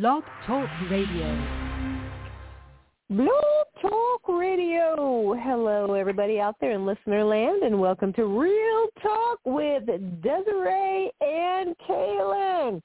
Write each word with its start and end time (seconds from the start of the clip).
Blog 0.00 0.24
Talk 0.44 0.68
Radio. 0.90 1.46
Blog 3.10 3.66
Talk 3.80 4.22
Radio. 4.26 5.36
Hello, 5.40 5.94
everybody 5.94 6.40
out 6.40 6.56
there 6.60 6.72
in 6.72 6.84
listener 6.84 7.22
land, 7.22 7.62
and 7.62 7.78
welcome 7.78 8.12
to 8.14 8.24
Real 8.24 8.88
Talk 9.00 9.38
with 9.44 9.86
Desiree 10.20 11.12
and 11.20 11.76
Kaelin. 11.88 12.82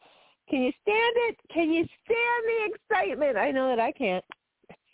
Can 0.52 0.62
you 0.62 0.72
stand 0.84 1.16
it? 1.16 1.38
Can 1.52 1.74
you 1.74 1.84
stand 2.06 2.44
the 2.46 2.76
excitement? 2.76 3.38
I 3.38 3.50
know 3.50 3.70
that 3.70 3.80
I 3.80 3.92
can't. 3.92 4.24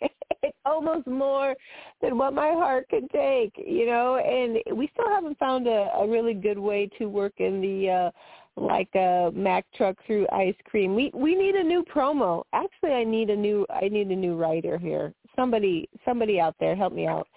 it's 0.42 0.56
almost 0.64 1.06
more 1.06 1.54
than 2.00 2.16
what 2.16 2.32
my 2.32 2.52
heart 2.52 2.88
can 2.88 3.08
take, 3.08 3.52
you 3.58 3.84
know. 3.84 4.16
And 4.16 4.56
we 4.74 4.88
still 4.94 5.10
haven't 5.10 5.38
found 5.38 5.66
a, 5.66 5.90
a 5.98 6.08
really 6.08 6.32
good 6.32 6.58
way 6.58 6.88
to 6.98 7.10
work 7.10 7.34
in 7.36 7.60
the 7.60 7.90
uh, 7.90 8.10
like 8.56 8.88
a 8.94 9.30
Mack 9.34 9.66
truck 9.76 9.96
through 10.06 10.26
ice 10.32 10.54
cream. 10.64 10.94
We 10.94 11.10
we 11.14 11.34
need 11.34 11.54
a 11.54 11.62
new 11.62 11.84
promo. 11.84 12.44
Actually, 12.52 12.92
I 12.92 13.04
need 13.04 13.30
a 13.30 13.36
new 13.36 13.66
I 13.70 13.88
need 13.88 14.08
a 14.08 14.16
new 14.16 14.36
writer 14.36 14.78
here. 14.78 15.12
Somebody 15.34 15.88
somebody 16.04 16.40
out 16.40 16.56
there 16.58 16.74
help 16.74 16.92
me 16.92 17.06
out. 17.06 17.28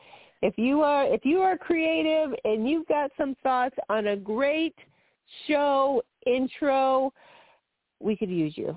If 0.42 0.58
you 0.58 0.82
are 0.82 1.06
if 1.06 1.26
you 1.26 1.40
are 1.40 1.58
creative 1.58 2.34
and 2.46 2.70
you've 2.70 2.88
got 2.88 3.12
some 3.18 3.36
thoughts 3.44 3.76
on 3.90 4.08
a 4.08 4.16
great 4.16 4.76
show 5.48 6.02
intro, 6.26 7.14
we 8.00 8.16
could 8.16 8.30
use 8.30 8.54
you. 8.56 8.76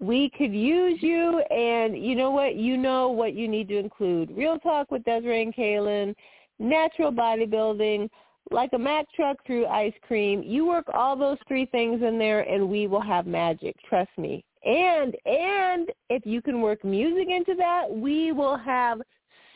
We 0.00 0.30
could 0.36 0.52
use 0.52 0.98
you 1.00 1.40
and 1.50 1.96
you 1.96 2.16
know 2.16 2.30
what? 2.30 2.56
You 2.56 2.76
know 2.76 3.08
what 3.08 3.34
you 3.34 3.46
need 3.48 3.68
to 3.68 3.78
include. 3.78 4.36
Real 4.36 4.58
talk 4.58 4.90
with 4.90 5.04
Desiree 5.04 5.42
and 5.42 5.54
Kaelin, 5.54 6.14
natural 6.58 7.12
bodybuilding, 7.12 8.10
like 8.50 8.70
a 8.74 8.78
Mack 8.78 9.06
truck 9.14 9.36
through 9.46 9.66
ice 9.66 9.94
cream. 10.06 10.42
You 10.42 10.66
work 10.66 10.86
all 10.94 11.16
those 11.16 11.38
three 11.48 11.66
things 11.66 12.02
in 12.02 12.18
there 12.18 12.40
and 12.42 12.68
we 12.68 12.86
will 12.86 13.00
have 13.00 13.26
magic. 13.26 13.74
Trust 13.88 14.10
me. 14.16 14.44
And 14.64 15.14
and 15.26 15.90
if 16.10 16.26
you 16.26 16.42
can 16.42 16.60
work 16.60 16.84
music 16.84 17.28
into 17.28 17.54
that, 17.56 17.90
we 17.90 18.32
will 18.32 18.56
have 18.56 19.00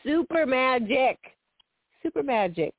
super 0.03 0.45
magic. 0.45 1.17
Super 2.03 2.23
magic. 2.23 2.73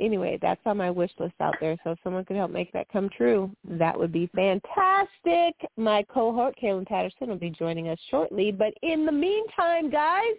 Anyway, 0.00 0.38
that's 0.40 0.60
on 0.64 0.76
my 0.76 0.90
wish 0.90 1.10
list 1.18 1.34
out 1.40 1.54
there. 1.60 1.76
So 1.84 1.90
if 1.92 1.98
someone 2.04 2.24
could 2.24 2.36
help 2.36 2.50
make 2.50 2.72
that 2.72 2.88
come 2.88 3.08
true, 3.16 3.50
that 3.64 3.98
would 3.98 4.12
be 4.12 4.30
fantastic. 4.34 5.54
My 5.76 6.04
cohort, 6.04 6.54
Kaelin 6.62 6.86
Tatterson, 6.86 7.28
will 7.28 7.36
be 7.36 7.50
joining 7.50 7.88
us 7.88 7.98
shortly. 8.10 8.52
But 8.52 8.74
in 8.82 9.04
the 9.04 9.12
meantime, 9.12 9.90
guys, 9.90 10.34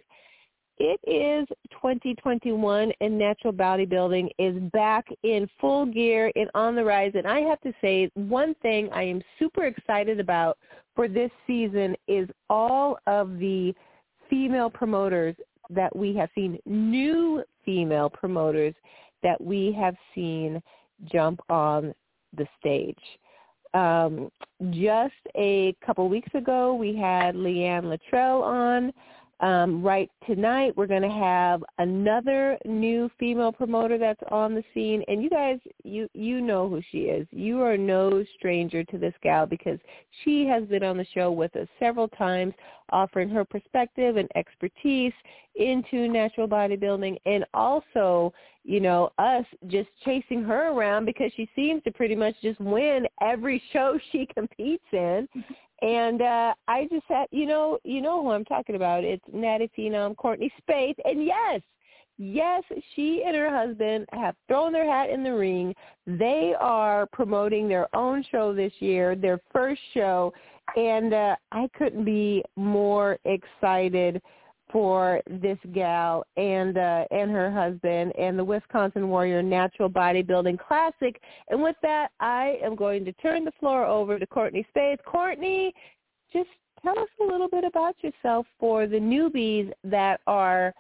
it 0.78 1.00
is 1.06 1.48
2021 1.72 2.92
and 3.00 3.18
natural 3.18 3.54
bodybuilding 3.54 4.30
is 4.40 4.58
back 4.72 5.06
in 5.24 5.48
full 5.62 5.86
gear 5.86 6.32
and 6.36 6.50
on 6.56 6.76
the 6.76 6.84
rise. 6.84 7.12
And 7.16 7.28
I 7.28 7.42
have 7.42 7.62
to 7.62 7.74
say, 7.82 8.10
one 8.16 8.56
thing 8.62 8.90
I 8.92 9.04
am 9.04 9.22
super 9.38 9.66
excited 9.66 10.20
about 10.20 10.58
for 10.96 11.08
this 11.08 11.32
season 11.46 11.96
is 12.08 12.28
all 12.50 12.98
of 13.08 13.38
the 13.40 13.74
female 14.30 14.70
promoters 14.70 15.36
that 15.70 15.96
we 15.96 16.16
have 16.16 16.30
seen, 16.34 16.58
new 16.66 17.44
female 17.64 18.10
promoters 18.10 18.74
that 19.22 19.40
we 19.40 19.76
have 19.80 19.96
seen 20.14 20.62
jump 21.06 21.40
on 21.50 21.94
the 22.36 22.48
stage. 22.60 22.98
Um, 23.74 24.30
just 24.70 25.14
a 25.36 25.76
couple 25.86 26.08
weeks 26.10 26.34
ago, 26.36 26.74
we 26.74 26.96
had 26.96 27.36
Leanne 27.36 27.86
Luttrell 27.86 28.44
on. 28.44 28.92
Um, 29.40 29.84
right 29.84 30.10
tonight, 30.26 30.74
we're 30.78 30.88
going 30.88 31.02
to 31.02 31.10
have 31.10 31.64
another 31.80 32.58
new 32.66 33.10
female 33.20 33.52
promoter 33.52 33.98
that's 33.98 34.22
on 34.32 34.54
the 34.54 34.64
scene, 34.74 35.04
and 35.08 35.22
you 35.22 35.30
guys, 35.30 35.60
you 35.84 36.08
you 36.14 36.40
know 36.40 36.70
who 36.70 36.82
she 36.92 37.00
is. 37.06 37.28
You 37.32 37.62
are 37.62 37.76
no 37.76 38.24
stranger 38.38 38.84
to 38.86 38.98
this 38.98 39.14
gal 39.22 39.46
because 39.46 39.80
she 40.24 40.46
has 40.46 40.64
been 40.66 40.84
on 40.84 40.98
the 40.98 41.06
show 41.14 41.32
with 41.32 41.56
us 41.56 41.68
several 41.80 42.08
times, 42.10 42.54
offering 42.92 43.28
her 43.30 43.44
perspective 43.44 44.18
and 44.18 44.30
expertise 44.36 45.14
into 45.56 46.08
natural 46.08 46.48
bodybuilding, 46.48 47.18
and 47.26 47.44
also, 47.54 48.32
you 48.64 48.80
know, 48.80 49.12
us 49.18 49.46
just 49.68 49.90
chasing 50.06 50.44
her 50.44 50.72
around 50.72 51.06
because 51.06 51.32
she 51.36 51.50
seems 51.56 51.84
to 51.84 51.92
pretty 51.92 52.16
much 52.16 52.36
just 52.42 52.62
win 52.62 53.06
every 53.22 53.62
show 53.74 54.00
she 54.12 54.28
competes 54.34 54.86
in. 54.94 55.28
And 55.84 56.22
uh, 56.22 56.54
I 56.70 56.88
just 56.90 57.04
had, 57.10 57.28
you 57.32 57.46
know, 57.46 57.78
you 57.84 58.00
know 58.00 58.24
who 58.24 58.32
I'm 58.32 58.46
talking 58.46 58.76
about. 58.76 59.04
It's 59.04 59.24
Natty 59.34 59.70
Phenom, 59.78 60.16
Courtney 60.16 60.50
Spaeth, 60.62 60.96
and 61.04 61.26
yes, 61.26 61.60
yes, 62.18 62.64
she 62.96 63.24
and 63.28 63.36
her 63.36 63.54
husband 63.54 64.06
have 64.14 64.36
thrown 64.48 64.72
their 64.72 64.90
hat 64.90 65.10
in 65.10 65.26
the 65.26 65.34
ring. 65.34 65.76
They 66.08 66.54
are 66.58 67.06
promoting 67.12 67.68
their 67.68 67.94
own 67.94 68.24
show 68.32 68.54
this 68.54 68.72
year, 68.80 69.18
their 69.18 69.42
first 69.52 69.82
show, 69.94 70.34
and 70.78 71.14
uh, 71.14 71.36
I 71.52 71.68
couldn't 71.78 72.06
be 72.06 72.46
more 72.56 73.18
excited 73.26 74.22
for 74.74 75.22
this 75.30 75.60
gal 75.72 76.26
and 76.36 76.78
uh, 76.80 77.06
and 77.12 77.30
her 77.30 77.52
husband 77.52 78.12
and 78.18 78.38
the 78.38 78.44
Wisconsin 78.44 79.08
Warrior 79.08 79.44
Natural 79.44 79.88
Bodybuilding 79.88 80.58
Classic. 80.58 81.22
And 81.50 81.62
with 81.62 81.76
that, 81.84 82.10
I 82.20 82.58
am 82.64 82.76
going 82.76 83.06
to 83.06 83.14
turn 83.14 83.46
the 83.46 83.54
floor 83.60 83.86
over 83.86 84.18
to 84.18 84.26
Courtney 84.26 84.66
Spaeth. 84.76 84.98
Courtney, 85.06 85.74
just 86.34 86.50
tell 86.82 86.98
us 86.98 87.08
a 87.22 87.24
little 87.24 87.48
bit 87.48 87.64
about 87.64 87.96
yourself 88.02 88.48
for 88.60 88.88
the 88.88 88.98
newbies 88.98 89.72
that 89.84 90.22
are 90.26 90.74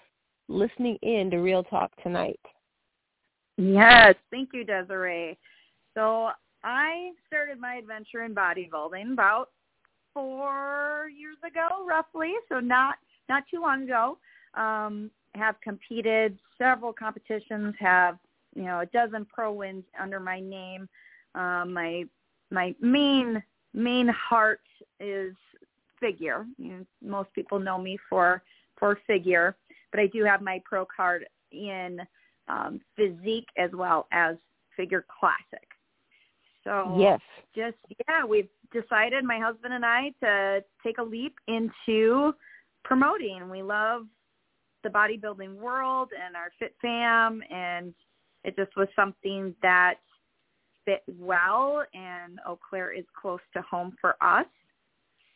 listening 0.50 0.98
in 1.04 1.30
to 1.30 1.38
Real 1.38 1.64
Talk 1.64 1.92
tonight. 2.02 2.40
Yes, 3.58 4.16
thank 4.32 4.50
you, 4.54 4.64
Desiree. 4.66 5.38
So 5.94 6.30
I 6.64 7.12
started 7.28 7.60
my 7.60 7.76
adventure 7.76 8.24
in 8.24 8.34
bodybuilding 8.34 9.14
about 9.14 9.50
four 10.16 11.10
years 11.16 11.38
ago, 11.48 11.86
roughly. 11.88 12.34
So 12.50 12.60
not 12.60 12.96
not 13.30 13.44
too 13.50 13.62
long 13.62 13.84
ago. 13.84 14.18
Um, 14.54 15.10
have 15.36 15.60
competed 15.62 16.38
several 16.58 16.94
competitions. 16.94 17.76
Have 17.80 18.18
you 18.56 18.64
know 18.64 18.82
a 18.82 18.86
dozen 18.88 19.26
pro 19.26 19.52
wins 19.52 19.84
under 20.00 20.20
my 20.20 20.40
name. 20.40 20.88
Um, 21.36 21.74
my 21.74 22.04
my 22.52 22.76
main 22.80 23.42
main 23.74 24.08
heart 24.08 24.62
is 25.00 25.34
figure. 26.00 26.46
You 26.58 26.70
know, 26.70 26.86
most 27.02 27.34
people 27.34 27.60
know 27.60 27.80
me 27.80 27.98
for 28.10 28.44
for 28.78 29.00
figure, 29.08 29.56
but 29.92 30.00
I 30.00 30.08
do 30.08 30.24
have 30.24 30.42
my 30.42 30.62
pro 30.66 30.86
card 30.86 31.26
in 31.52 32.00
um, 32.48 32.82
physique 32.96 33.48
as 33.58 33.72
well 33.74 34.08
as 34.12 34.36
figure 34.76 35.06
classic. 35.20 35.68
So 36.64 36.96
yes, 37.00 37.20
just 37.56 37.78
yeah, 38.08 38.26
we've 38.26 38.50
decided 38.72 39.24
my 39.24 39.40
husband 39.40 39.74
and 39.74 39.86
I 39.86 40.14
to 40.22 40.64
take 40.84 40.98
a 40.98 41.04
leap 41.04 41.36
into 41.48 42.34
promoting. 42.84 43.50
We 43.50 43.62
love 43.62 44.06
the 44.84 44.90
bodybuilding 44.90 45.56
world 45.56 46.10
and 46.14 46.36
our 46.36 46.52
fit 46.60 46.76
fam 46.82 47.42
and 47.50 47.94
it 48.44 48.56
just 48.58 48.76
was 48.76 48.88
something 48.96 49.56
that 49.62 49.96
fit 50.86 51.04
well 51.18 51.84
and 51.94 52.40
Eau 52.46 52.60
Claire 52.70 52.92
is 52.92 53.06
close 53.20 53.40
to 53.54 53.62
home 53.62 53.96
for 54.02 54.16
us. 54.22 54.46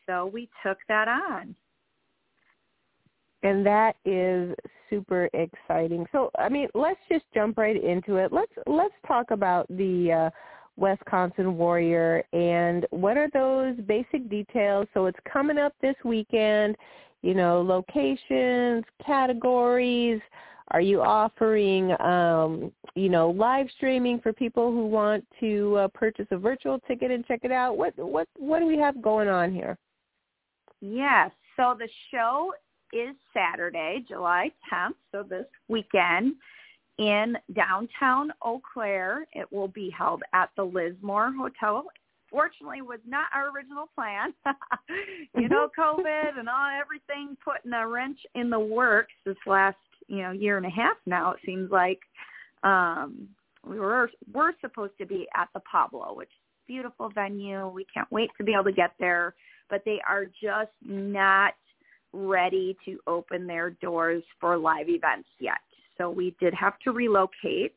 So 0.05 0.25
we 0.25 0.49
took 0.65 0.77
that 0.87 1.07
on. 1.07 1.55
And 3.43 3.65
that 3.65 3.95
is 4.03 4.53
super 4.89 5.29
exciting. 5.33 6.05
So 6.11 6.31
I 6.37 6.49
mean, 6.49 6.67
let's 6.73 6.99
just 7.09 7.25
jump 7.33 7.57
right 7.57 7.81
into 7.81 8.17
it. 8.17 8.33
Let's 8.33 8.51
let's 8.65 8.93
talk 9.07 9.31
about 9.31 9.67
the 9.69 10.11
uh 10.11 10.29
Wisconsin 10.77 11.57
Warrior 11.57 12.23
and 12.33 12.85
what 12.91 13.17
are 13.17 13.29
those 13.33 13.75
basic 13.87 14.29
details? 14.29 14.87
So 14.93 15.07
it's 15.07 15.17
coming 15.31 15.57
up 15.57 15.73
this 15.81 15.95
weekend 16.05 16.75
you 17.21 17.33
know, 17.33 17.61
locations, 17.61 18.83
categories? 19.05 20.21
Are 20.71 20.81
you 20.81 21.01
offering, 21.01 21.93
um, 22.01 22.73
you 22.95 23.07
know, 23.07 23.29
live 23.29 23.67
streaming 23.77 24.19
for 24.19 24.33
people 24.33 24.71
who 24.71 24.85
want 24.87 25.25
to 25.39 25.75
uh, 25.77 25.87
purchase 25.89 26.27
a 26.31 26.37
virtual 26.37 26.79
ticket 26.87 27.09
and 27.09 27.25
check 27.25 27.41
it 27.43 27.51
out? 27.51 27.77
What 27.77 27.93
what 27.97 28.27
what 28.37 28.59
do 28.59 28.65
we 28.65 28.77
have 28.77 29.01
going 29.01 29.29
on 29.29 29.53
here? 29.53 29.77
Yes. 30.81 31.31
So 31.55 31.75
the 31.77 31.87
show 32.11 32.51
is 32.93 33.15
Saturday, 33.33 34.05
July 34.07 34.51
10th, 34.71 34.93
so 35.11 35.23
this 35.23 35.45
weekend 35.67 36.35
in 36.97 37.37
downtown 37.53 38.31
Eau 38.41 38.61
Claire. 38.73 39.25
It 39.33 39.51
will 39.51 39.67
be 39.67 39.89
held 39.89 40.23
at 40.33 40.49
the 40.55 40.63
Lismore 40.63 41.31
Hotel 41.31 41.85
fortunately 42.29 42.81
was 42.81 42.99
not 43.07 43.27
our 43.33 43.49
original 43.49 43.89
plan. 43.95 44.33
you 45.37 45.49
know, 45.49 45.69
mm-hmm. 45.77 46.01
COVID 46.01 46.39
and 46.39 46.49
all 46.49 46.69
everything 46.79 47.37
putting 47.43 47.73
a 47.73 47.87
wrench 47.87 48.19
in 48.35 48.49
the 48.49 48.59
works 48.59 49.13
this 49.25 49.37
last, 49.45 49.77
you 50.07 50.21
know, 50.21 50.31
year 50.31 50.57
and 50.57 50.65
a 50.65 50.69
half 50.69 50.97
now, 51.05 51.31
it 51.31 51.39
seems 51.45 51.71
like. 51.71 51.99
Um 52.63 53.29
we 53.67 53.79
were 53.79 54.09
we're 54.33 54.53
supposed 54.61 54.93
to 54.99 55.05
be 55.05 55.27
at 55.35 55.49
the 55.53 55.59
Pablo, 55.71 56.13
which 56.15 56.29
is 56.29 56.65
a 56.65 56.71
beautiful 56.71 57.09
venue. 57.13 57.67
We 57.67 57.85
can't 57.93 58.11
wait 58.11 58.29
to 58.37 58.43
be 58.43 58.53
able 58.53 58.65
to 58.65 58.71
get 58.71 58.91
there, 58.99 59.35
but 59.69 59.81
they 59.85 59.99
are 60.07 60.25
just 60.25 60.71
not 60.81 61.53
ready 62.13 62.77
to 62.85 62.99
open 63.07 63.45
their 63.45 63.71
doors 63.71 64.23
for 64.39 64.57
live 64.57 64.89
events 64.89 65.29
yet. 65.39 65.57
So 65.97 66.09
we 66.09 66.35
did 66.39 66.53
have 66.53 66.79
to 66.83 66.91
relocate 66.91 67.73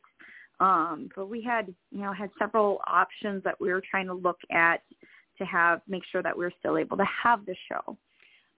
um, 0.60 1.08
but 1.16 1.26
we 1.26 1.42
had, 1.42 1.74
you 1.90 2.02
know, 2.02 2.12
had 2.12 2.30
several 2.38 2.80
options 2.86 3.42
that 3.44 3.58
we 3.60 3.72
were 3.72 3.82
trying 3.90 4.06
to 4.06 4.14
look 4.14 4.38
at 4.52 4.82
to 5.38 5.44
have 5.44 5.80
make 5.88 6.02
sure 6.12 6.22
that 6.22 6.36
we're 6.36 6.52
still 6.58 6.76
able 6.76 6.96
to 6.98 7.06
have 7.22 7.44
the 7.46 7.56
show. 7.68 7.96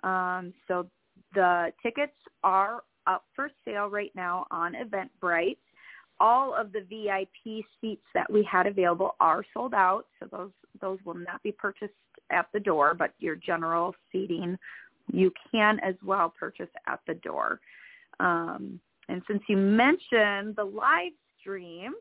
Um, 0.06 0.52
so 0.66 0.87
the 1.34 1.72
tickets 1.82 2.16
are 2.43 2.82
up 3.06 3.25
for 3.34 3.50
sale 3.64 3.87
right 3.87 4.10
now 4.14 4.46
on 4.50 4.75
Eventbrite. 4.75 5.58
All 6.19 6.54
of 6.54 6.72
the 6.72 6.81
VIP 6.81 7.64
seats 7.81 8.05
that 8.14 8.31
we 8.31 8.46
had 8.50 8.66
available 8.66 9.14
are 9.20 9.44
sold 9.55 9.75
out, 9.75 10.06
so 10.19 10.26
those 10.31 10.50
those 10.81 10.98
will 11.05 11.14
not 11.14 11.43
be 11.43 11.52
purchased 11.52 11.93
at 12.31 12.46
the 12.52 12.60
door, 12.60 12.94
but 12.94 13.12
your 13.19 13.37
general 13.37 13.94
seating 14.10 14.58
you 15.12 15.32
can 15.50 15.78
as 15.81 15.94
well 16.05 16.32
purchase 16.38 16.69
at 16.87 17.00
the 17.06 17.14
door. 17.14 17.60
Um, 18.20 18.81
and 19.08 19.22
since 19.26 19.43
you 19.48 19.56
mentioned 19.56 20.56
the 20.56 20.64
live 20.64 21.12
stream, 21.43 21.93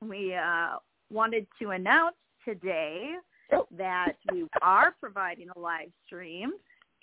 we 0.00 0.34
uh, 0.34 0.76
wanted 1.12 1.46
to 1.60 1.70
announce 1.70 2.16
today 2.44 3.12
oh. 3.52 3.66
that 3.76 4.14
we 4.32 4.46
are 4.60 4.94
providing 5.00 5.48
a 5.54 5.58
live 5.58 5.90
stream 6.06 6.52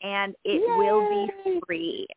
and 0.01 0.35
it 0.43 0.61
Yay. 0.61 0.77
will 0.77 1.07
be 1.09 1.59
free. 1.65 2.07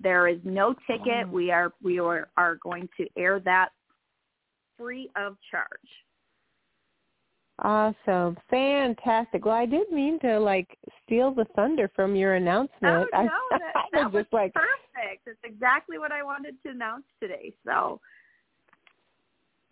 There 0.00 0.28
is 0.28 0.38
no 0.44 0.74
ticket. 0.86 1.28
We 1.28 1.50
are 1.50 1.72
we 1.82 1.98
are, 1.98 2.28
are 2.36 2.56
going 2.62 2.88
to 2.98 3.06
air 3.16 3.40
that 3.40 3.70
free 4.78 5.10
of 5.16 5.36
charge. 5.50 5.68
Awesome. 7.58 8.36
Fantastic. 8.50 9.44
Well, 9.44 9.54
I 9.54 9.66
did 9.66 9.90
mean 9.92 10.18
to 10.20 10.38
like 10.38 10.76
steal 11.04 11.32
the 11.32 11.46
thunder 11.54 11.90
from 11.94 12.16
your 12.16 12.34
announcement. 12.34 13.08
Oh, 13.14 13.22
no, 13.22 13.30
that, 13.50 13.84
that 13.92 14.12
was 14.12 14.26
like, 14.32 14.52
perfect. 14.54 15.26
It's 15.26 15.38
exactly 15.44 15.98
what 15.98 16.12
I 16.12 16.22
wanted 16.22 16.56
to 16.64 16.70
announce 16.70 17.04
today. 17.20 17.52
So 17.64 18.00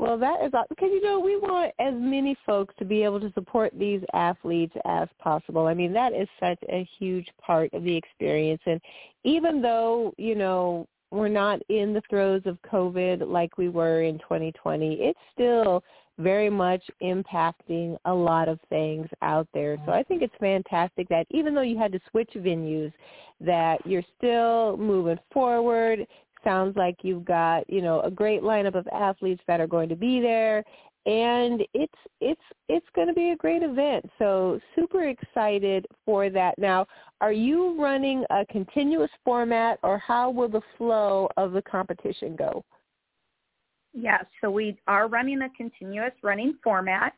well, 0.01 0.17
that 0.17 0.43
is 0.43 0.51
because 0.71 0.89
you 0.91 1.03
know 1.03 1.21
we 1.21 1.37
want 1.37 1.73
as 1.79 1.93
many 1.95 2.35
folks 2.47 2.75
to 2.79 2.87
be 2.87 3.03
able 3.05 3.21
to 3.21 3.31
support 3.35 3.71
these 3.79 4.01
athletes 4.15 4.75
as 4.87 5.09
possible. 5.19 5.67
I 5.67 5.75
mean, 5.75 5.93
that 5.93 6.15
is 6.15 6.27
such 6.41 6.59
a 6.71 6.89
huge 6.99 7.29
part 7.39 7.71
of 7.75 7.85
the 7.85 7.95
experience, 7.95 8.63
and 8.65 8.81
even 9.25 9.61
though 9.61 10.15
you 10.17 10.35
know 10.35 10.89
we're 11.11 11.29
not 11.29 11.61
in 11.69 11.93
the 11.93 12.01
throes 12.09 12.41
of 12.47 12.57
COVID 12.63 13.29
like 13.29 13.59
we 13.59 13.69
were 13.69 14.01
in 14.01 14.19
2020, 14.21 14.95
it's 14.95 15.19
still 15.35 15.85
very 16.19 16.49
much 16.49 16.83
impacting 17.03 17.99
a 18.07 18.15
lot 18.15 18.49
of 18.49 18.59
things 18.71 19.07
out 19.21 19.49
there. 19.53 19.77
So 19.85 19.93
I 19.93 20.03
think 20.03 20.23
it's 20.23 20.35
fantastic 20.41 21.09
that 21.11 21.27
even 21.31 21.55
though 21.55 21.61
you 21.61 21.79
had 21.79 21.93
to 21.93 22.01
switch 22.11 22.31
venues, 22.37 22.93
that 23.41 23.85
you're 23.87 24.05
still 24.17 24.79
moving 24.79 25.19
forward 25.31 26.07
sounds 26.45 26.77
like 26.77 26.97
you've 27.03 27.25
got 27.25 27.69
you 27.69 27.83
know 27.83 28.01
a 28.03 28.11
great 28.11 28.43
lineup 28.43 28.75
of 28.75 28.87
athletes 28.89 29.43
that 29.47 29.61
are 29.61 29.67
going 29.67 29.89
to 29.89 29.97
be 29.97 30.21
there 30.21 30.65
and 31.07 31.63
it's 31.73 31.95
it's 32.21 32.41
it's 32.69 32.87
going 32.95 33.09
to 33.09 33.15
be 33.15 33.31
a 33.31 33.37
great 33.37 33.63
event. 33.63 34.05
So 34.19 34.61
super 34.77 35.09
excited 35.09 35.87
for 36.05 36.29
that. 36.31 36.59
Now 36.59 36.87
are 37.21 37.33
you 37.33 37.81
running 37.81 38.25
a 38.31 38.45
continuous 38.47 39.11
format 39.25 39.79
or 39.83 39.99
how 39.99 40.31
will 40.31 40.49
the 40.49 40.61
flow 40.77 41.29
of 41.37 41.53
the 41.53 41.63
competition 41.63 42.37
go? 42.37 42.65
Yes 43.95 44.25
so 44.41 44.51
we 44.51 44.79
are 44.87 45.09
running 45.09 45.43
a 45.43 45.49
continuous 45.57 46.13
running 46.23 46.59
format. 46.63 47.15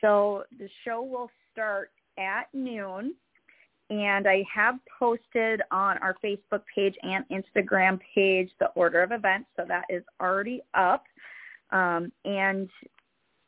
So 0.00 0.44
the 0.58 0.68
show 0.84 1.02
will 1.02 1.30
start 1.52 1.90
at 2.18 2.46
noon 2.52 3.14
and 3.92 4.26
I 4.26 4.42
have 4.52 4.76
posted 4.98 5.60
on 5.70 5.98
our 5.98 6.16
Facebook 6.24 6.62
page 6.74 6.94
and 7.02 7.26
Instagram 7.28 8.00
page 8.14 8.50
the 8.58 8.68
order 8.68 9.02
of 9.02 9.12
events, 9.12 9.50
so 9.54 9.66
that 9.68 9.84
is 9.90 10.02
already 10.18 10.62
up. 10.72 11.04
Um, 11.70 12.10
and 12.24 12.70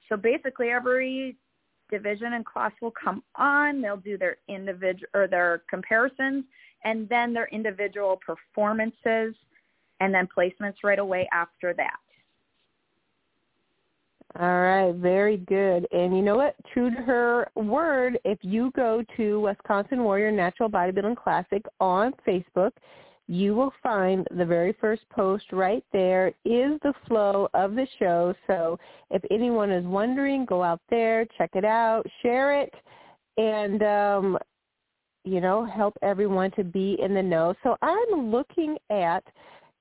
so 0.08 0.18
basically, 0.18 0.68
every 0.68 1.36
division 1.90 2.34
and 2.34 2.44
class 2.44 2.72
will 2.82 2.92
come 2.92 3.22
on. 3.36 3.80
They'll 3.80 3.96
do 3.96 4.18
their 4.18 4.36
individual 4.48 5.08
or 5.14 5.26
their 5.26 5.62
comparisons, 5.70 6.44
and 6.84 7.08
then 7.08 7.32
their 7.32 7.48
individual 7.50 8.20
performances, 8.24 9.34
and 10.00 10.12
then 10.12 10.28
placements 10.36 10.76
right 10.84 10.98
away 10.98 11.26
after 11.32 11.72
that. 11.72 11.96
All 14.40 14.60
right, 14.60 14.92
very 14.96 15.36
good. 15.36 15.86
And 15.92 16.16
you 16.16 16.20
know 16.20 16.36
what? 16.36 16.56
True 16.72 16.90
to 16.90 17.02
her 17.02 17.48
word, 17.54 18.18
if 18.24 18.38
you 18.42 18.72
go 18.74 19.04
to 19.16 19.40
Wisconsin 19.40 20.02
Warrior 20.02 20.32
Natural 20.32 20.68
Bodybuilding 20.68 21.16
Classic 21.16 21.64
on 21.78 22.12
Facebook, 22.26 22.72
you 23.28 23.54
will 23.54 23.72
find 23.80 24.26
the 24.36 24.44
very 24.44 24.74
first 24.80 25.02
post 25.10 25.44
right 25.52 25.84
there 25.92 26.28
is 26.44 26.78
the 26.82 26.92
flow 27.06 27.48
of 27.54 27.76
the 27.76 27.86
show. 28.00 28.34
So 28.48 28.76
if 29.10 29.22
anyone 29.30 29.70
is 29.70 29.86
wondering, 29.86 30.44
go 30.44 30.64
out 30.64 30.80
there, 30.90 31.26
check 31.38 31.50
it 31.54 31.64
out, 31.64 32.04
share 32.20 32.60
it, 32.60 32.74
and 33.36 33.82
um, 33.84 34.38
you 35.24 35.40
know, 35.40 35.64
help 35.64 35.96
everyone 36.02 36.50
to 36.52 36.64
be 36.64 36.98
in 37.00 37.14
the 37.14 37.22
know. 37.22 37.54
So 37.62 37.76
I'm 37.80 38.30
looking 38.30 38.76
at 38.90 39.24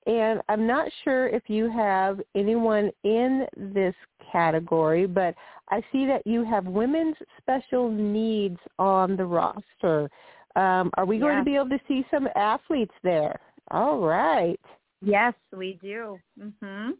and 0.07 0.41
I'm 0.50 0.67
not 0.67 0.89
sure 1.03 1.27
if 1.27 1.44
you 1.47 1.69
have 1.69 2.19
anyone 2.35 2.91
in 3.03 3.45
this 3.55 3.95
category, 4.31 5.05
but 5.05 5.35
I 5.69 5.81
see 5.91 6.05
that 6.07 6.25
you 6.25 6.44
have 6.44 6.65
women's 6.65 7.15
special 7.39 7.89
needs 7.89 8.59
on 8.79 9.15
the 9.15 9.25
roster. 9.25 10.09
Um, 10.55 10.91
are 10.97 11.05
we 11.05 11.17
going 11.19 11.38
to 11.38 11.44
be 11.44 11.55
able 11.55 11.69
to 11.69 11.79
see 11.88 12.05
some 12.11 12.27
athletes 12.35 12.94
there? 13.03 13.39
All 13.71 14.00
right. 14.00 14.59
Yes, 15.01 15.33
we 15.55 15.79
do. 15.81 16.19
Mhm. 16.39 16.94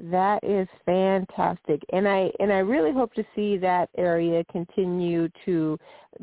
That 0.00 0.42
is 0.42 0.66
fantastic. 0.86 1.82
And 1.92 2.08
I 2.08 2.30
and 2.40 2.52
I 2.52 2.58
really 2.58 2.92
hope 2.92 3.12
to 3.14 3.24
see 3.36 3.56
that 3.58 3.90
area 3.96 4.42
continue 4.50 5.28
to 5.44 5.78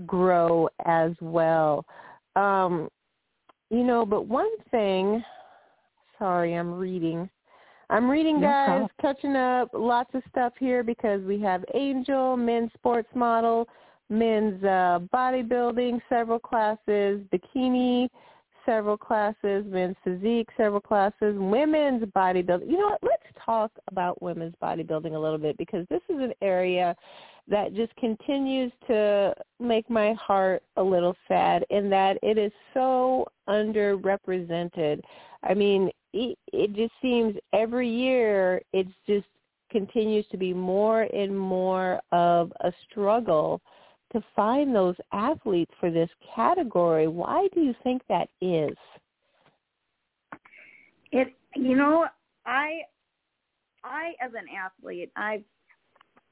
grow 0.05 0.67
as 0.85 1.11
well. 1.21 1.85
Um, 2.35 2.89
you 3.69 3.83
know, 3.83 4.05
but 4.05 4.25
one 4.25 4.49
thing 4.71 5.23
Sorry, 6.19 6.53
I'm 6.53 6.73
reading. 6.73 7.29
I'm 7.89 8.07
reading, 8.07 8.39
guys, 8.39 8.87
catching 9.01 9.35
up. 9.35 9.69
Lots 9.73 10.13
of 10.13 10.21
stuff 10.29 10.53
here 10.59 10.83
because 10.83 11.21
we 11.23 11.39
have 11.41 11.65
Angel, 11.73 12.37
men's 12.37 12.71
sports 12.73 13.09
model, 13.15 13.67
men's 14.09 14.63
uh, 14.63 14.99
bodybuilding, 15.11 15.99
several 16.07 16.37
classes, 16.37 17.21
bikini, 17.33 18.07
several 18.63 18.97
classes, 18.97 19.65
men's 19.67 19.95
physique, 20.03 20.49
several 20.55 20.81
classes, 20.81 21.35
women's 21.39 22.03
bodybuilding. 22.15 22.69
You 22.69 22.77
know 22.77 22.89
what? 22.89 22.99
Let's 23.01 23.23
talk 23.43 23.71
about 23.89 24.21
women's 24.21 24.53
bodybuilding 24.61 25.15
a 25.15 25.19
little 25.19 25.39
bit 25.39 25.57
because 25.57 25.87
this 25.89 26.01
is 26.09 26.17
an 26.17 26.33
area 26.43 26.95
that 27.47 27.73
just 27.73 27.95
continues 27.95 28.71
to 28.85 29.33
make 29.59 29.89
my 29.89 30.13
heart 30.13 30.61
a 30.77 30.83
little 30.83 31.15
sad 31.27 31.65
in 31.71 31.89
that 31.89 32.19
it 32.21 32.37
is 32.37 32.51
so 32.75 33.25
underrepresented. 33.47 35.01
I 35.43 35.55
mean, 35.55 35.89
it, 36.13 36.73
just 36.75 36.93
seems 37.01 37.35
every 37.53 37.89
year 37.89 38.61
it's 38.73 38.89
just 39.07 39.27
continues 39.71 40.25
to 40.31 40.37
be 40.37 40.53
more 40.53 41.03
and 41.03 41.37
more 41.37 42.01
of 42.11 42.51
a 42.61 42.71
struggle 42.89 43.61
to 44.11 44.23
find 44.35 44.73
those 44.73 44.95
athletes 45.11 45.71
for 45.79 45.91
this 45.91 46.09
category. 46.35 47.07
Why 47.07 47.47
do 47.53 47.61
you 47.61 47.75
think 47.83 48.01
that 48.09 48.29
is? 48.41 48.75
It 51.11 51.33
you 51.55 51.75
know, 51.75 52.07
I 52.45 52.81
I 53.83 54.13
as 54.21 54.31
an 54.33 54.45
athlete, 54.57 55.11
I've 55.15 55.43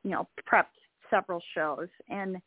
you 0.04 0.12
know, 0.12 0.28
prepped 0.52 0.66
several 1.10 1.42
shows 1.54 1.88
and 2.10 2.38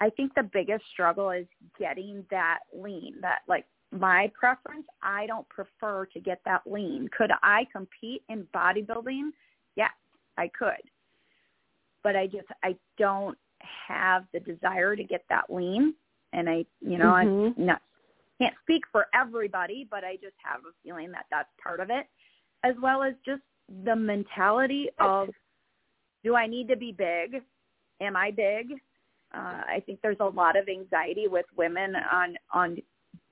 I 0.00 0.10
think 0.10 0.32
the 0.34 0.48
biggest 0.52 0.84
struggle 0.92 1.30
is 1.30 1.46
getting 1.78 2.24
that 2.30 2.60
lean, 2.72 3.14
that 3.20 3.40
like 3.48 3.66
my 3.90 4.30
preference, 4.38 4.86
I 5.02 5.26
don't 5.26 5.48
prefer 5.48 6.06
to 6.06 6.20
get 6.20 6.40
that 6.44 6.62
lean. 6.66 7.08
Could 7.16 7.30
I 7.42 7.66
compete 7.72 8.22
in 8.28 8.46
bodybuilding? 8.54 9.30
Yes, 9.76 9.92
I 10.36 10.48
could. 10.48 10.82
But 12.02 12.16
I 12.16 12.26
just 12.26 12.46
I 12.62 12.76
don't 12.98 13.36
have 13.86 14.24
the 14.32 14.40
desire 14.40 14.94
to 14.94 15.04
get 15.04 15.24
that 15.28 15.44
lean 15.50 15.94
and 16.32 16.48
I, 16.48 16.64
you 16.80 16.98
know, 16.98 17.12
mm-hmm. 17.12 17.60
I 17.60 17.64
not 17.64 17.82
can't 18.40 18.54
speak 18.62 18.84
for 18.92 19.06
everybody, 19.14 19.86
but 19.90 20.04
I 20.04 20.14
just 20.14 20.36
have 20.44 20.60
a 20.60 20.72
feeling 20.84 21.10
that 21.12 21.26
that's 21.30 21.48
part 21.62 21.80
of 21.80 21.90
it 21.90 22.06
as 22.64 22.74
well 22.82 23.02
as 23.02 23.14
just 23.24 23.42
the 23.84 23.96
mentality 23.96 24.88
of 24.98 25.28
do 26.24 26.34
I 26.34 26.46
need 26.46 26.68
to 26.68 26.76
be 26.76 26.92
big? 26.92 27.42
Am 28.00 28.16
I 28.16 28.30
big? 28.30 28.72
Uh, 29.34 29.62
I 29.66 29.82
think 29.84 30.00
there's 30.02 30.16
a 30.20 30.24
lot 30.24 30.56
of 30.56 30.68
anxiety 30.68 31.28
with 31.28 31.46
women 31.56 31.94
on 32.12 32.36
on 32.52 32.78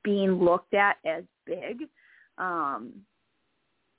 being 0.07 0.39
looked 0.43 0.73
at 0.73 0.99
as 1.05 1.25
big. 1.45 1.83
Um, 2.39 2.93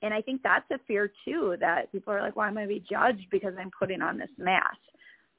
and 0.00 0.14
I 0.14 0.22
think 0.22 0.42
that's 0.42 0.68
a 0.72 0.78
fear 0.86 1.12
too 1.24 1.56
that 1.60 1.92
people 1.92 2.12
are 2.14 2.22
like, 2.22 2.34
"Why 2.34 2.48
am 2.48 2.56
I 2.56 2.66
be 2.66 2.82
judged 2.90 3.26
because 3.30 3.54
I'm 3.58 3.70
putting 3.78 4.00
on 4.00 4.16
this 4.16 4.30
mass?" 4.38 4.76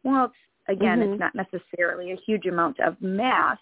Well, 0.04 0.26
it's, 0.26 0.80
again, 0.80 1.00
mm-hmm. 1.00 1.14
it's 1.14 1.20
not 1.20 1.34
necessarily 1.34 2.12
a 2.12 2.18
huge 2.26 2.46
amount 2.46 2.80
of 2.80 3.02
mass 3.02 3.58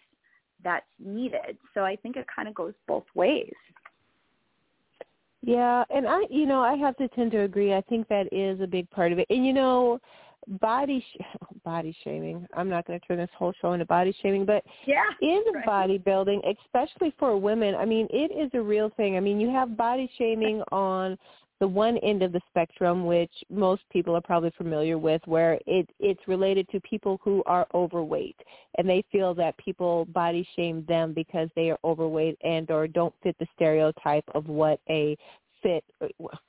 that's 0.64 0.86
needed. 1.00 1.58
So 1.74 1.86
I 1.86 1.96
think 1.96 2.18
it 2.18 2.26
kind 2.34 2.48
of 2.48 2.54
goes 2.54 2.74
both 2.88 3.06
ways. 3.16 3.54
Yeah, 5.44 5.86
and 5.90 6.08
I, 6.08 6.24
you 6.30 6.46
know, 6.46 6.62
I 6.62 6.76
have 6.76 6.98
to 6.98 7.08
tend 7.10 7.32
to 7.32 7.42
agree. 7.42 7.74
I 7.74 7.82
think 7.82 8.08
that 8.10 8.28
is 8.34 8.60
a 8.60 8.68
big 8.68 8.90
part 8.90 9.14
of 9.14 9.20
it. 9.20 9.28
And 9.30 9.46
you 9.46 9.54
know, 9.54 10.00
body 10.48 11.04
sh- 11.14 11.24
body 11.66 11.96
shaming. 12.04 12.48
I'm 12.56 12.70
not 12.70 12.86
going 12.88 13.00
to 13.00 13.06
turn 13.06 13.18
this 13.18 13.30
whole 13.38 13.54
show 13.62 13.74
into 13.74 13.86
body 13.86 14.16
shaming, 14.22 14.46
but 14.46 14.64
yeah, 14.86 15.04
in 15.22 15.44
right. 15.54 15.66
bodybuilding, 15.66 16.42
especially 16.66 17.14
for 17.20 17.38
women, 17.38 17.76
I 17.76 17.86
mean, 17.86 18.08
it 18.10 18.32
is 18.32 18.52
a 18.54 18.62
real 18.62 18.92
thing. 18.98 19.18
I 19.18 19.20
mean, 19.20 19.40
you 19.40 19.50
have 19.50 19.78
body 19.78 20.10
shaming 20.18 20.62
on 20.72 21.18
the 21.60 21.68
one 21.68 21.98
end 21.98 22.22
of 22.22 22.32
the 22.32 22.42
spectrum, 22.50 23.06
which 23.06 23.32
most 23.50 23.82
people 23.92 24.16
are 24.16 24.22
probably 24.22 24.52
familiar 24.58 24.98
with, 24.98 25.22
where 25.26 25.60
it 25.66 25.90
it's 26.00 26.28
related 26.28 26.70
to 26.70 26.80
people 26.82 27.20
who 27.24 27.44
are 27.48 27.68
overweight, 27.74 28.38
and 28.78 28.88
they 28.88 29.04
feel 29.12 29.34
that 29.34 29.58
people 29.58 30.06
body 30.06 30.48
shame 30.56 30.86
them 30.88 31.14
because 31.14 31.50
they 31.56 31.72
are 31.72 31.80
overweight 31.84 32.38
and 32.44 32.70
or 32.70 32.88
don't 32.88 33.14
fit 33.24 33.36
the 33.40 33.48
stereotype 33.56 34.26
of 34.36 34.48
what 34.48 34.80
a 34.90 35.18
fit 35.68 35.84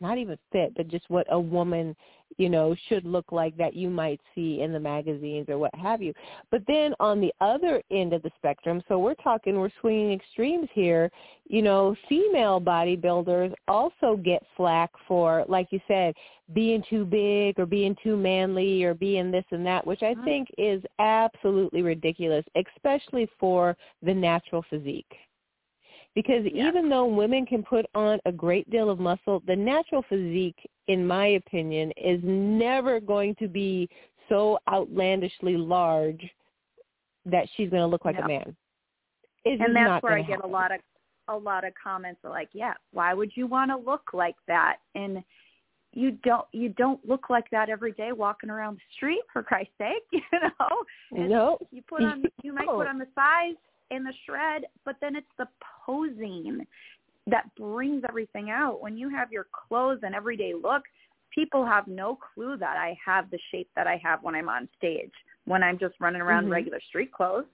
not 0.01 0.17
even 0.17 0.39
fit 0.53 0.73
but 0.77 0.89
just 0.89 1.05
what 1.09 1.27
a 1.31 1.39
woman 1.39 1.97
you 2.37 2.49
know 2.49 2.75
should 2.89 3.05
look 3.05 3.33
like 3.33 3.57
that 3.57 3.75
you 3.75 3.91
might 3.91 4.21
see 4.35 4.61
in 4.61 4.73
the 4.73 4.79
magazines 4.79 5.47
or 5.49 5.59
what 5.59 5.75
have 5.75 6.01
you 6.01 6.13
but 6.51 6.63
then 6.69 6.95
on 7.01 7.21
the 7.21 7.33
other 7.41 7.83
end 7.91 8.13
of 8.13 8.23
the 8.23 8.31
spectrum 8.37 8.83
so 8.87 8.99
we're 8.99 9.15
talking 9.15 9.59
we're 9.59 9.71
swinging 9.81 10.13
extremes 10.13 10.69
here 10.73 11.11
you 11.49 11.63
know 11.63 11.97
female 12.09 12.61
bodybuilders 12.61 13.53
also 13.67 14.17
get 14.23 14.43
flack 14.57 14.91
for 15.07 15.45
like 15.49 15.69
you 15.71 15.81
said 15.89 16.15
being 16.55 16.83
too 16.89 17.05
big 17.05 17.59
or 17.59 17.67
being 17.67 17.97
too 18.03 18.17
manly 18.17 18.85
or 18.85 18.95
being 18.95 19.31
this 19.31 19.45
and 19.51 19.67
that 19.67 19.85
which 19.87 20.03
i 20.03 20.15
mm-hmm. 20.15 20.25
think 20.25 20.49
is 20.59 20.83
absolutely 21.01 21.83
ridiculous 21.83 22.45
especially 22.77 23.29
for 23.41 23.77
the 24.03 24.15
natural 24.15 24.65
physique 24.71 25.17
because 26.19 26.43
yeah. 26.53 26.67
even 26.67 26.89
though 26.89 27.07
women 27.07 27.47
can 27.47 27.63
put 27.63 27.87
on 27.95 28.19
a 28.27 28.33
great 28.33 28.69
deal 28.73 28.91
of 28.91 28.99
muscle, 28.99 29.41
the 29.47 29.55
natural 29.55 30.05
physique, 30.09 30.59
in 30.89 31.07
my 31.07 31.29
opinion, 31.29 31.93
is 31.97 32.19
never 32.25 32.99
going 32.99 33.37
to 33.37 33.47
be 33.47 33.89
so 34.29 34.59
outlandishly 34.69 35.57
large 35.57 36.21
that 37.25 37.47
she's 37.57 37.71
going 37.71 37.83
to 37.83 37.87
look 37.87 38.05
like 38.05 38.17
no. 38.17 38.25
a 38.25 38.27
man. 38.27 38.57
It's 39.45 39.63
and 39.65 39.77
that's 39.77 40.03
where 40.03 40.15
I 40.15 40.23
happen. 40.23 40.39
get 40.39 40.45
a 40.45 40.49
lot 40.49 40.73
of 40.73 40.81
a 41.29 41.37
lot 41.37 41.65
of 41.65 41.73
comments 41.81 42.19
like, 42.25 42.49
"Yeah, 42.53 42.75
why 42.93 43.15
would 43.15 43.31
you 43.37 43.47
want 43.47 43.71
to 43.71 43.77
look 43.77 44.11
like 44.13 44.35
that?" 44.49 44.79
And 44.97 45.23
you 45.93 46.19
don't 46.25 46.47
you 46.51 46.71
don't 46.71 46.99
look 47.09 47.31
like 47.31 47.49
that 47.53 47.69
every 47.69 47.93
day 47.93 48.11
walking 48.11 48.51
around 48.51 48.75
the 48.75 48.97
street 48.97 49.23
for 49.33 49.45
Christ's 49.45 49.73
sake, 49.79 50.03
you 50.11 50.21
know. 50.33 50.69
No. 51.13 51.29
Nope. 51.29 51.69
You 51.71 51.83
put 51.89 52.03
on 52.03 52.25
you 52.43 52.53
might 52.53 52.67
put 52.67 52.89
on 52.89 52.99
the 52.99 53.07
size 53.15 53.55
in 53.91 54.05
the 54.05 54.13
shred, 54.27 54.63
but 54.85 54.97
then 55.01 55.17
it's 55.17 55.27
the 55.39 55.49
posing 55.85 56.67
that 57.27 57.55
brings 57.57 58.03
everything 58.09 58.51
out. 58.51 58.81
When 58.81 58.97
you 58.97 59.09
have 59.11 59.33
your 59.33 59.47
clothes 59.69 60.01
and 60.03 60.15
everyday 60.15 60.55
look, 60.55 60.83
people 61.35 61.65
have 61.67 61.87
no 61.87 62.17
clue 62.17 62.57
that 62.57 62.77
I 62.77 62.97
have 63.05 63.31
the 63.31 63.39
shape 63.51 63.69
that 63.77 63.87
I 63.87 64.01
have 64.03 64.23
when 64.23 64.35
I'm 64.35 64.49
on 64.49 64.69
stage, 64.77 65.13
when 65.45 65.63
I'm 65.63 65.79
just 65.79 65.95
running 66.01 66.23
around 66.23 66.45
mm-hmm. 66.45 66.53
regular 66.53 66.81
street 66.89 67.13
clothes. 67.13 67.45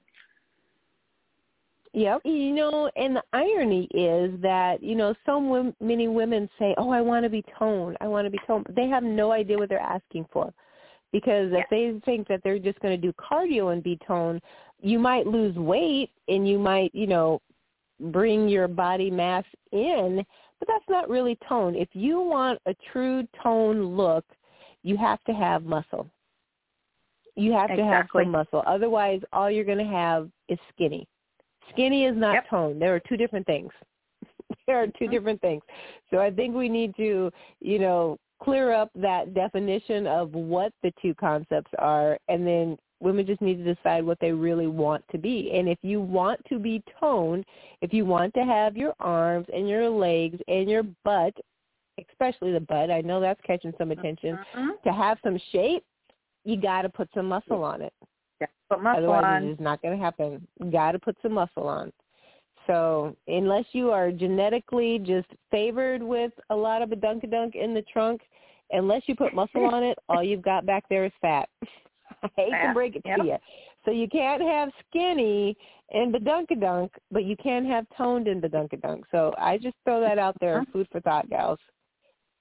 Yep. 1.92 2.22
You 2.24 2.52
know, 2.52 2.90
and 2.96 3.16
the 3.16 3.22
irony 3.32 3.88
is 3.94 4.40
that, 4.42 4.82
you 4.82 4.96
know, 4.96 5.14
so 5.24 5.72
many 5.80 6.08
women 6.08 6.50
say, 6.58 6.74
oh, 6.76 6.90
I 6.90 7.00
want 7.00 7.22
to 7.22 7.30
be 7.30 7.44
toned. 7.56 7.96
I 8.00 8.08
want 8.08 8.26
to 8.26 8.30
be 8.30 8.40
toned. 8.48 8.66
They 8.74 8.88
have 8.88 9.04
no 9.04 9.30
idea 9.30 9.56
what 9.56 9.68
they're 9.68 9.78
asking 9.78 10.26
for. 10.32 10.52
Because 11.12 11.52
if 11.52 11.64
they 11.70 12.00
think 12.04 12.26
that 12.26 12.40
they're 12.42 12.58
just 12.58 12.80
going 12.80 13.00
to 13.00 13.06
do 13.06 13.12
cardio 13.12 13.72
and 13.72 13.80
be 13.80 13.96
toned, 14.04 14.42
you 14.84 14.98
might 14.98 15.26
lose 15.26 15.56
weight 15.56 16.10
and 16.28 16.46
you 16.46 16.58
might, 16.58 16.94
you 16.94 17.06
know, 17.06 17.40
bring 18.12 18.48
your 18.48 18.68
body 18.68 19.10
mass 19.10 19.44
in, 19.72 20.22
but 20.58 20.68
that's 20.68 20.84
not 20.90 21.08
really 21.08 21.38
tone. 21.48 21.74
If 21.74 21.88
you 21.94 22.20
want 22.20 22.58
a 22.66 22.74
true 22.92 23.26
tone 23.42 23.96
look, 23.96 24.24
you 24.82 24.98
have 24.98 25.24
to 25.24 25.32
have 25.32 25.64
muscle. 25.64 26.06
You 27.34 27.52
have 27.52 27.70
exactly. 27.70 27.82
to 27.82 27.90
have 27.90 28.06
some 28.12 28.30
muscle. 28.30 28.62
Otherwise, 28.66 29.22
all 29.32 29.50
you're 29.50 29.64
going 29.64 29.78
to 29.78 29.84
have 29.84 30.28
is 30.50 30.58
skinny. 30.74 31.08
Skinny 31.72 32.04
is 32.04 32.14
not 32.14 32.34
yep. 32.34 32.50
tone. 32.50 32.78
There 32.78 32.94
are 32.94 33.00
two 33.08 33.16
different 33.16 33.46
things. 33.46 33.72
there 34.66 34.82
are 34.82 34.86
2 34.86 34.92
mm-hmm. 34.92 35.10
different 35.12 35.40
things. 35.40 35.62
So 36.10 36.18
I 36.18 36.30
think 36.30 36.54
we 36.54 36.68
need 36.68 36.94
to, 36.96 37.30
you 37.60 37.78
know, 37.78 38.18
clear 38.42 38.72
up 38.72 38.90
that 38.96 39.32
definition 39.32 40.06
of 40.06 40.32
what 40.32 40.72
the 40.82 40.92
two 41.00 41.14
concepts 41.14 41.70
are 41.78 42.18
and 42.28 42.46
then 42.46 42.76
women 43.00 43.26
just 43.26 43.40
need 43.40 43.62
to 43.64 43.74
decide 43.74 44.04
what 44.04 44.18
they 44.20 44.32
really 44.32 44.66
want 44.66 45.04
to 45.10 45.18
be. 45.18 45.52
And 45.54 45.68
if 45.68 45.78
you 45.82 46.00
want 46.00 46.40
to 46.48 46.58
be 46.58 46.82
toned, 47.00 47.44
if 47.80 47.92
you 47.92 48.04
want 48.04 48.32
to 48.34 48.44
have 48.44 48.76
your 48.76 48.94
arms 49.00 49.46
and 49.52 49.68
your 49.68 49.88
legs 49.90 50.38
and 50.48 50.68
your 50.68 50.84
butt, 51.04 51.34
especially 52.10 52.52
the 52.52 52.60
butt, 52.60 52.90
I 52.90 53.00
know 53.00 53.20
that's 53.20 53.40
catching 53.46 53.72
some 53.78 53.90
attention, 53.90 54.38
mm-hmm. 54.56 54.70
to 54.84 54.92
have 54.92 55.18
some 55.22 55.38
shape, 55.52 55.84
you 56.44 56.60
got 56.60 56.82
to 56.82 56.88
put 56.88 57.08
some 57.14 57.26
muscle 57.26 57.62
on 57.62 57.82
it. 57.82 57.92
Yeah, 58.40 58.46
put 58.70 58.82
muscle 58.82 58.98
Otherwise, 58.98 59.24
on. 59.24 59.44
it's 59.44 59.60
not 59.60 59.82
going 59.82 59.96
to 59.96 60.02
happen. 60.02 60.46
You 60.60 60.70
got 60.70 60.92
to 60.92 60.98
put 60.98 61.16
some 61.22 61.32
muscle 61.32 61.66
on. 61.68 61.92
So 62.66 63.14
unless 63.28 63.64
you 63.72 63.90
are 63.90 64.10
genetically 64.10 64.98
just 64.98 65.28
favored 65.50 66.02
with 66.02 66.32
a 66.50 66.56
lot 66.56 66.82
of 66.82 66.92
a 66.92 66.96
dunk 66.96 67.24
a 67.24 67.26
dunk 67.26 67.54
in 67.54 67.74
the 67.74 67.82
trunk, 67.82 68.22
unless 68.70 69.02
you 69.06 69.14
put 69.14 69.34
muscle 69.34 69.64
on 69.66 69.82
it, 69.82 69.98
all 70.08 70.22
you've 70.22 70.42
got 70.42 70.64
back 70.64 70.84
there 70.88 71.04
is 71.04 71.12
fat. 71.20 71.48
I 72.24 72.28
hate 72.36 72.50
to 72.50 72.72
break 72.74 72.96
it 72.96 73.02
yep. 73.04 73.18
to 73.18 73.24
you. 73.24 73.36
So 73.84 73.90
you 73.90 74.08
can't 74.08 74.42
have 74.42 74.70
skinny 74.88 75.56
in 75.90 76.10
the 76.10 76.18
Dunkadunk, 76.18 76.90
but 77.10 77.24
you 77.24 77.36
can 77.36 77.66
have 77.66 77.86
toned 77.96 78.28
in 78.28 78.40
the 78.40 78.48
Dunkadunk. 78.48 79.02
So 79.10 79.34
I 79.38 79.58
just 79.58 79.76
throw 79.84 80.00
that 80.00 80.18
out 80.18 80.36
there, 80.40 80.60
uh-huh. 80.60 80.72
food 80.72 80.88
for 80.90 81.00
thought, 81.00 81.28
gals. 81.28 81.58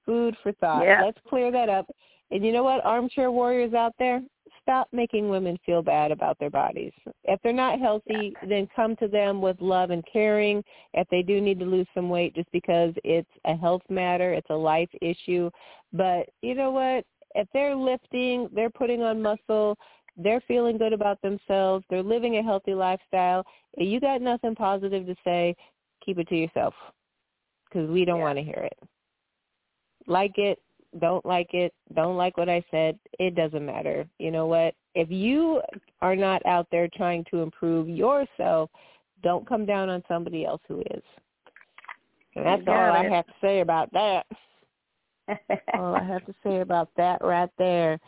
Food 0.05 0.35
for 0.41 0.51
thought. 0.53 0.83
Yeah. 0.83 1.01
Let's 1.03 1.19
clear 1.27 1.51
that 1.51 1.69
up. 1.69 1.87
And 2.31 2.43
you 2.45 2.51
know 2.51 2.63
what, 2.63 2.83
armchair 2.83 3.31
warriors 3.31 3.73
out 3.73 3.93
there, 3.99 4.21
stop 4.61 4.87
making 4.91 5.29
women 5.29 5.57
feel 5.65 5.81
bad 5.81 6.11
about 6.11 6.39
their 6.39 6.49
bodies. 6.49 6.93
If 7.25 7.39
they're 7.43 7.53
not 7.53 7.79
healthy, 7.79 8.33
then 8.47 8.67
come 8.75 8.95
to 8.97 9.07
them 9.07 9.41
with 9.41 9.59
love 9.59 9.91
and 9.91 10.03
caring. 10.11 10.63
If 10.93 11.07
they 11.09 11.21
do 11.21 11.39
need 11.41 11.59
to 11.59 11.65
lose 11.65 11.87
some 11.93 12.09
weight 12.09 12.33
just 12.33 12.51
because 12.51 12.93
it's 13.03 13.29
a 13.45 13.55
health 13.55 13.83
matter, 13.89 14.33
it's 14.33 14.49
a 14.49 14.55
life 14.55 14.89
issue. 15.01 15.51
But 15.91 16.29
you 16.41 16.55
know 16.55 16.71
what? 16.71 17.05
If 17.35 17.47
they're 17.53 17.75
lifting, 17.75 18.49
they're 18.53 18.69
putting 18.69 19.01
on 19.01 19.21
muscle, 19.21 19.77
they're 20.17 20.41
feeling 20.47 20.77
good 20.77 20.93
about 20.93 21.21
themselves, 21.21 21.83
they're 21.89 22.03
living 22.03 22.37
a 22.37 22.43
healthy 22.43 22.73
lifestyle, 22.73 23.45
if 23.73 23.87
you 23.87 23.99
got 23.99 24.21
nothing 24.21 24.55
positive 24.55 25.05
to 25.05 25.15
say, 25.23 25.55
keep 26.05 26.19
it 26.19 26.27
to 26.29 26.35
yourself 26.35 26.73
because 27.65 27.89
we 27.89 28.05
don't 28.05 28.19
yeah. 28.19 28.23
want 28.23 28.37
to 28.37 28.43
hear 28.43 28.67
it. 28.71 28.77
Like 30.05 30.37
it, 30.37 30.59
don't 30.99 31.25
like 31.25 31.53
it, 31.53 31.73
don't 31.95 32.17
like 32.17 32.37
what 32.37 32.49
I 32.49 32.63
said, 32.69 32.99
it 33.17 33.35
doesn't 33.35 33.65
matter. 33.65 34.05
You 34.19 34.29
know 34.29 34.45
what? 34.45 34.75
If 34.93 35.09
you 35.09 35.61
are 36.01 36.15
not 36.15 36.45
out 36.45 36.67
there 36.71 36.87
trying 36.95 37.25
to 37.31 37.41
improve 37.41 37.89
yourself, 37.89 38.69
don't 39.23 39.47
come 39.47 39.65
down 39.65 39.89
on 39.89 40.03
somebody 40.07 40.45
else 40.45 40.61
who 40.67 40.81
is. 40.81 41.03
And 42.35 42.45
that's 42.45 42.63
all 42.67 42.73
I 42.73 43.09
have 43.09 43.25
to 43.25 43.33
say 43.41 43.61
about 43.61 43.91
that 43.93 44.25
all 45.74 45.96
I 45.96 46.03
have 46.03 46.25
to 46.25 46.36
say 46.44 46.62
about 46.62 46.89
that 46.98 47.24
right 47.24 47.50
there. 47.58 48.00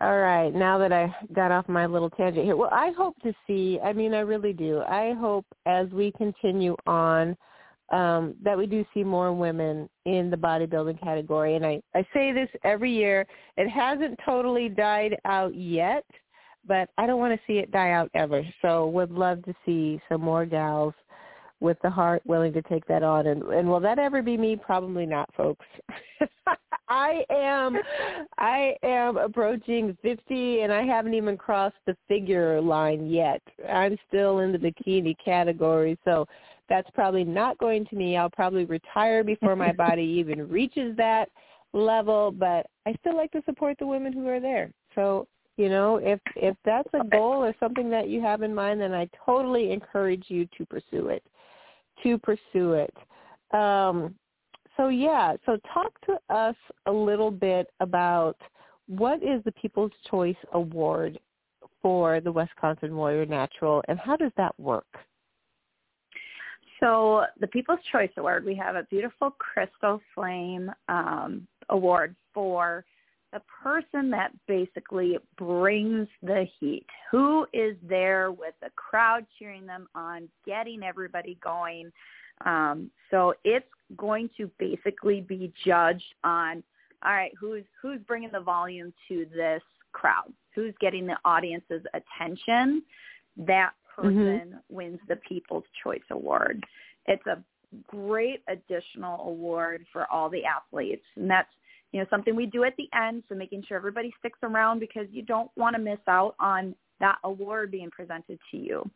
All 0.00 0.18
right, 0.18 0.54
now 0.54 0.78
that 0.78 0.92
I 0.92 1.12
got 1.34 1.50
off 1.50 1.68
my 1.68 1.86
little 1.86 2.10
tangent 2.10 2.44
here, 2.44 2.54
well, 2.54 2.70
I 2.70 2.92
hope 2.96 3.16
to 3.24 3.32
see, 3.48 3.80
I 3.82 3.92
mean, 3.92 4.14
I 4.14 4.20
really 4.20 4.52
do. 4.52 4.80
I 4.82 5.14
hope 5.18 5.44
as 5.66 5.88
we 5.88 6.12
continue 6.12 6.76
on 6.86 7.36
um, 7.90 8.34
that 8.42 8.56
we 8.56 8.66
do 8.66 8.84
see 8.92 9.02
more 9.02 9.32
women 9.32 9.88
in 10.04 10.30
the 10.30 10.36
bodybuilding 10.36 11.02
category. 11.02 11.56
And 11.56 11.64
I, 11.64 11.80
I 11.94 12.06
say 12.12 12.32
this 12.32 12.48
every 12.64 12.92
year. 12.92 13.26
It 13.56 13.68
hasn't 13.68 14.18
totally 14.24 14.68
died 14.68 15.16
out 15.24 15.54
yet, 15.54 16.04
but 16.66 16.90
I 16.98 17.06
don't 17.06 17.18
want 17.18 17.34
to 17.34 17.46
see 17.46 17.58
it 17.58 17.70
die 17.70 17.92
out 17.92 18.10
ever. 18.14 18.42
So 18.62 18.88
would 18.88 19.10
love 19.10 19.42
to 19.44 19.54
see 19.64 20.00
some 20.08 20.20
more 20.20 20.44
gals 20.44 20.94
with 21.60 21.76
the 21.82 21.90
heart 21.90 22.22
willing 22.24 22.52
to 22.52 22.62
take 22.62 22.86
that 22.86 23.02
on. 23.02 23.26
And 23.26 23.42
and 23.42 23.68
will 23.68 23.80
that 23.80 23.98
ever 23.98 24.22
be 24.22 24.36
me? 24.36 24.56
Probably 24.56 25.06
not 25.06 25.28
folks. 25.34 25.66
I 26.88 27.24
am 27.30 27.76
i 28.38 28.74
am 28.82 29.18
approaching 29.18 29.96
50 30.00 30.60
and 30.62 30.72
i 30.72 30.82
haven't 30.82 31.12
even 31.12 31.36
crossed 31.36 31.76
the 31.86 31.96
figure 32.06 32.60
line 32.60 33.10
yet. 33.10 33.42
I'm 33.68 33.98
still 34.08 34.38
in 34.38 34.52
the 34.52 34.58
bikini 34.58 35.14
category 35.22 35.98
so 36.04 36.26
that's 36.68 36.88
probably 36.94 37.24
not 37.24 37.56
going 37.56 37.86
to 37.86 37.96
me. 37.96 38.18
I'll 38.18 38.28
probably 38.28 38.64
retire 38.64 39.24
before 39.24 39.56
my 39.56 39.72
body 39.86 40.02
even 40.02 40.48
reaches 40.48 40.96
that 40.96 41.28
level 41.74 42.30
but 42.30 42.66
i 42.86 42.94
still 43.00 43.16
like 43.16 43.30
to 43.32 43.42
support 43.44 43.76
the 43.78 43.86
women 43.86 44.12
who 44.12 44.26
are 44.28 44.40
there. 44.40 44.70
So 44.94 45.26
you 45.58 45.68
know 45.68 45.96
if 45.96 46.20
if 46.36 46.56
that's 46.64 46.88
a 46.94 47.04
goal 47.04 47.44
or 47.44 47.54
something 47.60 47.90
that 47.90 48.08
you 48.08 48.22
have 48.22 48.42
in 48.42 48.54
mind 48.54 48.80
then 48.80 48.94
i 48.94 49.06
totally 49.26 49.72
encourage 49.72 50.24
you 50.28 50.48
to 50.56 50.64
pursue 50.64 51.08
it 51.08 51.22
to 52.02 52.18
pursue 52.18 52.72
it. 52.74 52.94
Um, 53.52 54.14
so 54.76 54.88
yeah, 54.88 55.34
so 55.44 55.58
talk 55.72 55.92
to 56.02 56.34
us 56.34 56.56
a 56.86 56.92
little 56.92 57.30
bit 57.30 57.68
about 57.80 58.36
what 58.86 59.22
is 59.22 59.42
the 59.44 59.52
People's 59.52 59.92
Choice 60.10 60.36
Award 60.52 61.18
for 61.82 62.20
the 62.20 62.32
Wisconsin 62.32 62.96
Warrior 62.96 63.26
Natural, 63.26 63.82
and 63.88 63.98
how 63.98 64.16
does 64.16 64.32
that 64.36 64.58
work? 64.58 64.86
So 66.80 67.24
the 67.40 67.46
People's 67.48 67.80
Choice 67.90 68.10
Award, 68.16 68.44
we 68.44 68.54
have 68.54 68.76
a 68.76 68.84
beautiful 68.84 69.30
crystal 69.30 70.00
flame 70.14 70.70
um, 70.88 71.46
award 71.70 72.14
for 72.32 72.84
the 73.32 73.42
person 73.62 74.10
that 74.10 74.32
basically 74.46 75.18
brings 75.36 76.08
the 76.22 76.46
heat. 76.58 76.86
Who 77.10 77.46
is 77.52 77.76
there 77.86 78.32
with 78.32 78.54
the 78.62 78.70
crowd 78.76 79.26
cheering 79.38 79.66
them 79.66 79.88
on, 79.94 80.28
getting 80.46 80.82
everybody 80.82 81.36
going. 81.42 81.92
Um, 82.44 82.90
so 83.10 83.34
it's 83.44 83.66
going 83.96 84.30
to 84.36 84.50
basically 84.58 85.20
be 85.20 85.52
judged 85.66 86.14
on, 86.24 86.62
all 87.04 87.12
right, 87.12 87.32
who's 87.38 87.64
who's 87.80 88.00
bringing 88.06 88.30
the 88.32 88.40
volume 88.40 88.92
to 89.08 89.26
this 89.34 89.62
crowd, 89.92 90.32
who's 90.54 90.74
getting 90.80 91.06
the 91.06 91.16
audience's 91.24 91.82
attention. 91.94 92.82
That 93.36 93.72
person 93.94 94.12
mm-hmm. 94.12 94.74
wins 94.74 95.00
the 95.08 95.16
People's 95.16 95.64
Choice 95.82 96.00
Award. 96.10 96.64
It's 97.06 97.26
a 97.26 97.42
great 97.86 98.42
additional 98.48 99.28
award 99.28 99.84
for 99.92 100.10
all 100.10 100.30
the 100.30 100.44
athletes, 100.44 101.04
and 101.16 101.30
that's 101.30 101.50
you 101.92 102.00
know 102.00 102.06
something 102.10 102.36
we 102.36 102.46
do 102.46 102.64
at 102.64 102.76
the 102.76 102.88
end 102.94 103.22
so 103.28 103.34
making 103.34 103.62
sure 103.66 103.76
everybody 103.76 104.12
sticks 104.18 104.38
around 104.42 104.78
because 104.78 105.06
you 105.10 105.22
don't 105.22 105.50
want 105.56 105.74
to 105.74 105.80
miss 105.80 105.98
out 106.06 106.34
on 106.38 106.74
that 107.00 107.16
award 107.24 107.70
being 107.70 107.90
presented 107.90 108.38
to 108.50 108.56
you 108.56 108.90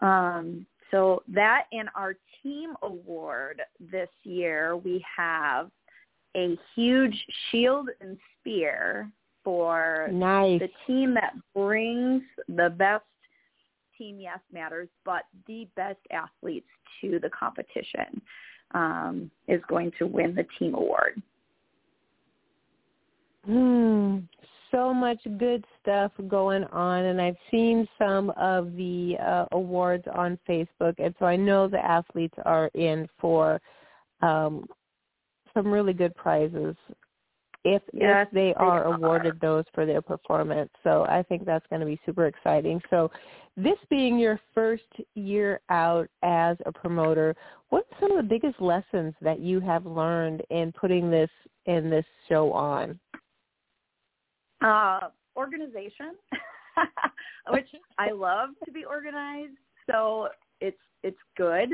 um, 0.00 0.66
so 0.90 1.22
that 1.28 1.64
in 1.72 1.86
our 1.94 2.14
team 2.42 2.74
award 2.82 3.62
this 3.92 4.08
year 4.24 4.76
we 4.76 5.04
have 5.16 5.70
a 6.36 6.56
huge 6.74 7.16
shield 7.50 7.88
and 8.00 8.16
spear 8.38 9.10
for 9.44 10.08
nice. 10.12 10.60
the 10.60 10.68
team 10.86 11.14
that 11.14 11.34
brings 11.54 12.22
the 12.48 12.70
best 12.76 13.04
team 13.96 14.18
yes 14.20 14.38
matters 14.52 14.88
but 15.04 15.22
the 15.46 15.66
best 15.76 15.98
athletes 16.10 16.68
to 17.00 17.18
the 17.20 17.30
competition 17.30 18.20
um, 18.74 19.30
is 19.46 19.60
going 19.68 19.90
to 19.98 20.06
win 20.06 20.34
the 20.34 20.46
team 20.58 20.74
award 20.74 21.20
Hmm, 23.48 24.18
so 24.70 24.92
much 24.92 25.18
good 25.38 25.64
stuff 25.80 26.12
going 26.28 26.64
on, 26.64 27.04
and 27.06 27.18
I've 27.18 27.36
seen 27.50 27.88
some 27.98 28.28
of 28.36 28.76
the 28.76 29.16
uh, 29.18 29.46
awards 29.52 30.04
on 30.14 30.38
Facebook, 30.46 30.94
and 30.98 31.14
so 31.18 31.24
I 31.24 31.36
know 31.36 31.66
the 31.66 31.82
athletes 31.82 32.34
are 32.44 32.70
in 32.74 33.08
for 33.18 33.58
um, 34.20 34.66
some 35.54 35.68
really 35.68 35.94
good 35.94 36.14
prizes 36.14 36.76
if 37.64 37.82
yes, 37.92 38.26
if 38.26 38.34
they 38.34 38.54
are 38.54 38.84
they 38.84 38.94
awarded 38.94 39.40
those 39.40 39.64
for 39.74 39.86
their 39.86 40.02
performance. 40.02 40.70
So 40.84 41.06
I 41.08 41.22
think 41.22 41.46
that's 41.46 41.66
going 41.68 41.80
to 41.80 41.86
be 41.86 41.98
super 42.04 42.26
exciting. 42.26 42.82
So 42.90 43.10
this 43.56 43.78
being 43.88 44.18
your 44.18 44.38
first 44.54 44.84
year 45.14 45.60
out 45.70 46.08
as 46.22 46.56
a 46.66 46.72
promoter, 46.72 47.34
what 47.70 47.86
are 47.90 47.98
some 47.98 48.12
of 48.12 48.18
the 48.18 48.28
biggest 48.28 48.60
lessons 48.60 49.14
that 49.22 49.40
you 49.40 49.60
have 49.60 49.86
learned 49.86 50.42
in 50.50 50.70
putting 50.72 51.10
this 51.10 51.30
in 51.66 51.90
this 51.90 52.06
show 52.28 52.52
on? 52.52 52.98
Uh, 54.60 55.08
organization, 55.36 56.14
which 57.50 57.68
I 57.96 58.10
love 58.10 58.50
to 58.64 58.72
be 58.72 58.84
organized. 58.84 59.56
So 59.88 60.28
it's 60.60 60.76
it's 61.02 61.18
good. 61.36 61.68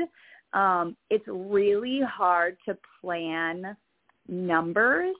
Um, 0.53 0.95
it's 1.09 1.25
really 1.27 2.01
hard 2.07 2.57
to 2.65 2.77
plan 3.01 3.75
numbers 4.27 5.15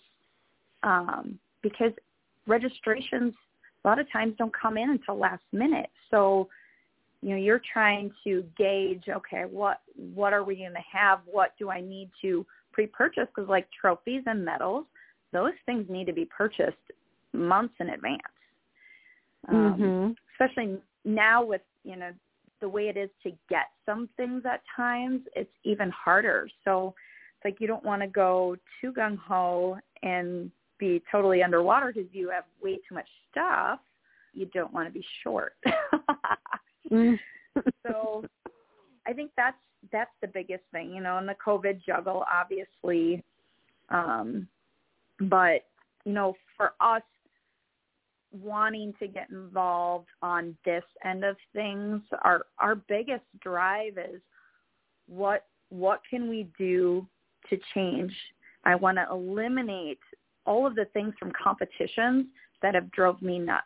um, 0.83 1.39
because 1.61 1.91
registrations 2.47 3.33
a 3.83 3.87
lot 3.87 3.99
of 3.99 4.11
times 4.11 4.35
don't 4.37 4.53
come 4.55 4.77
in 4.77 4.91
until 4.91 5.17
last 5.17 5.43
minute. 5.51 5.89
So 6.11 6.47
you 7.25 7.31
know 7.31 7.37
you're 7.37 7.61
trying 7.73 8.11
to 8.23 8.43
gauge 8.55 9.05
okay 9.09 9.45
what 9.49 9.81
what 10.13 10.31
are 10.31 10.43
we 10.43 10.55
going 10.55 10.71
to 10.71 10.97
have 10.99 11.21
what 11.25 11.53
do 11.57 11.69
i 11.71 11.81
need 11.81 12.09
to 12.21 12.45
pre-purchase 12.71 13.27
because 13.35 13.49
like 13.49 13.67
trophies 13.79 14.21
and 14.27 14.45
medals 14.45 14.85
those 15.33 15.53
things 15.65 15.85
need 15.89 16.05
to 16.05 16.13
be 16.13 16.25
purchased 16.25 16.75
months 17.37 17.75
in 17.79 17.89
advance. 17.89 18.21
Um, 19.47 19.55
mm-hmm. 19.55 20.11
Especially 20.33 20.77
now 21.03 21.43
with 21.43 21.61
you 21.83 21.95
know 21.95 22.11
the 22.61 22.69
way 22.69 22.87
it 22.87 22.97
is 22.97 23.09
to 23.23 23.31
get 23.49 23.67
some 23.85 24.09
things 24.17 24.43
at 24.45 24.61
times, 24.75 25.21
it's 25.35 25.51
even 25.63 25.91
harder. 25.91 26.49
So 26.63 26.95
it's 27.35 27.45
like 27.45 27.61
you 27.61 27.67
don't 27.67 27.83
want 27.83 28.01
to 28.01 28.07
go 28.07 28.55
too 28.81 28.91
gung 28.91 29.17
ho 29.17 29.77
and 30.03 30.49
be 30.79 31.01
totally 31.11 31.43
underwater 31.43 31.93
because 31.93 32.09
you 32.11 32.29
have 32.29 32.45
way 32.63 32.77
too 32.87 32.95
much 32.95 33.07
stuff. 33.31 33.79
You 34.33 34.47
don't 34.47 34.73
want 34.73 34.87
to 34.87 34.93
be 34.93 35.05
short. 35.23 35.53
mm. 36.91 37.17
so 37.85 38.25
I 39.07 39.13
think 39.13 39.31
that's 39.37 39.57
that's 39.91 40.11
the 40.21 40.27
biggest 40.27 40.63
thing, 40.71 40.91
you 40.91 41.01
know, 41.01 41.17
and 41.17 41.27
the 41.27 41.35
COVID 41.45 41.81
juggle 41.85 42.25
obviously. 42.33 43.23
Um, 43.89 44.47
but 45.19 45.65
you 46.05 46.13
know, 46.13 46.35
for 46.57 46.73
us 46.79 47.03
wanting 48.41 48.93
to 48.99 49.07
get 49.07 49.29
involved 49.29 50.07
on 50.21 50.55
this 50.65 50.83
end 51.03 51.23
of 51.23 51.35
things, 51.53 52.01
our 52.23 52.45
our 52.59 52.75
biggest 52.75 53.23
drive 53.41 53.97
is 53.97 54.21
what 55.07 55.45
what 55.69 56.01
can 56.09 56.29
we 56.29 56.47
do 56.57 57.05
to 57.49 57.57
change? 57.73 58.13
I 58.63 58.75
want 58.75 58.97
to 58.97 59.07
eliminate 59.11 59.99
all 60.45 60.65
of 60.65 60.75
the 60.75 60.85
things 60.93 61.13
from 61.19 61.31
competitions 61.31 62.25
that 62.61 62.75
have 62.75 62.91
drove 62.91 63.21
me 63.21 63.39
nuts. 63.39 63.65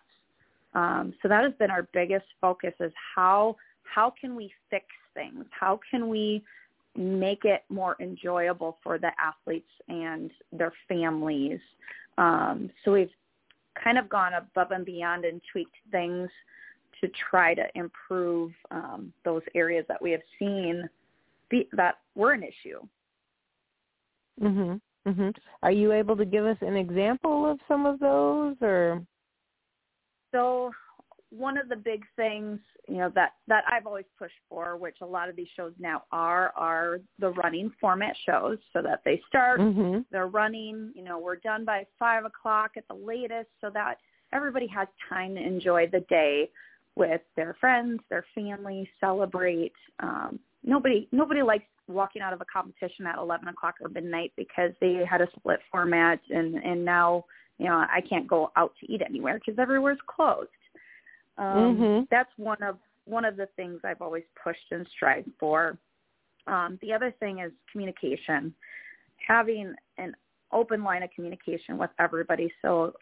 Um, 0.73 1.13
so 1.21 1.27
that 1.27 1.43
has 1.43 1.53
been 1.59 1.71
our 1.71 1.87
biggest 1.93 2.25
focus 2.39 2.73
is 2.79 2.91
how 3.15 3.55
how 3.83 4.13
can 4.21 4.35
we 4.35 4.51
fix 4.69 4.85
things? 5.13 5.45
How 5.49 5.79
can 5.89 6.09
we 6.09 6.43
make 6.95 7.45
it 7.45 7.63
more 7.69 7.95
enjoyable 7.99 8.77
for 8.83 8.99
the 8.99 9.11
athletes 9.19 9.69
and 9.87 10.31
their 10.51 10.73
families? 10.87 11.59
Um, 12.17 12.69
so 12.83 12.91
we've 12.91 13.09
kind 13.83 13.97
of 13.97 14.09
gone 14.09 14.33
above 14.33 14.71
and 14.71 14.85
beyond 14.85 15.25
and 15.25 15.41
tweaked 15.51 15.75
things 15.91 16.29
to 17.01 17.09
try 17.29 17.53
to 17.53 17.63
improve 17.75 18.51
um, 18.71 19.13
those 19.23 19.41
areas 19.55 19.85
that 19.87 20.01
we 20.01 20.11
have 20.11 20.21
seen 20.37 20.89
be, 21.49 21.67
that 21.73 21.99
were 22.15 22.33
an 22.33 22.43
issue. 22.43 22.79
Mhm. 24.41 24.81
Mhm. 25.05 25.35
Are 25.63 25.71
you 25.71 25.91
able 25.91 26.15
to 26.15 26.25
give 26.25 26.45
us 26.45 26.57
an 26.61 26.75
example 26.75 27.45
of 27.49 27.59
some 27.67 27.85
of 27.85 27.99
those 27.99 28.55
or 28.61 29.05
So 30.31 30.71
one 31.31 31.57
of 31.57 31.69
the 31.69 31.75
big 31.75 32.03
things, 32.15 32.59
you 32.87 32.97
know, 32.97 33.11
that 33.15 33.33
that 33.47 33.63
I've 33.71 33.85
always 33.85 34.05
pushed 34.17 34.33
for, 34.49 34.77
which 34.77 34.97
a 35.01 35.05
lot 35.05 35.29
of 35.29 35.35
these 35.35 35.47
shows 35.55 35.73
now 35.79 36.03
are, 36.11 36.51
are 36.55 36.99
the 37.19 37.29
running 37.29 37.71
format 37.79 38.15
shows, 38.25 38.57
so 38.73 38.81
that 38.81 39.01
they 39.05 39.21
start, 39.27 39.59
mm-hmm. 39.59 39.99
they're 40.11 40.27
running, 40.27 40.91
you 40.95 41.03
know, 41.03 41.19
we're 41.19 41.35
done 41.35 41.65
by 41.65 41.85
five 41.97 42.25
o'clock 42.25 42.71
at 42.77 42.87
the 42.87 42.95
latest, 42.95 43.49
so 43.61 43.69
that 43.73 43.95
everybody 44.33 44.67
has 44.67 44.87
time 45.07 45.35
to 45.35 45.41
enjoy 45.41 45.87
the 45.87 46.01
day 46.09 46.49
with 46.95 47.21
their 47.35 47.55
friends, 47.59 47.99
their 48.09 48.25
family, 48.33 48.89
celebrate. 48.99 49.73
Um, 49.99 50.39
nobody 50.63 51.07
nobody 51.11 51.41
likes 51.41 51.65
walking 51.87 52.21
out 52.21 52.33
of 52.33 52.41
a 52.41 52.45
competition 52.51 53.05
at 53.05 53.17
eleven 53.17 53.47
o'clock 53.47 53.75
or 53.81 53.89
midnight 53.89 54.31
because 54.35 54.71
they 54.81 55.03
had 55.09 55.21
a 55.21 55.27
split 55.35 55.59
format 55.71 56.19
and 56.29 56.55
and 56.55 56.83
now 56.83 57.25
you 57.57 57.67
know 57.67 57.75
I 57.75 58.01
can't 58.07 58.27
go 58.27 58.51
out 58.55 58.73
to 58.79 58.91
eat 58.91 59.01
anywhere 59.05 59.39
because 59.39 59.59
everywhere's 59.59 59.99
closed. 60.07 60.49
Um, 61.39 61.77
mm-hmm. 61.77 62.03
That's 62.11 62.29
one 62.37 62.61
of 62.61 62.77
one 63.05 63.25
of 63.25 63.37
the 63.37 63.47
things 63.55 63.79
I've 63.83 64.01
always 64.01 64.23
pushed 64.43 64.71
and 64.71 64.85
strived 64.95 65.31
for. 65.39 65.77
Um, 66.45 66.77
the 66.81 66.93
other 66.93 67.13
thing 67.19 67.39
is 67.39 67.51
communication, 67.71 68.53
having 69.25 69.73
an 69.97 70.15
open 70.51 70.83
line 70.83 71.01
of 71.01 71.09
communication 71.15 71.77
with 71.77 71.89
everybody, 71.99 72.51
so 72.61 72.93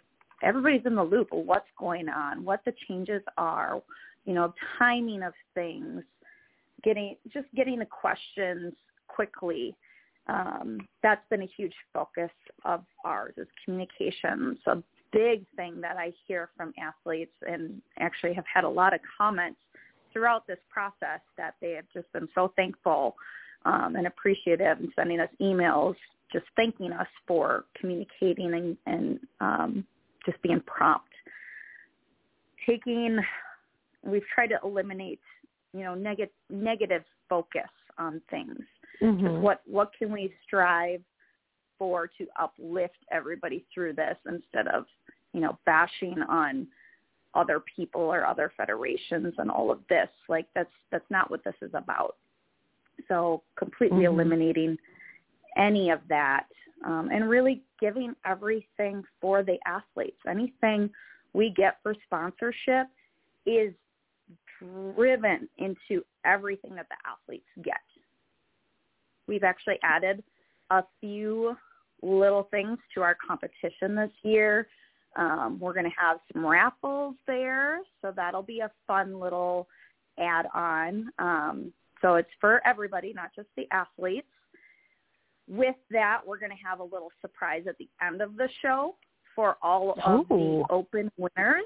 everybody's 0.43 0.86
in 0.86 0.95
the 0.95 1.04
loop 1.04 1.30
of 1.34 1.45
what's 1.45 1.67
going 1.78 2.10
on, 2.10 2.45
what 2.45 2.62
the 2.65 2.73
changes 2.88 3.21
are, 3.38 3.82
you 4.26 4.34
know, 4.34 4.54
timing 4.78 5.23
of 5.23 5.34
things, 5.54 6.04
getting 6.84 7.15
just 7.34 7.47
getting 7.56 7.80
the 7.80 7.86
questions 7.86 8.73
quickly. 9.08 9.76
Um, 10.28 10.80
that's 11.02 11.23
been 11.30 11.41
a 11.41 11.50
huge 11.58 11.73
focus 11.93 12.32
of 12.65 12.84
ours 13.06 13.34
is 13.38 13.47
communication. 13.63 14.58
So 14.63 14.84
big 15.12 15.46
thing 15.56 15.82
that 15.82 15.98
I 15.98 16.13
hear 16.28 16.50
from 16.58 16.74
athletes 16.80 17.34
and 17.48 17.82
actually 18.00 18.34
have 18.34 18.46
had 18.52 18.63
a 18.63 18.70
lot 18.70 18.93
of 18.93 19.00
comments 19.17 19.60
throughout 20.13 20.48
this 20.48 20.60
process 20.70 21.22
that 21.38 21.56
they 21.62 21.72
have 21.72 21.86
just 21.93 22.12
been 22.13 22.28
so 22.34 22.52
thankful 22.56 23.15
um, 23.65 23.96
and 23.96 24.08
appreciative 24.08 24.80
and 24.80 24.91
sending 24.96 25.20
us 25.20 25.30
emails 25.41 25.96
just 26.32 26.46
thanking 26.56 26.91
us 26.91 27.08
for 27.28 27.65
communicating 27.80 28.54
and, 28.54 28.78
and 28.86 29.20
um, 29.39 29.86
just 30.26 30.41
being 30.41 30.62
prompt. 30.65 31.06
Taking, 32.67 33.20
we've 34.04 34.26
tried 34.34 34.48
to 34.48 34.60
eliminate, 34.63 35.22
you 35.74 35.84
know, 35.84 35.96
negative 35.96 36.34
negative 36.50 37.04
focus 37.30 37.70
on 37.98 38.22
things. 38.30 38.60
Mm-hmm. 39.02 39.41
What 39.41 39.62
what 39.65 39.91
can 39.98 40.12
we 40.12 40.34
strive 40.46 41.02
for 41.77 42.07
to 42.17 42.27
uplift 42.39 42.97
everybody 43.11 43.65
through 43.73 43.93
this 43.93 44.17
instead 44.27 44.67
of, 44.67 44.85
you 45.33 45.41
know, 45.41 45.57
bashing 45.65 46.21
on 46.29 46.67
other 47.33 47.61
people 47.75 48.01
or 48.01 48.25
other 48.25 48.51
federations 48.57 49.33
and 49.37 49.51
all 49.51 49.71
of 49.71 49.79
this. 49.89 50.09
Like 50.27 50.47
that's 50.55 50.71
that's 50.91 51.09
not 51.09 51.29
what 51.29 51.43
this 51.43 51.55
is 51.61 51.71
about. 51.73 52.15
So 53.07 53.43
completely 53.57 54.03
mm-hmm. 54.03 54.13
eliminating 54.13 54.77
any 55.55 55.89
of 55.89 55.99
that 56.09 56.47
um, 56.85 57.09
and 57.11 57.29
really 57.29 57.63
giving 57.79 58.13
everything 58.25 59.03
for 59.21 59.43
the 59.43 59.57
athletes. 59.65 60.17
Anything 60.27 60.89
we 61.33 61.53
get 61.55 61.77
for 61.83 61.95
sponsorship 62.05 62.87
is 63.45 63.73
driven 64.59 65.47
into 65.57 66.03
everything 66.25 66.75
that 66.75 66.87
the 66.89 66.95
athletes 67.09 67.47
get. 67.63 67.75
We've 69.27 69.43
actually 69.43 69.77
added 69.83 70.23
a 70.71 70.83
few 70.99 71.55
little 72.01 72.47
things 72.51 72.77
to 72.95 73.01
our 73.01 73.15
competition 73.27 73.95
this 73.95 74.12
year. 74.23 74.67
Um, 75.15 75.57
we're 75.60 75.73
going 75.73 75.86
to 75.86 75.97
have 75.97 76.19
some 76.31 76.45
raffles 76.45 77.15
there, 77.25 77.79
so 78.01 78.13
that'll 78.15 78.43
be 78.43 78.60
a 78.60 78.71
fun 78.86 79.19
little 79.19 79.67
add-on. 80.19 81.10
Um, 81.17 81.73
so 82.01 82.15
it's 82.15 82.29
for 82.39 82.62
everybody, 82.65 83.13
not 83.13 83.31
just 83.36 83.47
the 83.57 83.67
athletes. 83.71 84.27
With 85.49 85.75
that, 85.91 86.21
we're 86.25 86.39
going 86.39 86.51
to 86.51 86.63
have 86.63 86.79
a 86.81 86.83
little 86.83 87.10
surprise 87.21 87.63
at 87.67 87.77
the 87.77 87.88
end 88.05 88.21
of 88.21 88.36
the 88.36 88.49
show 88.62 88.95
for 89.36 89.57
all 89.62 89.95
of 90.05 90.31
Ooh. 90.31 90.63
the 90.67 90.73
open 90.73 91.12
winners. 91.17 91.65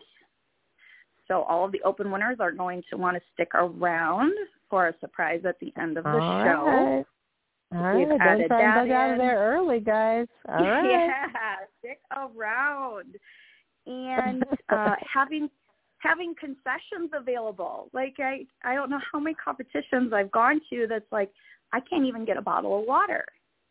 So 1.28 1.44
all 1.44 1.66
of 1.66 1.72
the 1.72 1.82
open 1.84 2.12
winners 2.12 2.38
are 2.40 2.52
going 2.52 2.84
to 2.90 2.98
want 2.98 3.18
to 3.18 3.24
stick 3.34 3.56
around 3.56 4.34
for 4.70 4.88
a 4.88 4.94
surprise 5.00 5.42
at 5.48 5.60
the 5.60 5.74
end 5.82 5.98
of 5.98 6.04
the 6.04 6.10
All 6.10 6.44
show. 6.44 6.66
right. 6.66 7.06
All 7.74 7.96
We've 7.96 8.08
right, 8.10 8.20
don't 8.20 8.48
try 8.48 8.62
and 8.62 8.76
bug 8.76 8.92
out 8.92 9.12
of 9.12 9.18
there 9.18 9.38
early, 9.38 9.80
guys. 9.80 10.28
All 10.50 10.56
right. 10.56 10.90
Yeah, 10.90 11.56
stick 11.80 12.00
around. 12.12 13.16
And 13.86 14.44
uh, 14.70 14.96
having 15.14 15.50
having 16.00 16.34
concessions 16.40 17.12
available. 17.14 17.90
Like 17.94 18.16
I 18.20 18.46
I 18.64 18.76
don't 18.76 18.90
know 18.90 19.00
how 19.12 19.20
many 19.20 19.36
competitions 19.36 20.12
I've 20.14 20.32
gone 20.32 20.60
to 20.70 20.88
that's 20.90 21.12
like 21.12 21.32
I 21.72 21.80
can't 21.80 22.06
even 22.06 22.26
get 22.26 22.38
a 22.38 22.42
bottle 22.42 22.80
of 22.80 22.88
water. 22.88 23.24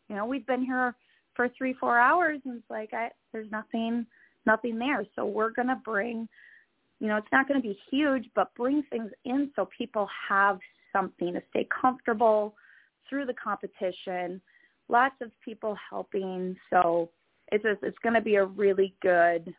You 0.09 0.15
know, 0.15 0.25
we've 0.25 0.47
been 0.47 0.65
here 0.65 0.95
for 1.35 1.49
three, 1.57 1.73
four 1.73 1.99
hours 1.99 2.39
and 2.45 2.57
it's 2.57 2.69
like 2.69 2.93
I 2.93 3.09
there's 3.31 3.51
nothing 3.51 4.05
nothing 4.45 4.79
there. 4.79 5.05
So 5.15 5.25
we're 5.25 5.51
gonna 5.51 5.79
bring 5.85 6.27
you 6.99 7.07
know, 7.07 7.17
it's 7.17 7.31
not 7.31 7.47
gonna 7.47 7.61
be 7.61 7.77
huge, 7.89 8.25
but 8.35 8.53
bring 8.55 8.83
things 8.89 9.11
in 9.25 9.51
so 9.55 9.69
people 9.77 10.07
have 10.27 10.59
something 10.91 11.33
to 11.33 11.41
stay 11.51 11.67
comfortable 11.81 12.55
through 13.09 13.25
the 13.25 13.33
competition. 13.33 14.41
Lots 14.89 15.15
of 15.21 15.31
people 15.43 15.77
helping. 15.89 16.55
So 16.69 17.09
it's 17.51 17.63
just, 17.63 17.83
it's 17.83 17.97
going 18.03 18.15
to 18.15 18.21
be 18.21 18.35
a 18.35 18.45
really 18.45 18.93
good 19.01 19.53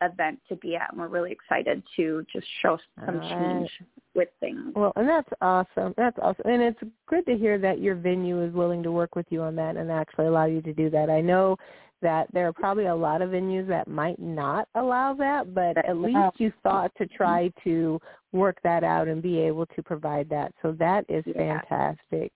event 0.00 0.38
to 0.48 0.56
be 0.56 0.76
at, 0.76 0.90
and 0.90 1.00
we're 1.00 1.08
really 1.08 1.32
excited 1.32 1.82
to 1.96 2.24
just 2.32 2.46
show 2.62 2.78
some 3.04 3.18
right. 3.18 3.30
change 3.30 3.70
with 4.14 4.28
things. 4.40 4.72
Well, 4.74 4.92
and 4.96 5.08
that's 5.08 5.28
awesome. 5.40 5.94
That's 5.96 6.16
awesome. 6.22 6.44
And 6.46 6.62
it's 6.62 6.80
good 7.08 7.26
to 7.26 7.36
hear 7.36 7.58
that 7.58 7.80
your 7.80 7.96
venue 7.96 8.42
is 8.42 8.52
willing 8.52 8.82
to 8.84 8.92
work 8.92 9.16
with 9.16 9.26
you 9.30 9.42
on 9.42 9.56
that 9.56 9.76
and 9.76 9.90
actually 9.90 10.26
allow 10.26 10.44
you 10.44 10.62
to 10.62 10.72
do 10.72 10.88
that. 10.90 11.10
I 11.10 11.20
know 11.20 11.56
that 12.00 12.28
there 12.32 12.46
are 12.46 12.52
probably 12.52 12.86
a 12.86 12.94
lot 12.94 13.22
of 13.22 13.30
venues 13.30 13.66
that 13.66 13.88
might 13.88 14.20
not 14.20 14.68
allow 14.76 15.14
that, 15.14 15.52
but 15.52 15.76
at 15.84 15.96
least 15.96 16.38
you 16.38 16.52
thought 16.62 16.92
to 16.96 17.04
mm-hmm. 17.04 17.16
try 17.16 17.52
to 17.64 18.00
work 18.30 18.58
that 18.62 18.84
out 18.84 19.08
and 19.08 19.20
be 19.20 19.40
able 19.40 19.66
to 19.66 19.82
provide 19.82 20.28
that. 20.28 20.54
So 20.62 20.72
that 20.78 21.04
is 21.08 21.24
Yeah. 21.26 21.60
fantastic. 21.60 22.32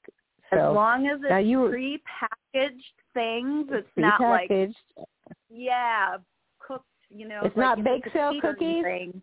As 0.52 0.58
So 0.58 0.72
long 0.72 1.06
as 1.06 1.18
it's 1.22 1.46
you 1.46 1.68
pre-packaged 1.68 2.84
things, 3.14 3.68
it's 3.70 3.88
not 3.96 4.20
like 4.20 4.50
yeah, 5.50 6.16
cooked. 6.58 6.84
You 7.10 7.28
know, 7.28 7.40
It's 7.44 7.56
like 7.56 7.78
not 7.78 7.84
bake 7.84 8.04
sale 8.12 8.32
cookies? 8.40 8.84
Thing. 8.84 9.22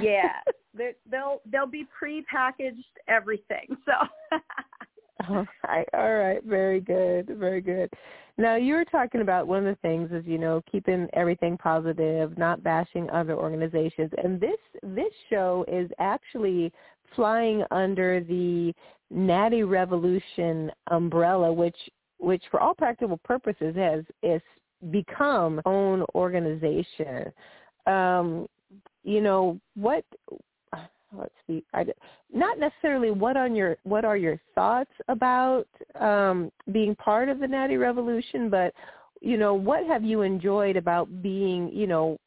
Yeah, 0.00 0.40
they, 0.74 0.92
they'll 1.10 1.40
they'll 1.50 1.66
be 1.66 1.86
pre-packaged 1.96 2.84
everything. 3.08 3.76
So 3.84 4.38
All 5.28 5.46
right, 5.66 5.88
all 5.94 6.14
right, 6.14 6.44
very 6.44 6.80
good, 6.80 7.28
very 7.38 7.60
good. 7.60 7.90
Now 8.38 8.56
you 8.56 8.74
were 8.74 8.84
talking 8.84 9.22
about 9.22 9.46
one 9.46 9.66
of 9.66 9.74
the 9.74 9.80
things 9.80 10.10
is 10.12 10.24
you 10.26 10.38
know 10.38 10.62
keeping 10.70 11.08
everything 11.14 11.56
positive, 11.56 12.36
not 12.36 12.62
bashing 12.62 13.08
other 13.10 13.34
organizations, 13.34 14.10
and 14.22 14.38
this 14.40 14.58
this 14.82 15.12
show 15.30 15.64
is 15.68 15.90
actually 15.98 16.70
flying 17.14 17.64
under 17.70 18.20
the 18.20 18.74
Natty 19.10 19.62
Revolution 19.62 20.70
umbrella, 20.90 21.52
which 21.52 21.76
which 22.18 22.42
for 22.50 22.60
all 22.60 22.74
practical 22.74 23.18
purposes 23.18 23.76
has 23.76 24.04
is 24.22 24.42
become 24.90 25.60
own 25.64 26.04
organization. 26.14 27.32
Um, 27.86 28.46
you 29.04 29.20
know 29.20 29.60
what? 29.74 30.04
Let's 31.12 31.34
see. 31.46 31.64
I, 31.72 31.86
not 32.32 32.58
necessarily 32.58 33.10
what 33.10 33.36
on 33.36 33.54
your 33.54 33.76
what 33.84 34.04
are 34.04 34.16
your 34.16 34.40
thoughts 34.54 34.90
about 35.08 35.66
um, 36.00 36.50
being 36.72 36.94
part 36.96 37.28
of 37.28 37.38
the 37.38 37.46
Natty 37.46 37.76
Revolution, 37.76 38.50
but 38.50 38.74
you 39.20 39.36
know 39.36 39.54
what 39.54 39.86
have 39.86 40.04
you 40.04 40.22
enjoyed 40.22 40.76
about 40.76 41.22
being 41.22 41.70
you 41.72 41.86
know 41.86 42.18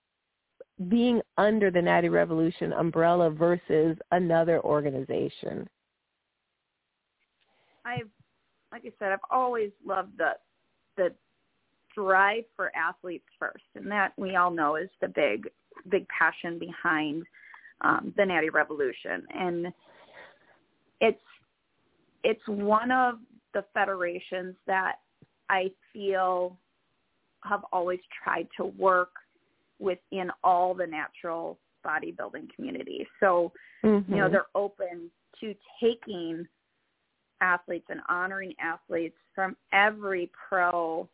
being 0.88 1.22
under 1.38 1.70
the 1.70 1.82
Natty 1.82 2.08
Revolution 2.08 2.72
umbrella 2.74 3.30
versus 3.30 3.98
another 4.12 4.62
organization. 4.62 5.68
I've, 7.86 8.10
like 8.72 8.84
I 8.86 8.92
said, 9.00 9.12
I've 9.12 9.20
always 9.32 9.72
loved 9.86 10.18
the 10.18 10.32
the 10.98 11.13
drive 11.96 12.44
for 12.56 12.72
athletes 12.76 13.28
first, 13.39 13.63
and 13.76 13.89
that 13.92 14.13
we 14.18 14.36
all 14.36 14.52
know 14.52 14.76
is 14.76 14.89
the 15.02 15.08
big 15.08 15.50
big 15.89 16.06
passion 16.08 16.60
behind 16.60 17.24
um, 17.82 18.13
the 18.18 18.26
Natty 18.26 18.50
Revolution, 18.50 19.26
and 19.34 19.68
it's 21.02 21.22
it's 22.24 22.48
one 22.48 22.92
of 22.92 23.15
the 23.54 23.63
federations 23.74 24.56
that 24.68 24.96
I 25.50 25.72
feel 25.94 26.58
have 27.44 27.62
always 27.72 28.00
tried 28.24 28.48
to 28.58 28.65
work 28.65 29.12
within 29.80 30.30
all 30.44 30.74
the 30.74 30.86
natural 30.86 31.58
bodybuilding 31.86 32.54
community. 32.56 33.08
So 33.22 33.54
Mm-hmm. 33.84 34.13
you 34.13 34.20
know 34.20 34.30
they're 34.30 34.46
open 34.56 35.10
to 35.39 35.56
taking 35.82 36.46
athletes 37.41 37.88
and 37.89 38.02
honoring 38.10 38.54
athletes 38.60 39.17
from 39.34 39.56
every 39.71 40.30
pro 40.49 41.08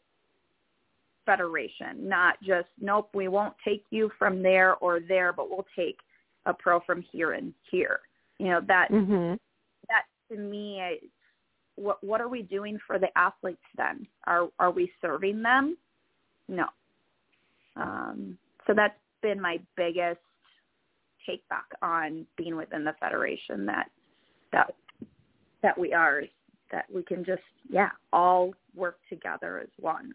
federation. 1.26 2.08
Not 2.08 2.36
just 2.44 2.68
nope 2.80 3.10
we 3.14 3.28
won't 3.28 3.56
take 3.64 3.84
you 3.90 4.12
from 4.18 4.44
there 4.44 4.76
or 4.76 5.00
there 5.00 5.34
but 5.34 5.50
we'll 5.50 5.66
take 5.76 5.98
a 6.46 6.54
pro 6.54 6.80
from 6.82 7.04
here 7.12 7.34
and 7.34 7.54
here. 7.72 8.02
You 8.40 8.50
know 8.50 8.62
that 8.68 8.90
hmm 8.90 9.34
that 9.90 10.06
to 10.32 10.38
me 10.38 10.82
I, 10.82 10.98
what 11.76 12.04
what 12.04 12.22
are 12.22 12.30
we 12.30 12.42
doing 12.42 12.80
for 12.86 13.00
the 13.00 13.16
athletes 13.18 13.64
then? 13.78 14.08
Are 14.28 14.50
are 14.60 14.72
we 14.72 14.92
serving 15.02 15.42
them? 15.42 15.78
No. 16.48 16.66
Um 17.76 18.38
so 18.68 18.74
that's 18.74 18.98
been 19.22 19.42
my 19.42 19.60
biggest 19.76 20.20
take 21.26 21.48
back 21.50 21.66
on 21.82 22.26
being 22.38 22.56
within 22.56 22.84
the 22.84 22.94
federation 23.00 23.66
that 23.66 23.90
that 24.52 24.76
that 25.66 25.78
we 25.78 25.94
are 25.94 26.22
that 26.72 26.86
we 26.94 27.02
can 27.04 27.26
just 27.26 27.42
yeah 27.70 27.90
all 28.14 28.54
work 28.76 28.98
together 29.10 29.60
as 29.60 29.70
one 29.80 30.14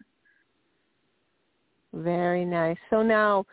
Very 1.93 2.45
nice. 2.45 2.77
So 2.89 3.03
now, 3.03 3.45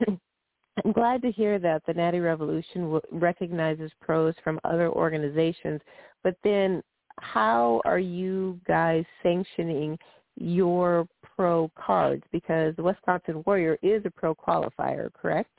I'm 0.08 0.92
glad 0.92 1.20
to 1.20 1.30
hear 1.30 1.58
that 1.58 1.82
the 1.86 1.92
Natty 1.92 2.20
Revolution 2.20 2.82
w- 2.82 3.00
recognizes 3.12 3.90
pros 4.00 4.34
from 4.42 4.58
other 4.64 4.88
organizations. 4.88 5.82
But 6.24 6.36
then, 6.42 6.82
how 7.18 7.82
are 7.84 7.98
you 7.98 8.58
guys 8.66 9.04
sanctioning 9.22 9.98
your 10.36 11.06
pro 11.36 11.70
cards? 11.74 12.24
Because 12.32 12.74
the 12.76 12.82
Wisconsin 12.82 13.42
Warrior 13.44 13.76
is 13.82 14.00
a 14.06 14.10
pro 14.10 14.34
qualifier, 14.34 15.12
correct? 15.12 15.50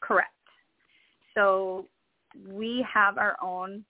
correct 0.00 0.34
so 1.34 1.86
we 2.48 2.84
have 2.92 3.18
our 3.18 3.36
own 3.42 3.84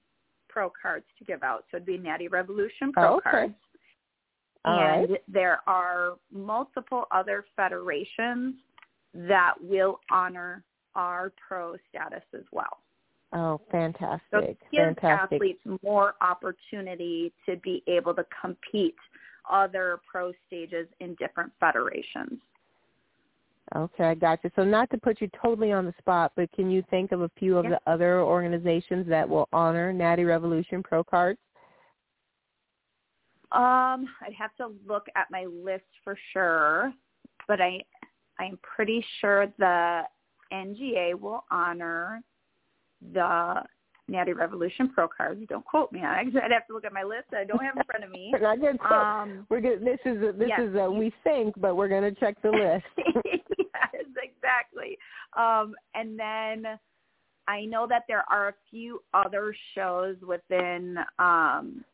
pro 0.52 0.70
cards 0.80 1.06
to 1.18 1.24
give 1.24 1.42
out 1.42 1.64
so 1.70 1.76
it'd 1.76 1.86
be 1.86 1.98
natty 1.98 2.28
revolution 2.28 2.92
pro 2.92 3.14
Oh, 3.14 3.16
okay. 3.18 3.30
cards 3.30 3.54
All 4.64 4.78
and 4.80 5.10
right. 5.10 5.22
there 5.28 5.60
are 5.66 6.14
multiple 6.32 7.04
other 7.10 7.44
federations 7.56 8.54
that 9.14 9.54
will 9.60 10.00
honor 10.10 10.64
our 10.94 11.32
pro 11.46 11.76
status 11.88 12.22
as 12.34 12.44
well. 12.52 12.78
Oh, 13.32 13.60
So 13.64 13.70
fantastic! 13.70 14.22
it 14.32 14.58
gives 14.72 14.98
fantastic. 15.00 15.36
athletes 15.36 15.60
more 15.82 16.14
opportunity 16.20 17.32
to 17.46 17.56
be 17.56 17.82
able 17.86 18.12
to 18.14 18.24
compete 18.40 18.96
other 19.48 20.00
pro 20.10 20.32
stages 20.46 20.88
in 21.00 21.14
different 21.14 21.52
federations. 21.60 22.40
Okay, 23.76 24.04
I 24.04 24.14
got 24.14 24.42
you. 24.42 24.50
So 24.56 24.64
not 24.64 24.90
to 24.90 24.98
put 24.98 25.20
you 25.20 25.30
totally 25.40 25.70
on 25.72 25.86
the 25.86 25.94
spot, 25.98 26.32
but 26.34 26.50
can 26.52 26.70
you 26.70 26.82
think 26.90 27.12
of 27.12 27.20
a 27.20 27.30
few 27.38 27.56
of 27.56 27.64
Yeah. 27.64 27.70
the 27.70 27.90
other 27.90 28.20
organizations 28.20 29.06
that 29.08 29.28
will 29.28 29.48
honor 29.52 29.92
Natty 29.92 30.24
Revolution 30.24 30.82
Pro 30.82 31.04
cards? 31.04 31.38
Um, 33.52 34.08
I'd 34.22 34.34
have 34.36 34.54
to 34.56 34.72
look 34.86 35.06
at 35.16 35.30
my 35.30 35.44
list 35.44 35.86
for 36.04 36.16
sure, 36.32 36.92
but 37.48 37.60
I 37.60 37.84
I'm 38.38 38.58
pretty 38.58 39.04
sure 39.20 39.46
the 39.58 40.02
NGA 40.52 41.14
will 41.14 41.44
honor 41.50 42.22
the 43.12 43.62
Natty 44.08 44.32
Revolution 44.32 44.88
Pro 44.88 45.08
cards. 45.08 45.40
Don't 45.48 45.64
quote 45.64 45.92
me 45.92 46.00
on 46.00 46.28
it. 46.28 46.36
I'd 46.36 46.50
have 46.50 46.66
to 46.66 46.72
look 46.72 46.84
at 46.84 46.92
my 46.92 47.02
list. 47.02 47.26
I 47.32 47.44
don't 47.44 47.62
have 47.62 47.76
in 47.76 47.82
front 47.84 48.04
of 48.04 48.10
me. 48.10 48.32
Not 48.40 48.60
good. 48.60 48.80
Um, 48.82 49.46
we're 49.48 49.60
good. 49.60 49.84
This 49.84 50.00
is 50.04 50.22
a, 50.22 50.32
this 50.32 50.48
yes. 50.48 50.60
is 50.60 50.74
a, 50.74 50.90
we 50.90 51.12
think, 51.22 51.54
but 51.60 51.76
we're 51.76 51.88
going 51.88 52.02
to 52.02 52.18
check 52.18 52.40
the 52.42 52.50
list. 52.50 53.46
exactly. 54.22 54.98
Um, 55.36 55.74
and 55.94 56.18
then 56.18 56.78
I 57.48 57.64
know 57.64 57.86
that 57.88 58.04
there 58.08 58.24
are 58.30 58.48
a 58.48 58.54
few 58.70 59.02
other 59.14 59.54
shows 59.74 60.16
within. 60.26 60.98
Um, 61.18 61.84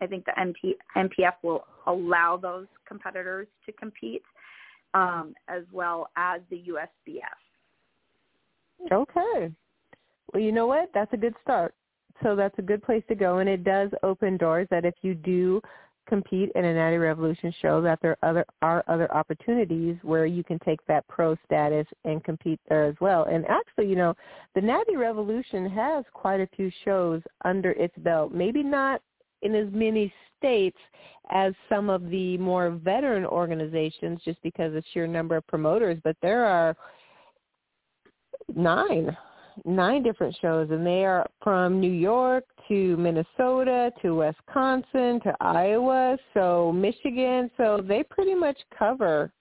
I 0.00 0.06
think 0.06 0.26
the 0.26 0.32
MP, 0.38 0.74
NPF 0.94 1.34
will 1.42 1.64
allow 1.86 2.36
those 2.36 2.66
competitors 2.86 3.48
to 3.64 3.72
compete, 3.72 4.22
um, 4.92 5.34
as 5.48 5.62
well 5.72 6.10
as 6.16 6.42
the 6.50 6.62
USBF. 6.68 7.22
Okay. 8.92 9.50
Well, 10.32 10.42
you 10.42 10.52
know 10.52 10.66
what? 10.66 10.90
That's 10.92 11.12
a 11.14 11.16
good 11.16 11.34
start. 11.42 11.74
So 12.22 12.36
that's 12.36 12.58
a 12.58 12.62
good 12.62 12.82
place 12.82 13.02
to 13.08 13.14
go, 13.14 13.38
and 13.38 13.48
it 13.48 13.64
does 13.64 13.90
open 14.02 14.36
doors 14.36 14.66
that 14.70 14.84
if 14.84 14.94
you 15.02 15.14
do 15.14 15.60
compete 16.06 16.50
in 16.54 16.64
a 16.64 16.74
Natty 16.74 16.96
Revolution 16.96 17.52
show, 17.60 17.80
that 17.82 17.98
there 18.02 18.16
other 18.22 18.44
are 18.62 18.84
other 18.88 19.12
opportunities 19.14 19.96
where 20.02 20.26
you 20.26 20.42
can 20.44 20.58
take 20.60 20.84
that 20.86 21.06
pro 21.08 21.36
status 21.44 21.86
and 22.04 22.22
compete 22.24 22.60
there 22.68 22.84
as 22.84 22.94
well. 23.00 23.24
And 23.24 23.44
actually, 23.46 23.88
you 23.88 23.96
know, 23.96 24.14
the 24.54 24.60
Natty 24.60 24.96
Revolution 24.96 25.68
has 25.70 26.04
quite 26.12 26.40
a 26.40 26.48
few 26.56 26.70
shows 26.84 27.22
under 27.44 27.72
its 27.72 27.94
belt. 27.98 28.32
Maybe 28.32 28.62
not 28.62 29.00
in 29.42 29.54
as 29.54 29.68
many 29.72 30.12
states 30.38 30.78
as 31.30 31.54
some 31.68 31.90
of 31.90 32.08
the 32.10 32.38
more 32.38 32.70
veteran 32.70 33.26
organizations, 33.26 34.20
just 34.24 34.42
because 34.42 34.74
of 34.74 34.84
sheer 34.92 35.06
number 35.06 35.36
of 35.36 35.46
promoters, 35.46 35.98
but 36.04 36.16
there 36.22 36.44
are 36.44 36.76
nine 38.54 39.16
nine 39.64 40.02
different 40.02 40.36
shows 40.40 40.68
and 40.70 40.86
they 40.86 41.04
are 41.04 41.26
from 41.42 41.80
New 41.80 41.92
York 41.92 42.44
to 42.68 42.96
Minnesota 42.96 43.92
to 44.02 44.14
Wisconsin 44.14 45.20
to 45.22 45.34
Iowa, 45.40 46.18
so 46.34 46.72
Michigan, 46.72 47.50
so 47.56 47.80
they 47.86 48.02
pretty 48.02 48.34
much 48.34 48.58
cover 48.76 49.32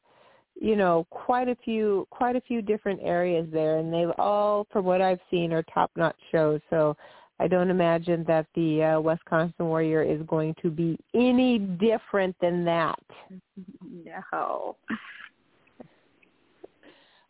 you 0.59 0.75
know 0.75 1.05
quite 1.09 1.49
a 1.49 1.55
few 1.65 2.07
quite 2.11 2.37
a 2.37 2.41
few 2.41 2.61
different 2.61 2.99
areas 3.03 3.45
there 3.51 3.77
and 3.77 3.93
they've 3.93 4.13
all 4.17 4.65
from 4.71 4.85
what 4.85 5.01
I've 5.01 5.19
seen 5.29 5.51
are 5.51 5.63
top-notch 5.63 6.15
shows. 6.31 6.61
So 6.69 6.95
I 7.39 7.47
don't 7.47 7.69
imagine 7.69 8.23
that 8.27 8.45
the 8.55 8.83
uh, 8.83 8.99
Wisconsin 9.01 9.65
Warrior 9.65 10.03
is 10.03 10.21
going 10.27 10.55
to 10.61 10.69
be 10.69 10.97
any 11.13 11.59
different 11.59 12.35
than 12.41 12.65
that. 12.65 12.99
No. 14.31 14.75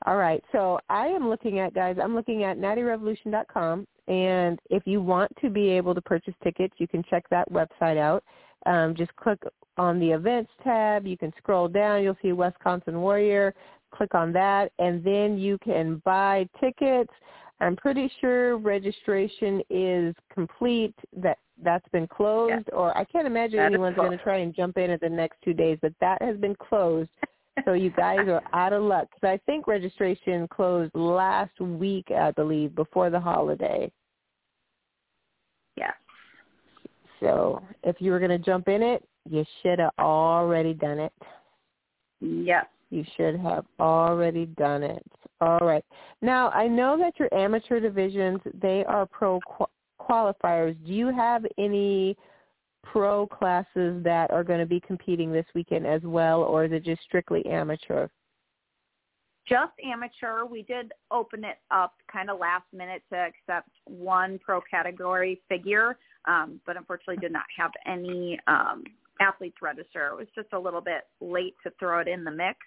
All 0.05 0.17
right. 0.17 0.43
So 0.51 0.79
I 0.89 1.07
am 1.07 1.29
looking 1.29 1.59
at 1.59 1.73
guys. 1.73 1.97
I'm 2.01 2.13
looking 2.13 2.43
at 2.43 2.57
nattyrevolution.com, 2.57 3.87
and 4.07 4.59
if 4.69 4.83
you 4.85 5.01
want 5.01 5.31
to 5.41 5.49
be 5.49 5.69
able 5.69 5.95
to 5.95 6.01
purchase 6.01 6.35
tickets, 6.43 6.75
you 6.77 6.87
can 6.87 7.03
check 7.09 7.25
that 7.31 7.51
website 7.51 7.97
out. 7.97 8.23
Um, 8.67 8.95
just 8.95 9.15
click 9.15 9.39
on 9.77 9.99
the 9.99 10.11
events 10.11 10.51
tab. 10.63 11.05
You 11.07 11.17
can 11.17 11.33
scroll 11.37 11.67
down. 11.67 12.03
You'll 12.03 12.17
see 12.21 12.31
Wisconsin 12.33 13.01
Warrior. 13.01 13.53
Click 13.91 14.13
on 14.13 14.31
that, 14.33 14.71
and 14.79 15.03
then 15.03 15.37
you 15.37 15.57
can 15.63 16.01
buy 16.05 16.47
tickets. 16.59 17.11
I'm 17.61 17.75
pretty 17.75 18.11
sure 18.19 18.57
registration 18.57 19.61
is 19.69 20.13
complete. 20.33 20.93
That 21.15 21.39
that's 21.63 21.87
been 21.89 22.05
closed, 22.07 22.65
Yeah. 22.67 22.75
or 22.75 22.95
I 22.97 23.05
can't 23.05 23.25
imagine 23.25 23.57
That 23.57 23.67
anyone's 23.67 23.95
going 23.95 24.11
to 24.11 24.23
try 24.23 24.37
and 24.37 24.53
jump 24.53 24.77
in 24.77 24.91
at 24.91 24.99
the 24.99 25.09
next 25.09 25.41
two 25.41 25.53
days. 25.53 25.79
But 25.81 25.93
that 26.01 26.21
has 26.21 26.35
been 26.37 26.55
closed 26.55 27.09
so 27.63 27.73
you 27.73 27.89
guys 27.91 28.27
are 28.27 28.43
out 28.53 28.73
of 28.73 28.83
luck. 28.83 29.09
'Cause 29.11 29.23
I 29.23 29.37
think 29.45 29.67
registration 29.67 30.47
closed 30.47 30.93
last 30.95 31.59
week, 31.61 32.11
I 32.11 32.31
believe, 32.31 32.75
before 32.75 33.09
the 33.09 33.19
holiday. 33.19 33.91
Yeah. 35.77 35.93
So 37.19 37.61
if 37.83 38.01
you 38.01 38.11
were 38.11 38.19
going 38.19 38.29
to 38.31 38.37
jump 38.37 38.67
in 38.67 38.83
it, 38.83 39.07
you 39.29 39.45
should 39.61 39.79
have 39.79 39.93
already 39.99 40.73
done 40.73 40.99
it. 40.99 41.13
Yes. 42.19 42.67
You 42.89 43.03
should 43.15 43.39
have 43.39 43.65
already 43.79 44.45
done 44.45 44.83
it. 44.83 45.05
All 45.41 45.59
right. 45.59 45.83
Now, 46.21 46.49
I 46.51 46.67
know 46.67 46.97
that 46.97 47.19
your 47.19 47.33
amateur 47.33 47.79
divisions, 47.79 48.39
they 48.53 48.85
are 48.85 49.05
pro 49.05 49.39
qualifiers. 49.99 50.75
Do 50.85 50.93
you 50.93 51.07
have 51.07 51.45
any 51.57 52.15
pro 52.91 53.27
classes 53.27 54.03
that 54.03 54.31
are 54.31 54.43
going 54.43 54.59
to 54.59 54.65
be 54.65 54.79
competing 54.79 55.31
this 55.31 55.45
weekend 55.53 55.85
as 55.85 56.01
well, 56.03 56.41
or 56.41 56.65
is 56.65 56.71
it 56.71 56.83
just 56.83 57.01
strictly 57.03 57.45
amateur? 57.45 58.07
Just 59.47 59.73
amateur. 59.85 60.43
We 60.45 60.63
did 60.63 60.91
open 61.11 61.43
it 61.43 61.57
up 61.69 61.93
kind 62.11 62.29
of 62.29 62.39
last 62.39 62.65
minute 62.73 63.03
to 63.11 63.17
accept 63.17 63.69
one 63.85 64.39
pro 64.43 64.59
category 64.61 65.41
figure, 65.47 65.97
um, 66.25 66.59
but 66.65 66.77
unfortunately 66.77 67.17
did 67.17 67.31
not 67.31 67.45
have 67.55 67.71
any 67.85 68.39
um, 68.47 68.83
athletes 69.21 69.57
register. 69.61 70.07
It 70.07 70.17
was 70.17 70.27
just 70.33 70.47
a 70.53 70.59
little 70.59 70.81
bit 70.81 71.03
late 71.21 71.53
to 71.63 71.71
throw 71.79 71.99
it 71.99 72.07
in 72.07 72.23
the 72.23 72.31
mix. 72.31 72.57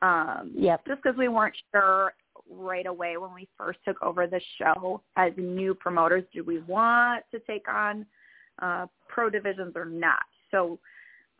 Um, 0.00 0.52
Yep. 0.54 0.86
just 0.86 1.02
because 1.02 1.16
we 1.16 1.28
weren't 1.28 1.56
sure 1.72 2.12
right 2.50 2.86
away 2.86 3.16
when 3.16 3.32
we 3.34 3.48
first 3.56 3.78
took 3.84 4.00
over 4.02 4.26
the 4.26 4.40
show 4.58 5.00
as 5.16 5.32
new 5.36 5.74
promoters, 5.74 6.24
do 6.32 6.44
we 6.44 6.60
want 6.62 7.24
to 7.32 7.40
take 7.40 7.68
on 7.68 8.04
uh, 8.60 8.86
pro 9.12 9.30
divisions 9.30 9.72
or 9.76 9.84
not? 9.84 10.22
So 10.50 10.78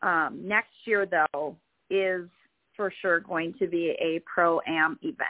um, 0.03 0.41
next 0.43 0.73
year, 0.85 1.07
though, 1.07 1.57
is 1.91 2.29
for 2.77 2.93
sure 3.03 3.21
going 3.21 3.55
to 3.59 3.67
be 3.67 3.95
a 4.01 4.21
pro 4.33 4.61
am 4.67 4.99
event. 5.03 5.29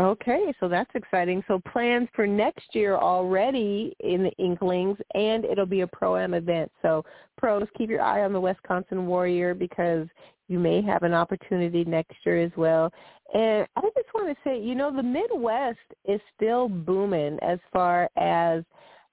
Okay, 0.00 0.54
so 0.60 0.68
that's 0.68 0.90
exciting. 0.94 1.44
So 1.46 1.60
plans 1.70 2.08
for 2.14 2.26
next 2.26 2.74
year 2.74 2.96
already 2.96 3.94
in 4.00 4.22
the 4.22 4.30
Inklings, 4.42 4.96
and 5.14 5.44
it'll 5.44 5.66
be 5.66 5.82
a 5.82 5.86
pro-am 5.86 6.32
event. 6.32 6.70
So 6.80 7.04
pros, 7.36 7.66
keep 7.76 7.90
your 7.90 8.00
eye 8.00 8.24
on 8.24 8.32
the 8.32 8.40
Wisconsin 8.40 9.06
Warrior 9.06 9.52
because 9.52 10.06
you 10.48 10.58
may 10.58 10.80
have 10.80 11.02
an 11.02 11.12
opportunity 11.12 11.84
next 11.84 12.16
year 12.24 12.42
as 12.42 12.52
well. 12.56 12.90
And 13.34 13.66
I 13.76 13.82
just 13.82 14.14
want 14.14 14.28
to 14.28 14.36
say, 14.42 14.58
you 14.58 14.74
know, 14.74 14.94
the 14.94 15.02
Midwest 15.02 15.78
is 16.06 16.20
still 16.34 16.68
booming 16.68 17.38
as 17.42 17.58
far 17.70 18.08
as 18.16 18.64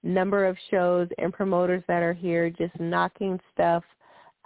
number 0.02 0.46
of 0.46 0.56
shows 0.70 1.08
and 1.18 1.32
promoters 1.32 1.82
that 1.88 2.02
are 2.02 2.12
here 2.12 2.50
just 2.50 2.78
knocking 2.78 3.38
stuff 3.52 3.84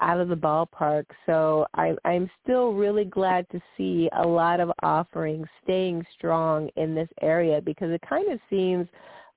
out 0.01 0.19
of 0.19 0.29
the 0.29 0.35
ballpark. 0.35 1.05
So 1.27 1.67
I, 1.75 1.95
I'm 2.05 2.29
still 2.43 2.73
really 2.73 3.05
glad 3.05 3.47
to 3.51 3.61
see 3.77 4.09
a 4.17 4.27
lot 4.27 4.61
of 4.61 4.73
offerings 4.83 5.47
staying 5.63 6.05
strong 6.17 6.69
in 6.77 6.95
this 6.95 7.09
area 7.21 7.61
because 7.61 7.91
it 7.91 8.03
kind 8.09 8.31
of 8.33 8.41
seems 8.51 8.89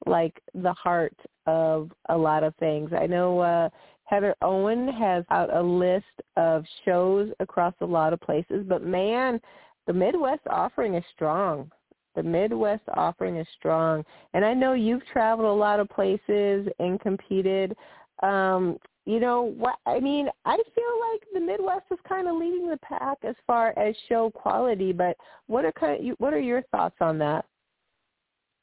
like 0.05 0.41
the 0.53 0.73
heart 0.73 1.15
of 1.45 1.91
a 2.09 2.17
lot 2.17 2.43
of 2.43 2.55
things. 2.55 2.91
I 2.93 3.05
know 3.05 3.39
uh, 3.39 3.69
Heather 4.05 4.35
Owen 4.41 4.87
has 4.87 5.23
out 5.29 5.55
a 5.55 5.61
list 5.61 6.05
of 6.37 6.63
shows 6.83 7.29
across 7.39 7.73
a 7.81 7.85
lot 7.85 8.13
of 8.13 8.21
places, 8.21 8.65
but 8.67 8.83
man, 8.83 9.39
the 9.87 9.93
Midwest 9.93 10.41
offering 10.49 10.95
is 10.95 11.03
strong. 11.13 11.71
The 12.15 12.23
Midwest 12.23 12.83
offering 12.93 13.37
is 13.37 13.47
strong. 13.57 14.03
And 14.33 14.45
I 14.45 14.53
know 14.53 14.73
you've 14.73 15.05
traveled 15.07 15.47
a 15.47 15.51
lot 15.51 15.79
of 15.79 15.89
places 15.89 16.67
and 16.79 16.99
competed. 16.99 17.75
Um, 18.23 18.77
you 19.05 19.19
know 19.19 19.53
what 19.57 19.75
I 19.85 19.99
mean, 19.99 20.29
I 20.45 20.55
feel 20.55 21.11
like 21.11 21.21
the 21.33 21.39
Midwest 21.39 21.85
is 21.91 21.99
kind 22.07 22.27
of 22.27 22.37
leading 22.37 22.67
the 22.67 22.77
pack 22.77 23.17
as 23.23 23.35
far 23.45 23.77
as 23.77 23.95
show 24.09 24.31
quality, 24.31 24.93
but 24.93 25.15
what 25.45 25.63
are 25.63 25.71
kind 25.73 26.09
of 26.09 26.15
what 26.17 26.33
are 26.33 26.39
your 26.39 26.63
thoughts 26.71 26.95
on 27.01 27.19
that? 27.19 27.45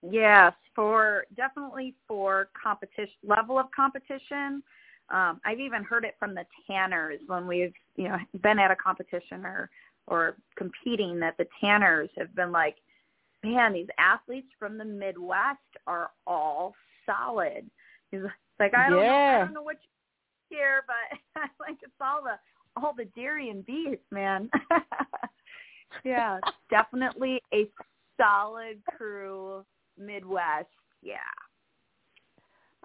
Yes, 0.03 0.53
for 0.75 1.27
definitely 1.37 1.95
for 2.09 2.49
competition 2.61 3.15
level 3.23 3.57
of 3.57 3.67
competition. 3.75 4.65
Um, 5.11 5.41
I've 5.45 5.61
even 5.61 5.85
heard 5.85 6.05
it 6.05 6.17
from 6.19 6.35
the 6.35 6.45
tanners 6.67 7.21
when 7.29 7.47
we've 7.47 7.75
you 7.95 8.09
know 8.09 8.19
been 8.43 8.59
at 8.59 8.73
a 8.73 8.77
competition 8.77 9.47
or 9.47 9.71
or 10.07 10.37
competing 10.57 11.21
that 11.21 11.37
the 11.39 11.47
tanners 11.61 12.11
have 12.17 12.35
been 12.35 12.53
like, 12.53 12.77
man, 13.43 13.73
these 13.73 13.89
athletes 13.99 14.49
from 14.59 14.79
the 14.79 14.85
Midwest 14.85 15.59
are 15.87 16.11
all 16.27 16.75
solid. 17.07 17.69
He's 18.11 18.21
like, 18.59 18.75
I 18.75 18.91
don't 18.91 18.93
know, 18.93 18.99
I 18.99 19.33
Yeah. 19.33 19.45
don't 19.45 19.55
know 19.55 19.63
what 19.63 19.79
you 19.83 20.57
hear, 20.57 20.85
but 20.87 21.19
I 21.37 21.49
like 21.61 21.79
it's 21.83 21.93
all 22.01 22.23
the 22.23 22.39
all 22.81 22.95
the 22.97 23.05
dairy 23.17 23.51
and 23.51 23.65
beef, 23.67 23.99
man. 24.11 24.51
yeah, 26.05 26.41
definitely 26.71 27.43
a 27.53 27.69
solid 28.17 28.83
crew 28.97 29.65
Midwest. 29.99 30.69
Yeah. 31.03 31.17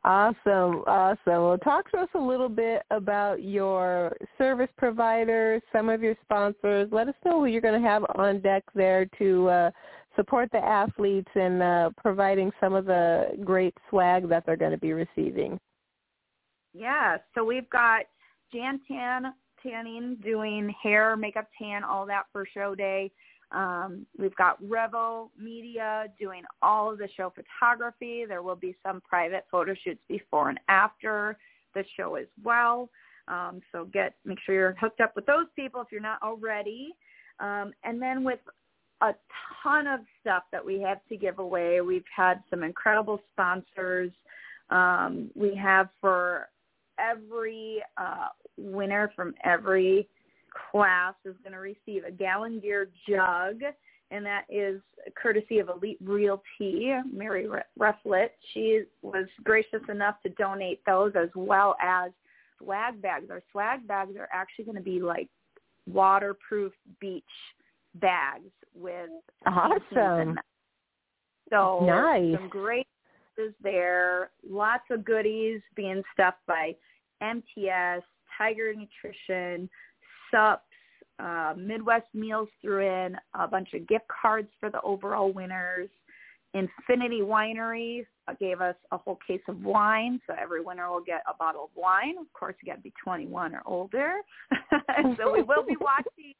Awesome, 0.04 0.84
awesome. 0.88 1.18
Well, 1.26 1.58
talk 1.58 1.90
to 1.92 1.98
us 1.98 2.10
a 2.16 2.20
little 2.20 2.50
bit 2.50 2.84
about 2.92 3.44
your 3.44 4.16
service 4.38 4.70
providers, 4.78 5.62
some 5.74 5.90
of 5.90 6.02
your 6.02 6.16
sponsors. 6.24 6.88
Let 6.92 7.10
us 7.10 7.16
know 7.26 7.40
who 7.40 7.48
you're 7.48 7.62
going 7.62 7.82
to 7.82 7.88
have 7.88 8.06
on 8.16 8.40
deck 8.40 8.64
there 8.76 9.06
to 9.18 9.50
uh, 9.50 9.72
support 10.18 10.50
the 10.52 10.58
athletes 10.58 11.30
and 11.36 11.62
uh, 11.62 11.90
providing 11.96 12.52
some 12.60 12.74
of 12.74 12.86
the 12.86 13.30
great 13.46 13.74
swag 13.90 14.28
that 14.28 14.46
they're 14.46 14.58
going 14.58 14.72
to 14.72 14.78
be 14.78 14.92
receiving. 14.92 15.58
Yeah. 16.74 17.18
So 17.34 17.46
we've 17.46 17.70
got 17.70 18.02
Jan 18.54 18.82
Tana 18.88 19.34
tanning 19.64 20.18
doing 20.24 20.74
hair, 20.82 21.16
makeup, 21.16 21.48
tan, 21.58 21.84
all 21.84 22.06
that 22.06 22.24
for 22.32 22.46
show 22.46 22.76
day. 22.76 23.12
Um, 23.52 24.06
we've 24.18 24.36
got 24.36 24.62
Revo 24.62 25.30
Media 25.40 26.08
doing 26.20 26.44
all 26.62 26.92
of 26.92 26.98
the 26.98 27.08
show 27.16 27.32
photography. 27.34 28.26
There 28.28 28.42
will 28.42 28.56
be 28.56 28.76
some 28.86 29.02
private 29.02 29.46
photo 29.50 29.74
shoots 29.84 30.02
before 30.10 30.50
and 30.50 30.60
after 30.68 31.38
the 31.74 31.86
show 31.96 32.16
as 32.16 32.28
well. 32.44 32.90
Um, 33.28 33.62
so 33.72 33.86
get 33.86 34.16
make 34.26 34.40
sure 34.46 34.56
you're 34.56 34.76
hooked 34.80 35.02
up 35.02 35.16
with 35.16 35.26
those 35.26 35.48
people 35.56 35.82
if 35.82 35.88
you're 35.92 36.02
not 36.02 36.22
already. 36.22 36.94
Um, 37.40 37.72
and 37.84 38.02
then 38.02 38.24
with 38.24 38.40
a 39.02 39.14
ton 39.64 39.88
of 39.88 40.00
stuff 40.22 40.44
that 40.52 40.66
we 40.66 40.82
have 40.82 41.00
to 41.10 41.18
give 41.18 41.40
away, 41.40 41.82
we've 41.82 42.04
had 42.16 42.42
some 42.50 42.64
incredible 42.64 43.20
sponsors. 43.32 44.12
Um, 44.70 45.30
we 45.36 45.56
have 45.56 45.90
for 46.02 46.50
every 47.00 47.84
uh, 47.98 48.30
winner 48.58 49.12
from 49.16 49.34
every 49.44 50.08
class 50.72 51.14
is 51.26 51.36
going 51.44 51.54
to 51.54 51.60
receive 51.60 52.04
a 52.06 52.12
gallon 52.12 52.60
gear 52.60 52.90
jug, 53.08 53.62
and 54.10 54.26
that 54.26 54.46
is 54.50 54.82
courtesy 55.22 55.60
of 55.60 55.70
Elite 55.70 56.00
Realty, 56.02 56.94
Mary 57.12 57.48
Rufflett. 57.80 58.30
She 58.54 58.84
was 59.02 59.28
gracious 59.44 59.82
enough 59.90 60.16
to 60.24 60.30
donate 60.30 60.82
those 60.86 61.14
as 61.16 61.30
well 61.36 61.76
as 61.82 62.12
swag 62.58 63.02
bags. 63.02 63.30
Our 63.30 63.44
swag 63.52 63.88
bags 63.88 64.16
are 64.18 64.30
actually 64.34 64.66
going 64.66 64.78
to 64.78 64.84
be 64.84 65.00
like 65.00 65.30
waterproof 65.86 66.74
beach 67.00 67.24
bags 68.00 68.52
with 68.74 69.10
awesome. 69.46 70.38
So 71.50 71.86
nice. 71.86 72.36
some 72.36 72.50
great 72.50 72.88
is 73.38 73.54
there. 73.62 74.32
Lots 74.48 74.84
of 74.92 75.06
goodies 75.06 75.62
being 75.76 76.04
stuffed 76.14 76.46
by 76.48 76.76
MTS, 77.22 78.04
Tiger 78.38 78.74
Nutrition, 78.74 79.70
SUPs, 80.32 80.64
uh, 81.20 81.54
Midwest 81.58 82.08
Meals 82.14 82.50
threw 82.62 82.86
in 82.86 83.16
a 83.34 83.48
bunch 83.48 83.70
of 83.74 83.88
gift 83.88 84.06
cards 84.22 84.50
for 84.60 84.70
the 84.70 84.82
overall 84.82 85.32
winners. 85.32 85.90
Infinity 86.54 87.22
Winery 87.22 88.06
gave 88.40 88.62
us 88.62 88.76
a 88.92 88.98
whole 88.98 89.20
case 89.28 89.42
of 89.48 89.64
wine, 89.64 90.20
so 90.28 90.34
every 90.40 90.62
winner 90.62 90.90
will 90.90 91.04
get 91.04 91.22
a 91.28 91.36
bottle 91.38 91.66
of 91.66 91.70
wine. 91.76 92.16
Of 92.20 92.32
course, 92.34 92.56
you 92.62 92.72
got 92.72 92.78
to 92.78 92.82
be 92.82 92.94
21 93.04 93.56
or 93.56 93.62
older. 93.66 94.16
so 95.18 95.32
we 95.32 95.44
will 95.44 95.64
be 95.66 95.76
watching. 95.82 96.34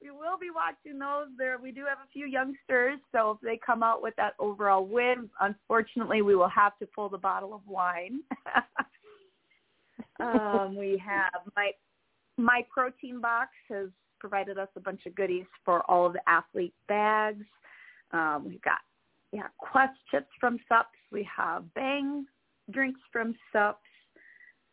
We 0.00 0.10
will 0.10 0.38
be 0.40 0.48
watching 0.54 0.98
those. 0.98 1.28
There, 1.36 1.58
we 1.58 1.72
do 1.72 1.84
have 1.88 1.98
a 1.98 2.10
few 2.12 2.26
youngsters, 2.26 3.00
so 3.10 3.32
if 3.32 3.40
they 3.40 3.58
come 3.64 3.82
out 3.82 4.02
with 4.02 4.14
that 4.16 4.34
overall 4.38 4.86
win, 4.86 5.28
unfortunately, 5.40 6.22
we 6.22 6.36
will 6.36 6.48
have 6.48 6.78
to 6.78 6.86
pull 6.86 7.08
the 7.08 7.18
bottle 7.18 7.52
of 7.52 7.60
wine. 7.66 8.20
um, 10.20 10.76
we 10.76 11.02
have 11.04 11.32
my 11.56 11.72
my 12.36 12.64
protein 12.72 13.20
box 13.20 13.50
has 13.68 13.88
provided 14.20 14.58
us 14.58 14.68
a 14.76 14.80
bunch 14.80 15.00
of 15.06 15.14
goodies 15.16 15.46
for 15.64 15.82
all 15.90 16.06
of 16.06 16.12
the 16.12 16.22
athlete 16.28 16.74
bags. 16.86 17.44
Um, 18.12 18.44
we've 18.46 18.62
got 18.62 18.78
yeah, 19.32 19.48
Quest 19.58 19.98
chips 20.10 20.30
from 20.40 20.58
Sups. 20.68 20.98
We 21.12 21.28
have 21.36 21.72
Bang 21.74 22.26
drinks 22.70 23.00
from 23.12 23.34
Sups. 23.52 23.76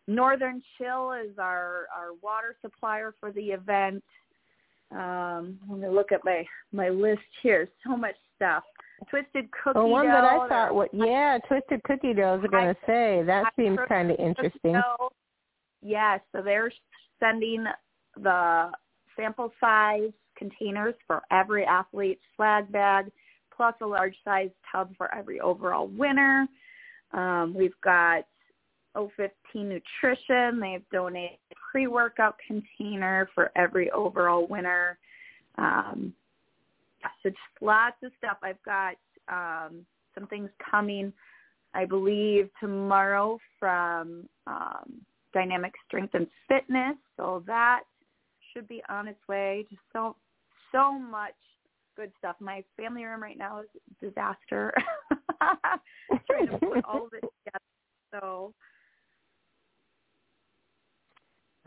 Northern 0.07 0.61
Chill 0.77 1.13
is 1.13 1.38
our, 1.39 1.88
our 1.95 2.13
water 2.21 2.55
supplier 2.61 3.13
for 3.19 3.31
the 3.31 3.47
event. 3.47 4.03
Um, 4.91 5.59
let 5.69 5.79
me 5.79 5.87
look 5.87 6.11
at 6.11 6.21
my, 6.23 6.45
my 6.71 6.89
list 6.89 7.21
here. 7.41 7.67
So 7.85 7.97
much 7.97 8.15
stuff. 8.35 8.63
Twisted 9.09 9.49
cookie 9.51 9.77
well, 9.77 9.89
one 9.89 10.05
dough. 10.05 10.11
that 10.13 10.23
I 10.23 10.47
thought, 10.47 10.75
what, 10.75 10.89
yeah, 10.93 11.37
twisted 11.47 11.83
cookie 11.83 12.13
dough. 12.13 12.33
I 12.33 12.35
was 12.37 12.49
going 12.49 12.73
to 12.73 12.79
say 12.85 13.23
that 13.25 13.45
seems 13.57 13.77
kind 13.89 14.11
of 14.11 14.17
interesting. 14.19 14.81
Yeah, 15.81 16.17
so 16.31 16.41
they're 16.41 16.71
sending 17.19 17.65
the 18.21 18.71
sample 19.15 19.51
size 19.59 20.11
containers 20.37 20.95
for 21.07 21.21
every 21.31 21.65
athlete 21.65 22.19
swag 22.35 22.71
bag, 22.71 23.11
plus 23.55 23.73
a 23.81 23.85
large 23.85 24.15
size 24.23 24.49
tub 24.71 24.93
for 24.97 25.13
every 25.13 25.39
overall 25.39 25.87
winner. 25.87 26.47
Um, 27.13 27.53
we've 27.55 27.79
got 27.83 28.25
O15 28.95 29.29
Nutrition. 29.55 30.60
They've 30.60 30.84
donated 30.91 31.38
a 31.51 31.55
pre-workout 31.71 32.36
container 32.47 33.29
for 33.36 33.51
every 33.55 33.91
overall 33.91 34.47
winner. 34.47 34.97
Um, 35.58 36.13
so 37.21 37.29
just 37.29 37.39
lots 37.62 37.97
of 38.03 38.12
stuff. 38.17 38.38
I've 38.41 38.62
got 38.63 38.95
um, 39.27 39.86
some 40.13 40.27
things 40.27 40.49
coming, 40.71 41.13
I 41.73 41.86
believe, 41.86 42.49
tomorrow 42.60 43.39
from 43.60 44.27
um, 44.47 45.01
Dynamic 45.34 45.73
Strength 45.88 46.15
and 46.15 46.27
Fitness. 46.47 46.95
So 47.17 47.43
that 47.47 47.81
should 48.53 48.67
be 48.67 48.81
on 48.89 49.08
its 49.08 49.19
way. 49.27 49.65
Just 49.69 49.81
so 49.93 50.15
so 50.71 50.97
much 50.97 51.36
good 51.95 52.12
stuff. 52.19 52.36
My 52.39 52.63
family 52.77 53.03
room 53.05 53.21
right 53.21 53.38
now 53.38 53.62
is 53.62 53.67
a 53.75 54.05
disaster. 54.05 54.73
Trying 56.27 56.47
to 56.47 56.58
put 56.58 56.86
all 56.86 57.05
of 57.05 57.13
it 57.13 57.23
together. 57.45 57.60
So 58.12 58.53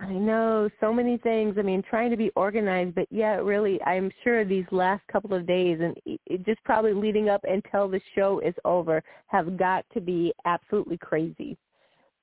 I 0.00 0.12
know 0.12 0.70
so 0.80 0.92
many 0.92 1.16
things. 1.18 1.56
I 1.58 1.62
mean, 1.62 1.82
trying 1.82 2.10
to 2.10 2.16
be 2.16 2.30
organized, 2.36 2.94
but 2.94 3.08
yeah, 3.10 3.36
really, 3.36 3.82
I'm 3.82 4.10
sure 4.22 4.44
these 4.44 4.64
last 4.70 5.02
couple 5.10 5.34
of 5.34 5.46
days 5.46 5.80
and 5.80 5.96
it 6.06 6.46
just 6.46 6.62
probably 6.64 6.92
leading 6.92 7.28
up 7.28 7.44
until 7.48 7.88
the 7.88 8.00
show 8.14 8.40
is 8.40 8.54
over 8.64 9.02
have 9.26 9.56
got 9.56 9.84
to 9.94 10.00
be 10.00 10.32
absolutely 10.44 10.98
crazy 10.98 11.58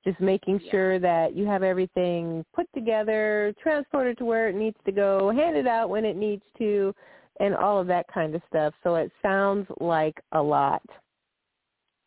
just 0.06 0.20
making 0.22 0.60
yeah. 0.64 0.72
sure 0.72 1.00
that 1.00 1.36
you 1.36 1.46
have 1.46 1.64
everything 1.64 2.46
put 2.56 2.68
together, 2.74 3.54
transported 3.62 4.18
to 4.20 4.26
where 4.26 4.48
it 4.48 4.56
needs 4.56 4.78
to 4.86 4.92
go, 4.92 5.32
handed 5.32 5.68
out 5.68 5.90
when 5.90 6.06
it 6.06 6.16
needs 6.16 6.44
to, 6.60 6.94
and 7.40 7.56
all 7.56 7.82
of 7.82 7.88
that 7.88 8.06
kind 8.14 8.36
of 8.36 8.42
stuff. 8.48 8.74
So 8.84 8.96
it 8.96 9.12
sounds 9.22 9.68
like 9.80 10.16
a 10.32 10.42
lot. 10.42 10.82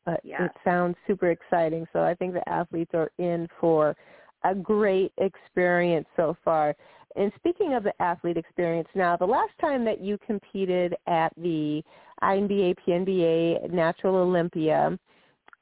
But 0.07 0.21
yeah. 0.23 0.45
it 0.45 0.53
sounds 0.65 0.97
super 1.07 1.31
exciting. 1.31 1.87
So 1.93 2.03
I 2.03 2.15
think 2.15 2.33
the 2.33 2.49
athletes 2.49 2.93
are 2.95 3.11
in 3.19 3.49
for 3.61 3.97
a 4.45 4.55
great 4.55 5.13
experience 5.19 6.07
so 6.17 6.37
far. 6.45 6.75
And 7.17 7.33
speaking 7.37 7.75
of 7.75 7.83
the 7.83 7.93
athlete 8.01 8.37
experience 8.37 8.89
now, 8.95 9.17
the 9.17 9.27
last 9.27 9.53
time 9.61 9.85
that 9.85 10.01
you 10.01 10.19
competed 10.25 10.95
at 11.07 11.33
the 11.37 11.83
INBA 12.23 12.77
PNBA 12.87 13.71
Natural 13.71 14.17
Olympia, 14.17 14.99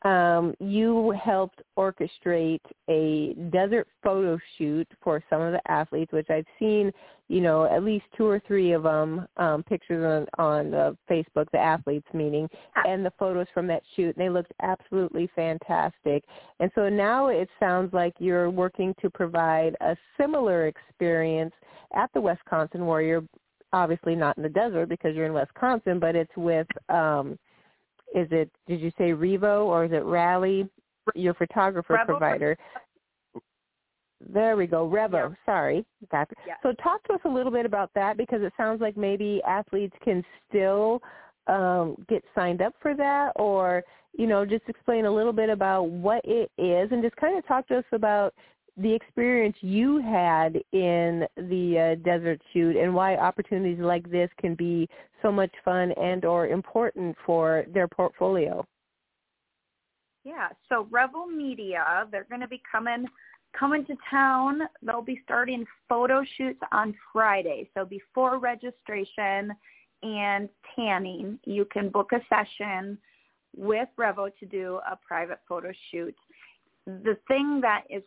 um, 0.02 0.54
you 0.60 1.12
helped 1.22 1.62
orchestrate 1.78 2.60
a 2.88 3.34
desert 3.50 3.88
photo 4.02 4.38
shoot 4.56 4.86
for 5.02 5.22
some 5.30 5.40
of 5.40 5.52
the 5.52 5.70
athletes, 5.70 6.12
which 6.12 6.28
I've 6.28 6.46
seen, 6.58 6.92
you 7.28 7.40
know, 7.40 7.64
at 7.64 7.82
least 7.82 8.04
two 8.16 8.26
or 8.26 8.40
three 8.46 8.72
of 8.72 8.82
them 8.82 9.26
um, 9.38 9.62
pictures 9.62 10.26
on 10.38 10.44
on 10.44 10.74
uh, 10.74 10.92
Facebook, 11.10 11.50
the 11.50 11.58
athletes 11.58 12.06
meeting, 12.12 12.48
and 12.86 13.04
the 13.04 13.12
photos 13.18 13.46
from 13.54 13.66
that 13.68 13.82
shoot. 13.94 14.14
And 14.16 14.24
they 14.24 14.28
looked 14.28 14.52
absolutely 14.62 15.30
fantastic. 15.34 16.24
And 16.60 16.70
so 16.74 16.88
now 16.88 17.28
it 17.28 17.48
sounds 17.58 17.92
like 17.92 18.14
you're 18.18 18.50
working 18.50 18.94
to 19.00 19.08
provide 19.08 19.76
a 19.80 19.96
similar 20.20 20.66
experience 20.66 21.54
at 21.94 22.10
the 22.12 22.20
Wisconsin 22.20 22.84
Warrior. 22.84 23.22
Obviously 23.72 24.14
not 24.14 24.36
in 24.36 24.42
the 24.42 24.48
desert 24.48 24.88
because 24.88 25.16
you're 25.16 25.26
in 25.26 25.32
Wisconsin, 25.32 25.98
but 25.98 26.14
it's 26.14 26.36
with 26.36 26.68
um, 26.88 27.36
is 28.14 28.28
it 28.30 28.50
did 28.66 28.80
you 28.80 28.90
say 28.98 29.10
Revo 29.10 29.64
or 29.66 29.84
is 29.84 29.92
it 29.92 30.04
Rally? 30.04 30.68
Your 31.14 31.34
photographer 31.34 31.94
Revo. 31.94 32.06
provider. 32.06 32.58
There 34.32 34.56
we 34.56 34.66
go, 34.66 34.88
Revo. 34.88 35.30
Yeah. 35.30 35.34
Sorry. 35.44 35.84
Yeah. 36.12 36.24
So 36.62 36.72
talk 36.82 37.02
to 37.04 37.14
us 37.14 37.20
a 37.24 37.28
little 37.28 37.52
bit 37.52 37.66
about 37.66 37.90
that 37.94 38.16
because 38.16 38.40
it 38.42 38.52
sounds 38.56 38.80
like 38.80 38.96
maybe 38.96 39.42
athletes 39.46 39.94
can 40.02 40.24
still 40.48 41.02
um, 41.46 41.96
get 42.08 42.24
signed 42.34 42.62
up 42.62 42.74
for 42.80 42.94
that, 42.94 43.32
or 43.36 43.82
you 44.14 44.26
know, 44.26 44.46
just 44.46 44.64
explain 44.68 45.04
a 45.04 45.10
little 45.10 45.32
bit 45.32 45.50
about 45.50 45.84
what 45.84 46.22
it 46.24 46.50
is, 46.58 46.90
and 46.90 47.02
just 47.02 47.16
kind 47.16 47.36
of 47.36 47.46
talk 47.46 47.68
to 47.68 47.78
us 47.78 47.84
about 47.92 48.34
the 48.76 48.92
experience 48.92 49.56
you 49.60 49.98
had 50.02 50.56
in 50.72 51.26
the 51.36 51.96
uh, 51.96 52.04
desert 52.04 52.40
shoot 52.52 52.76
and 52.76 52.94
why 52.94 53.16
opportunities 53.16 53.78
like 53.78 54.10
this 54.10 54.28
can 54.40 54.54
be 54.54 54.88
so 55.22 55.32
much 55.32 55.50
fun 55.64 55.92
and 55.92 56.24
or 56.24 56.48
important 56.48 57.16
for 57.24 57.64
their 57.72 57.88
portfolio. 57.88 58.66
Yeah, 60.24 60.48
so 60.68 60.88
Revel 60.90 61.26
Media, 61.26 62.06
they're 62.10 62.26
going 62.28 62.40
to 62.40 62.48
be 62.48 62.60
coming 62.70 63.06
coming 63.58 63.86
to 63.86 63.94
town. 64.10 64.60
They'll 64.82 65.00
be 65.00 65.20
starting 65.24 65.64
photo 65.88 66.22
shoots 66.36 66.60
on 66.72 66.94
Friday. 67.12 67.70
So 67.74 67.84
before 67.86 68.38
registration 68.38 69.52
and 70.02 70.48
tanning, 70.74 71.38
you 71.44 71.64
can 71.72 71.88
book 71.88 72.10
a 72.12 72.20
session 72.28 72.98
with 73.56 73.88
Revo 73.98 74.30
to 74.38 74.46
do 74.46 74.80
a 74.90 74.96
private 74.96 75.40
photo 75.48 75.72
shoot. 75.90 76.14
The 76.86 77.16
thing 77.28 77.60
that 77.62 77.84
is 77.88 78.02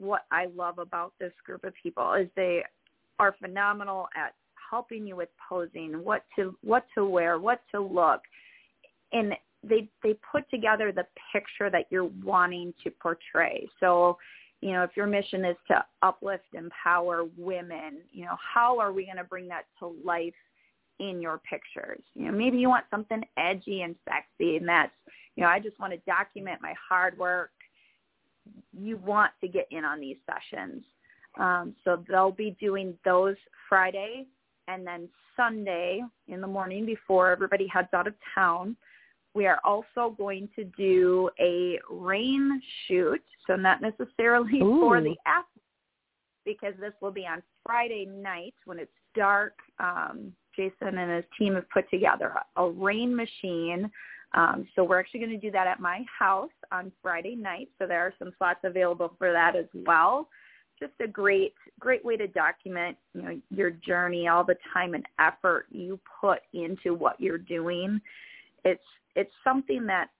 what 0.00 0.22
I 0.30 0.46
love 0.56 0.78
about 0.78 1.12
this 1.18 1.32
group 1.44 1.64
of 1.64 1.72
people 1.80 2.14
is 2.14 2.28
they 2.36 2.62
are 3.18 3.34
phenomenal 3.40 4.08
at 4.16 4.34
helping 4.70 5.06
you 5.06 5.16
with 5.16 5.28
posing, 5.48 6.04
what 6.04 6.24
to 6.36 6.56
what 6.62 6.86
to 6.94 7.04
wear, 7.04 7.38
what 7.38 7.62
to 7.72 7.80
look, 7.80 8.20
and 9.12 9.34
they 9.62 9.88
they 10.02 10.14
put 10.30 10.48
together 10.50 10.92
the 10.92 11.06
picture 11.32 11.70
that 11.70 11.86
you're 11.90 12.10
wanting 12.24 12.72
to 12.84 12.90
portray. 12.90 13.68
So, 13.80 14.18
you 14.60 14.72
know, 14.72 14.82
if 14.82 14.90
your 14.96 15.06
mission 15.06 15.44
is 15.44 15.56
to 15.68 15.84
uplift, 16.02 16.44
empower 16.54 17.24
women, 17.36 17.98
you 18.12 18.24
know, 18.24 18.36
how 18.54 18.78
are 18.78 18.92
we 18.92 19.04
going 19.04 19.16
to 19.16 19.24
bring 19.24 19.48
that 19.48 19.64
to 19.80 19.94
life 20.04 20.34
in 21.00 21.20
your 21.20 21.40
pictures. 21.48 22.02
You 22.14 22.26
know, 22.26 22.32
maybe 22.32 22.58
you 22.58 22.68
want 22.68 22.84
something 22.90 23.22
edgy 23.36 23.82
and 23.82 23.94
sexy 24.04 24.56
and 24.56 24.68
that's, 24.68 24.92
you 25.36 25.42
know, 25.42 25.48
I 25.48 25.60
just 25.60 25.78
want 25.78 25.92
to 25.92 25.98
document 26.06 26.60
my 26.60 26.74
hard 26.88 27.16
work. 27.18 27.50
You 28.72 28.96
want 28.98 29.32
to 29.40 29.48
get 29.48 29.66
in 29.70 29.84
on 29.84 30.00
these 30.00 30.16
sessions. 30.26 30.82
Um, 31.38 31.74
so 31.84 32.02
they'll 32.08 32.32
be 32.32 32.56
doing 32.60 32.94
those 33.04 33.36
Friday 33.68 34.26
and 34.66 34.86
then 34.86 35.08
Sunday 35.36 36.02
in 36.26 36.40
the 36.40 36.46
morning 36.46 36.84
before 36.84 37.30
everybody 37.30 37.66
heads 37.66 37.88
out 37.94 38.06
of 38.06 38.14
town. 38.34 38.76
We 39.34 39.46
are 39.46 39.60
also 39.64 40.14
going 40.16 40.48
to 40.56 40.64
do 40.64 41.30
a 41.38 41.78
rain 41.90 42.60
shoot, 42.86 43.22
so 43.46 43.56
not 43.56 43.80
necessarily 43.80 44.58
Ooh. 44.62 44.80
for 44.80 45.00
the 45.00 45.14
athletes 45.26 45.58
because 46.44 46.74
this 46.80 46.92
will 47.00 47.12
be 47.12 47.26
on 47.26 47.42
Friday 47.64 48.06
night 48.06 48.54
when 48.64 48.78
it's 48.78 48.90
dark. 49.14 49.52
Um, 49.78 50.32
Jason 50.56 50.98
and 50.98 51.12
his 51.12 51.24
team 51.38 51.54
have 51.54 51.68
put 51.70 51.88
together 51.90 52.34
a, 52.56 52.62
a 52.62 52.70
rain 52.70 53.14
machine. 53.14 53.90
Um, 54.34 54.68
so 54.74 54.84
we're 54.84 55.00
actually 55.00 55.20
going 55.20 55.32
to 55.32 55.38
do 55.38 55.50
that 55.52 55.66
at 55.66 55.80
my 55.80 56.04
house 56.18 56.50
on 56.70 56.92
Friday 57.02 57.34
night. 57.34 57.68
So 57.78 57.86
there 57.86 58.00
are 58.00 58.14
some 58.18 58.32
slots 58.36 58.60
available 58.62 59.14
for 59.18 59.32
that 59.32 59.56
as 59.56 59.66
well. 59.74 60.28
Just 60.78 60.92
a 61.02 61.08
great, 61.08 61.54
great 61.80 62.04
way 62.04 62.16
to 62.16 62.26
document, 62.28 62.96
you 63.14 63.22
know, 63.22 63.40
your 63.50 63.70
journey, 63.70 64.28
all 64.28 64.44
the 64.44 64.56
time 64.72 64.94
and 64.94 65.04
effort 65.18 65.66
you 65.70 65.98
put 66.20 66.40
into 66.52 66.94
what 66.94 67.20
you're 67.20 67.38
doing. 67.38 68.00
It's 68.64 68.82
it's 69.16 69.32
something 69.42 69.86
that 69.86 70.10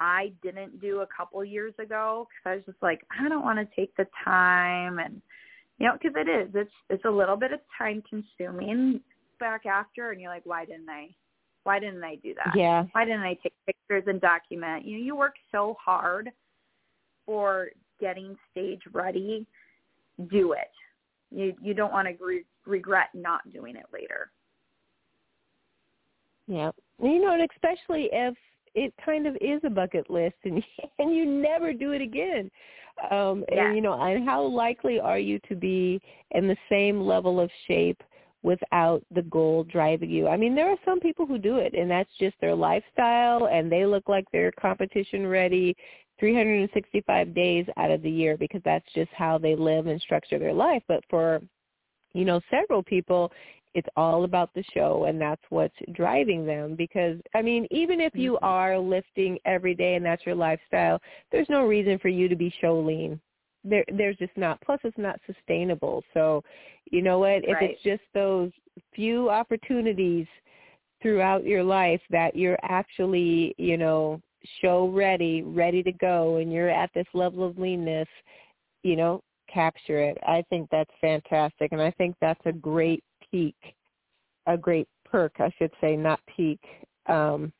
I 0.00 0.32
didn't 0.42 0.80
do 0.80 1.00
a 1.00 1.08
couple 1.14 1.44
years 1.44 1.74
ago 1.78 2.28
because 2.28 2.50
I 2.50 2.54
was 2.56 2.64
just 2.64 2.82
like, 2.82 3.00
I 3.18 3.28
don't 3.28 3.44
want 3.44 3.58
to 3.58 3.76
take 3.76 3.94
the 3.96 4.06
time 4.24 4.98
and 4.98 5.20
you 5.78 5.86
know, 5.86 5.92
because 6.00 6.14
it 6.16 6.28
is. 6.28 6.50
It's 6.54 6.70
it's 6.88 7.04
a 7.04 7.10
little 7.10 7.36
bit 7.36 7.52
of 7.52 7.60
time 7.76 8.02
consuming 8.08 9.00
back 9.38 9.66
after, 9.66 10.10
and 10.10 10.20
you're 10.20 10.30
like, 10.30 10.46
why 10.46 10.64
didn't 10.64 10.88
I? 10.88 11.08
Why 11.66 11.80
didn't 11.80 12.04
I 12.04 12.14
do 12.22 12.32
that? 12.34 12.56
Yeah. 12.56 12.84
Why 12.92 13.04
didn't 13.04 13.22
I 13.22 13.34
take 13.42 13.52
pictures 13.66 14.04
and 14.06 14.20
document? 14.20 14.84
You 14.84 14.98
know, 14.98 15.04
you 15.04 15.16
work 15.16 15.34
so 15.50 15.76
hard 15.84 16.30
for 17.26 17.70
getting 18.00 18.36
stage 18.52 18.82
ready. 18.92 19.44
Do 20.30 20.52
it. 20.52 20.70
You 21.32 21.54
you 21.60 21.74
don't 21.74 21.92
want 21.92 22.06
to 22.06 22.24
re- 22.24 22.44
regret 22.66 23.08
not 23.14 23.52
doing 23.52 23.74
it 23.74 23.86
later. 23.92 24.30
Yeah. 26.46 26.70
You 27.02 27.20
know, 27.20 27.32
and 27.32 27.48
especially 27.52 28.10
if 28.12 28.36
it 28.76 28.94
kind 29.04 29.26
of 29.26 29.34
is 29.40 29.60
a 29.64 29.70
bucket 29.70 30.08
list 30.08 30.36
and 30.44 30.62
and 31.00 31.12
you 31.12 31.26
never 31.26 31.72
do 31.72 31.90
it 31.90 32.00
again. 32.00 32.48
Um 33.10 33.44
Yeah. 33.50 33.66
and 33.66 33.74
you 33.74 33.82
know, 33.82 34.00
and 34.00 34.24
how 34.24 34.40
likely 34.44 35.00
are 35.00 35.18
you 35.18 35.40
to 35.48 35.56
be 35.56 36.00
in 36.30 36.46
the 36.46 36.56
same 36.68 37.00
level 37.00 37.40
of 37.40 37.50
shape 37.66 38.00
without 38.46 39.02
the 39.14 39.22
goal 39.22 39.64
driving 39.64 40.08
you? 40.08 40.28
I 40.28 40.36
mean, 40.36 40.54
there 40.54 40.70
are 40.70 40.78
some 40.84 41.00
people 41.00 41.26
who 41.26 41.36
do 41.36 41.56
it 41.56 41.74
and 41.74 41.90
that's 41.90 42.10
just 42.18 42.36
their 42.40 42.54
lifestyle 42.54 43.48
and 43.48 43.70
they 43.70 43.84
look 43.84 44.08
like 44.08 44.24
they're 44.32 44.52
competition 44.52 45.26
ready 45.26 45.76
365 46.20 47.34
days 47.34 47.66
out 47.76 47.90
of 47.90 48.02
the 48.02 48.10
year 48.10 48.36
because 48.38 48.62
that's 48.64 48.86
just 48.94 49.10
how 49.12 49.36
they 49.36 49.54
live 49.56 49.86
and 49.86 50.00
structure 50.00 50.38
their 50.38 50.54
life. 50.54 50.82
But 50.88 51.02
for 51.10 51.42
you 52.14 52.24
know, 52.24 52.40
several 52.50 52.82
people 52.82 53.30
it's 53.74 53.88
all 53.94 54.24
about 54.24 54.48
the 54.54 54.64
show 54.72 55.04
and 55.04 55.20
that's 55.20 55.42
what's 55.50 55.74
driving 55.92 56.46
them 56.46 56.74
because 56.76 57.18
I 57.34 57.42
mean 57.42 57.66
even 57.70 58.00
if 58.00 58.14
you 58.14 58.32
mm-hmm. 58.36 58.44
are 58.44 58.78
lifting 58.78 59.38
every 59.44 59.74
day 59.74 59.96
and 59.96 60.04
that's 60.04 60.24
your 60.24 60.34
lifestyle 60.34 60.98
there's 61.30 61.48
no 61.50 61.66
reason 61.66 61.98
for 61.98 62.08
you 62.08 62.26
to 62.26 62.36
be 62.36 62.52
show 62.62 62.80
lean 62.80 63.20
there 63.68 63.84
there's 63.92 64.16
just 64.16 64.36
not 64.36 64.60
plus 64.60 64.80
it's 64.84 64.98
not 64.98 65.20
sustainable. 65.26 66.02
So 66.14 66.42
you 66.90 67.02
know 67.02 67.18
what? 67.18 67.44
If 67.44 67.54
Right. 67.54 67.70
it's 67.70 67.82
just 67.82 68.02
those 68.14 68.50
few 68.94 69.30
opportunities 69.30 70.26
throughout 71.02 71.44
your 71.44 71.62
life 71.62 72.00
that 72.10 72.36
you're 72.36 72.58
actually 72.62 73.54
you 73.58 73.76
know 73.76 74.20
show 74.60 74.88
ready 74.88 75.42
ready 75.42 75.82
to 75.82 75.92
go 75.92 76.36
and 76.36 76.52
you're 76.52 76.70
at 76.70 76.90
this 76.94 77.06
level 77.14 77.44
of 77.44 77.58
leanness 77.58 78.08
you 78.82 78.96
know 78.96 79.22
capture 79.52 80.00
it. 80.00 80.18
I 80.22 80.44
think 80.50 80.68
that's 80.70 80.90
fantastic 81.00 81.72
and 81.72 81.80
i 81.80 81.90
think 81.92 82.16
that's 82.20 82.40
a 82.46 82.52
great 82.52 83.02
peak, 83.30 83.56
a 84.46 84.56
great 84.56 84.88
perk, 85.04 85.32
I 85.38 85.50
should 85.58 85.72
say, 85.80 85.96
not 85.96 86.20
peak, 86.34 86.60
um, 87.06 87.52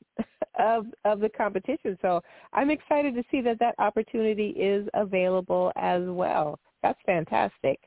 of 0.58 0.86
of 1.04 1.20
the 1.20 1.28
competition. 1.28 1.98
So 2.02 2.20
I'm 2.52 2.70
excited 2.70 3.14
to 3.14 3.22
see 3.30 3.40
that 3.42 3.58
that 3.58 3.74
opportunity 3.78 4.48
is 4.50 4.88
available 4.94 5.72
as 5.76 6.02
well. 6.04 6.58
That's 6.82 6.98
fantastic. 7.06 7.78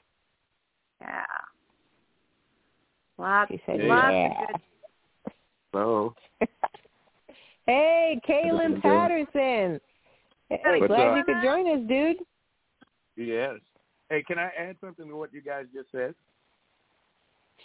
Yeah. 1.01 1.23
Lots, 3.17 3.51
She 3.51 3.61
said, 3.65 3.81
lots 3.81 4.13
yeah. 4.13 4.43
of 4.43 4.47
good 4.47 4.61
So, 5.73 6.15
Hey, 7.65 8.19
Kaelin 8.27 8.81
Patterson. 8.81 9.79
Hey, 10.49 10.79
What's 10.79 10.87
glad 10.87 11.09
up? 11.09 11.17
you 11.17 11.23
could 11.25 11.43
join 11.43 11.67
us, 11.67 11.87
dude. 11.87 12.17
yes. 13.15 13.55
Hey, 14.09 14.23
can 14.23 14.39
I 14.39 14.49
add 14.57 14.75
something 14.81 15.07
to 15.07 15.15
what 15.15 15.31
you 15.31 15.41
guys 15.41 15.65
just 15.73 15.91
said? 15.91 16.15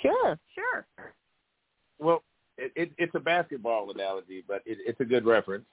Sure. 0.02 0.38
Sure. 0.54 0.86
Well, 1.98 2.22
it, 2.58 2.72
it, 2.76 2.90
it's 2.98 3.14
a 3.14 3.20
basketball 3.20 3.90
analogy, 3.90 4.44
but 4.46 4.62
it, 4.66 4.78
it's 4.86 5.00
a 5.00 5.04
good 5.04 5.24
reference. 5.24 5.64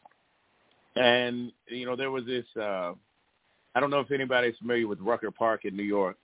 And 0.96 1.52
you 1.68 1.86
know, 1.86 1.96
there 1.96 2.12
was 2.12 2.26
this. 2.26 2.46
uh 2.60 2.94
I 3.74 3.80
don't 3.80 3.90
know 3.90 4.02
if 4.02 4.12
anybody's 4.12 4.58
familiar 4.58 4.88
with 4.88 5.00
Rucker 5.00 5.32
Park 5.32 5.64
in 5.64 5.78
New 5.78 5.84
York, 5.84 6.18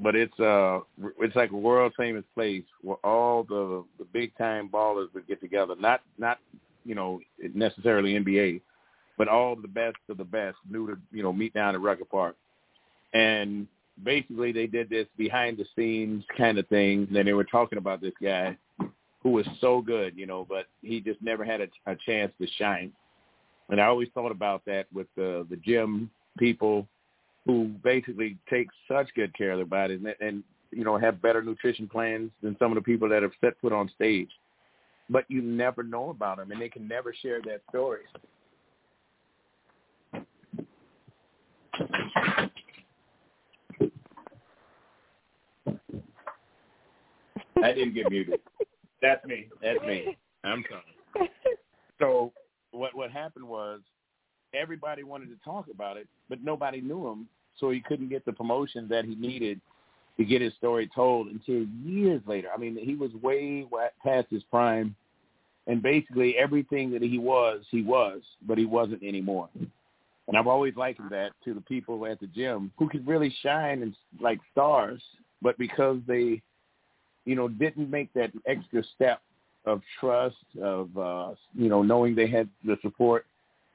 but 0.00 0.14
it's 0.14 0.38
uh 0.40 0.80
it's 1.20 1.36
like 1.36 1.50
a 1.50 1.56
world 1.56 1.92
famous 1.96 2.24
place 2.34 2.64
where 2.82 2.96
all 3.04 3.44
the 3.44 3.84
the 3.98 4.06
big 4.12 4.36
time 4.38 4.68
ballers 4.68 5.12
would 5.14 5.26
get 5.26 5.40
together. 5.40 5.74
Not 5.78 6.00
not 6.18 6.38
you 6.84 6.94
know 6.94 7.20
necessarily 7.54 8.14
NBA, 8.14 8.62
but 9.18 9.28
all 9.28 9.56
the 9.56 9.68
best 9.68 9.96
of 10.08 10.16
the 10.16 10.24
best 10.24 10.56
knew 10.70 10.86
to 10.86 10.96
you 11.12 11.22
know 11.22 11.32
meet 11.32 11.52
down 11.52 11.74
at 11.74 11.82
Rucker 11.82 12.06
Park. 12.06 12.36
And 13.12 13.68
basically, 14.02 14.52
they 14.52 14.66
did 14.66 14.88
this 14.88 15.06
behind 15.16 15.58
the 15.58 15.66
scenes 15.76 16.24
kind 16.36 16.58
of 16.58 16.66
thing. 16.68 17.04
And 17.08 17.14
then 17.14 17.26
they 17.26 17.32
were 17.32 17.44
talking 17.44 17.78
about 17.78 18.00
this 18.00 18.14
guy 18.20 18.56
who 19.24 19.30
was 19.30 19.46
so 19.60 19.80
good, 19.80 20.16
you 20.16 20.26
know, 20.26 20.46
but 20.48 20.66
he 20.82 21.00
just 21.00 21.20
never 21.22 21.44
had 21.44 21.62
a, 21.62 21.68
a 21.86 21.96
chance 22.06 22.30
to 22.40 22.46
shine. 22.58 22.92
And 23.70 23.80
I 23.80 23.86
always 23.86 24.08
thought 24.14 24.30
about 24.30 24.62
that 24.66 24.86
with 24.92 25.08
the 25.16 25.46
the 25.50 25.56
gym 25.56 26.10
people 26.38 26.86
who 27.46 27.68
basically 27.82 28.36
take 28.48 28.68
such 28.86 29.08
good 29.16 29.36
care 29.36 29.52
of 29.52 29.58
their 29.58 29.66
bodies 29.66 30.00
and, 30.04 30.14
and 30.20 30.44
you 30.70 30.84
know 30.84 30.98
have 30.98 31.22
better 31.22 31.42
nutrition 31.42 31.88
plans 31.88 32.30
than 32.42 32.54
some 32.58 32.70
of 32.70 32.76
the 32.76 32.82
people 32.82 33.08
that 33.08 33.22
have 33.22 33.32
set 33.40 33.54
foot 33.60 33.72
on 33.72 33.90
stage. 33.94 34.30
But 35.08 35.24
you 35.28 35.42
never 35.42 35.82
know 35.82 36.10
about 36.10 36.36
them, 36.36 36.52
and 36.52 36.60
they 36.60 36.68
can 36.68 36.86
never 36.86 37.14
share 37.14 37.40
their 37.42 37.60
stories. 37.70 38.06
I 47.62 47.72
didn't 47.72 47.94
get 47.94 48.10
muted. 48.10 48.40
That's 49.04 49.24
me. 49.26 49.48
That's 49.62 49.80
me. 49.86 50.16
I'm 50.44 50.64
sorry. 50.68 51.30
So 52.00 52.32
what 52.72 52.92
what 52.96 53.12
happened 53.12 53.46
was 53.46 53.80
everybody 54.52 55.04
wanted 55.04 55.26
to 55.26 55.36
talk 55.44 55.66
about 55.72 55.96
it, 55.96 56.08
but 56.28 56.42
nobody 56.42 56.80
knew 56.80 57.06
him, 57.06 57.28
so 57.56 57.70
he 57.70 57.80
couldn't 57.80 58.08
get 58.08 58.24
the 58.24 58.32
promotion 58.32 58.88
that 58.88 59.04
he 59.04 59.14
needed 59.14 59.60
to 60.16 60.24
get 60.24 60.42
his 60.42 60.52
story 60.54 60.90
told 60.92 61.28
until 61.28 61.66
years 61.84 62.20
later. 62.26 62.48
I 62.52 62.58
mean, 62.58 62.76
he 62.76 62.96
was 62.96 63.12
way 63.22 63.64
past 64.04 64.26
his 64.28 64.42
prime, 64.50 64.96
and 65.68 65.80
basically 65.80 66.36
everything 66.36 66.90
that 66.92 67.02
he 67.02 67.18
was, 67.18 67.62
he 67.70 67.82
was, 67.82 68.20
but 68.46 68.58
he 68.58 68.66
wasn't 68.66 69.04
anymore. 69.04 69.48
And 70.26 70.36
I've 70.36 70.48
always 70.48 70.74
likened 70.76 71.10
that 71.10 71.30
to 71.44 71.54
the 71.54 71.60
people 71.60 72.06
at 72.06 72.18
the 72.18 72.26
gym 72.26 72.72
who 72.78 72.88
could 72.88 73.06
really 73.06 73.34
shine 73.42 73.82
and 73.82 73.94
like 74.20 74.40
stars, 74.52 75.02
but 75.42 75.56
because 75.58 75.98
they, 76.06 76.42
you 77.24 77.34
know, 77.34 77.48
didn't 77.48 77.90
make 77.90 78.12
that 78.14 78.30
extra 78.46 78.82
step 78.94 79.20
of 79.64 79.80
trust, 79.98 80.36
of 80.62 80.96
uh, 80.96 81.30
you 81.54 81.68
know, 81.68 81.82
knowing 81.82 82.14
they 82.14 82.28
had 82.28 82.48
the 82.64 82.76
support, 82.82 83.26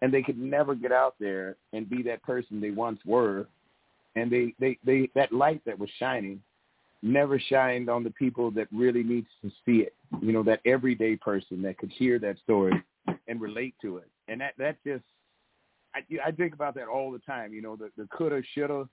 and 0.02 0.14
they 0.14 0.22
could 0.22 0.38
never 0.38 0.76
get 0.76 0.91
out 0.91 1.16
there 1.20 1.56
and 1.74 1.89
be 1.89 2.04
that 2.04 2.22
person 2.24 2.62
they 2.62 2.72
once 2.72 3.00
were, 3.06 3.47
and 4.16 4.32
they 4.32 4.54
they 4.60 4.78
they 4.86 5.10
that 5.16 5.32
light 5.32 5.62
that 5.66 5.78
was 5.78 5.89
shining 6.00 6.41
never 7.02 7.39
shined 7.39 7.89
on 7.89 8.04
the 8.04 8.10
people 8.12 8.52
that 8.52 8.68
really 8.74 9.04
needs 9.04 9.28
to 9.41 9.50
see 9.66 9.78
it. 9.82 9.93
You 10.22 10.34
know, 10.34 10.43
that 10.43 10.60
everyday 10.66 11.16
person 11.16 11.62
that 11.64 11.78
could 11.78 11.91
hear 11.91 12.20
that 12.20 12.38
story 12.39 12.74
and 13.28 13.39
relate 13.39 13.76
to 13.82 13.97
it, 13.97 14.08
and 14.28 14.41
that 14.41 14.54
that 14.58 14.78
just 14.86 15.04
I, 15.95 16.02
I 16.26 16.32
think 16.32 16.54
about 16.54 16.76
that 16.76 16.88
all 16.88 17.12
the 17.12 17.20
time. 17.20 17.54
You 17.54 17.62
know, 17.62 17.76
the 17.76 17.89
the 17.97 18.08
coulda, 18.16 18.41
shoulda, 18.54 18.88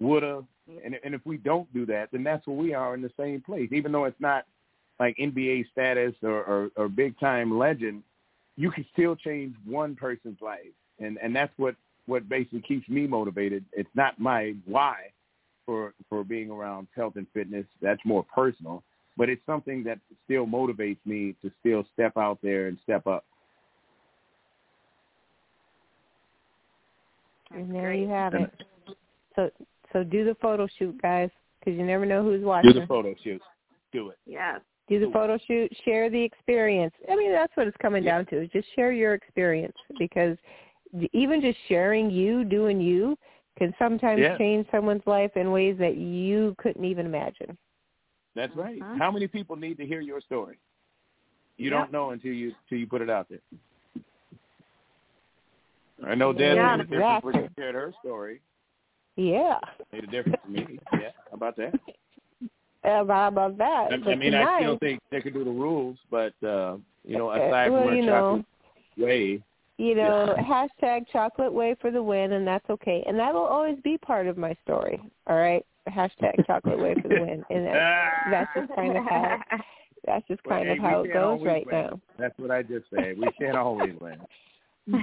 woulda, 0.00 0.44
and 0.84 0.96
and 1.04 1.14
if 1.14 1.20
we 1.24 1.36
don't 1.36 1.72
do 1.72 1.86
that, 1.86 2.10
then 2.12 2.24
that's 2.24 2.46
where 2.46 2.56
we 2.56 2.74
are 2.74 2.94
in 2.94 3.02
the 3.02 3.12
same 3.18 3.40
place. 3.40 3.68
Even 3.72 3.92
though 3.92 4.04
it's 4.04 4.20
not 4.20 4.44
like 5.00 5.16
NBA 5.16 5.70
status 5.70 6.14
or 6.22 6.44
or, 6.44 6.70
or 6.76 6.88
big 6.88 7.18
time 7.18 7.58
legend, 7.58 8.02
you 8.56 8.70
can 8.70 8.84
still 8.92 9.16
change 9.16 9.54
one 9.64 9.94
person's 9.96 10.40
life, 10.40 10.74
and 11.00 11.18
and 11.22 11.34
that's 11.34 11.52
what 11.56 11.76
what 12.06 12.28
basically 12.28 12.62
keeps 12.62 12.88
me 12.88 13.06
motivated. 13.06 13.64
It's 13.72 13.90
not 13.94 14.18
my 14.18 14.54
why 14.66 14.96
for 15.66 15.94
for 16.08 16.24
being 16.24 16.50
around 16.50 16.88
health 16.94 17.14
and 17.16 17.26
fitness. 17.32 17.66
That's 17.80 18.00
more 18.04 18.24
personal. 18.34 18.82
but 19.16 19.28
it's 19.28 19.44
something 19.46 19.84
that 19.84 19.98
still 20.24 20.46
motivates 20.46 20.98
me 21.04 21.34
to 21.42 21.50
still 21.60 21.84
step 21.92 22.16
out 22.16 22.38
there 22.42 22.66
and 22.66 22.78
step 22.82 23.06
up. 23.06 23.24
And 27.50 27.72
there 27.72 27.94
you 27.94 28.08
have 28.08 28.34
it. 28.34 28.50
So 29.36 29.50
so 29.94 30.04
do 30.04 30.24
the 30.24 30.34
photo 30.42 30.66
shoot, 30.78 31.00
guys, 31.00 31.30
because 31.60 31.78
you 31.78 31.86
never 31.86 32.04
know 32.04 32.22
who's 32.22 32.44
watching. 32.44 32.72
Do 32.72 32.80
the 32.80 32.86
photo 32.86 33.14
shoot. 33.22 33.40
Do 33.92 34.10
it. 34.10 34.18
Yes. 34.26 34.60
do 34.86 35.00
the 35.00 35.10
photo 35.12 35.38
shoot, 35.46 35.72
share 35.86 36.10
the 36.10 36.20
experience. 36.22 36.92
I 37.10 37.16
mean, 37.16 37.32
that's 37.32 37.56
what 37.56 37.66
it's 37.66 37.76
coming 37.78 38.04
Yeah. 38.04 38.18
down 38.18 38.26
to. 38.26 38.42
is 38.42 38.50
Just 38.50 38.68
share 38.74 38.92
your 38.92 39.14
experience 39.14 39.76
because 39.98 40.36
even 41.12 41.40
just 41.40 41.58
sharing 41.68 42.10
you, 42.10 42.44
doing 42.44 42.80
you, 42.80 43.16
can 43.56 43.74
sometimes 43.78 44.20
Yeah. 44.20 44.36
change 44.36 44.66
someone's 44.70 45.06
life 45.06 45.34
in 45.36 45.52
ways 45.52 45.78
that 45.78 45.96
you 45.96 46.54
couldn't 46.58 46.84
even 46.84 47.06
imagine. 47.06 47.56
That's 48.34 48.54
right. 48.56 48.82
Mhm. 48.82 48.98
How 48.98 49.10
many 49.10 49.26
people 49.26 49.56
need 49.56 49.78
to 49.78 49.86
hear 49.86 50.00
your 50.00 50.20
story? 50.20 50.58
You 51.56 51.70
Yep. 51.70 51.72
don't 51.72 51.92
know 51.92 52.10
until 52.10 52.32
you 52.32 52.54
until 52.64 52.78
you 52.78 52.86
put 52.86 53.00
it 53.00 53.08
out 53.08 53.28
there. 53.28 53.40
I 56.04 56.14
know 56.14 56.32
Des 56.32 56.56
Yeah, 56.56 56.76
made 56.76 56.80
a 56.80 56.84
difference 56.84 57.24
when 57.24 57.32
she 57.34 57.38
exactly. 57.38 57.62
shared 57.62 57.74
her 57.74 57.92
story. 58.00 58.42
Yeah. 59.16 59.58
Made 59.92 60.04
a 60.04 60.06
difference 60.06 60.38
to 60.44 60.50
me. 60.50 60.78
Yeah, 60.92 61.10
how 61.30 61.36
about 61.36 61.56
that? 61.56 61.74
Uh, 62.84 63.02
how 63.06 63.28
about 63.28 63.56
that? 63.56 63.88
I, 63.92 64.10
I 64.10 64.14
mean, 64.14 64.34
I 64.34 64.60
still 64.60 64.76
think 64.78 65.00
they 65.10 65.22
could 65.22 65.32
do 65.32 65.42
the 65.42 65.50
rules, 65.50 65.96
but 66.10 66.34
uh, 66.46 66.76
you 67.02 67.16
know, 67.16 67.30
aside 67.30 67.70
well, 67.70 67.84
from 67.84 67.96
you 67.96 68.04
chocolate 68.04 68.44
know, 68.98 69.04
way, 69.06 69.42
you 69.78 69.94
know, 69.94 70.36
hashtag 70.38 71.08
chocolate 71.10 71.50
way 71.50 71.74
for 71.80 71.90
the 71.90 72.02
win, 72.02 72.32
and 72.32 72.46
that's 72.46 72.68
okay. 72.68 73.02
And 73.06 73.18
that'll 73.18 73.40
always 73.40 73.78
be 73.82 73.96
part 73.96 74.26
of 74.26 74.36
my 74.36 74.54
story. 74.64 75.00
All 75.26 75.36
right, 75.38 75.64
hashtag 75.88 76.46
chocolate 76.46 76.78
way 76.78 76.94
for 77.00 77.08
the 77.08 77.20
win, 77.20 77.42
and 77.48 77.66
that, 77.66 78.10
that's 78.30 78.50
just 78.54 78.72
kind 78.76 78.98
of 78.98 79.04
how 79.04 79.38
that's 80.06 80.28
just 80.28 80.40
Well, 80.44 80.58
kind 80.58 80.68
hey, 80.68 80.76
of 80.76 80.78
how 80.80 81.00
it 81.00 81.12
goes 81.12 81.40
right 81.42 81.66
win. 81.66 81.74
now. 81.74 82.00
That's 82.18 82.38
what 82.38 82.50
I 82.50 82.62
just 82.62 82.84
said. 82.94 83.18
We 83.18 83.30
can't 83.38 83.56
always 83.56 83.94
win. 83.98 84.18
But 84.86 85.02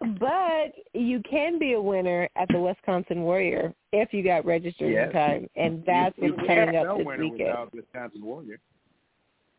but 0.20 0.72
you 0.94 1.20
can 1.28 1.58
be 1.58 1.72
a 1.72 1.80
winner 1.80 2.28
at 2.36 2.48
the 2.48 2.58
Wisconsin 2.60 3.22
Warrior 3.22 3.74
if 3.92 4.12
you 4.12 4.22
got 4.22 4.44
registered 4.46 4.92
Yes. 4.92 5.08
in 5.08 5.12
time, 5.12 5.48
and 5.56 5.82
that's 5.86 6.16
you, 6.18 6.32
what's 6.34 6.46
coming 6.46 6.76
up 6.76 6.84
no 6.84 6.98
this 6.98 7.06
weekend. 7.18 7.54
Wisconsin 7.72 8.24
Warrior. 8.24 8.60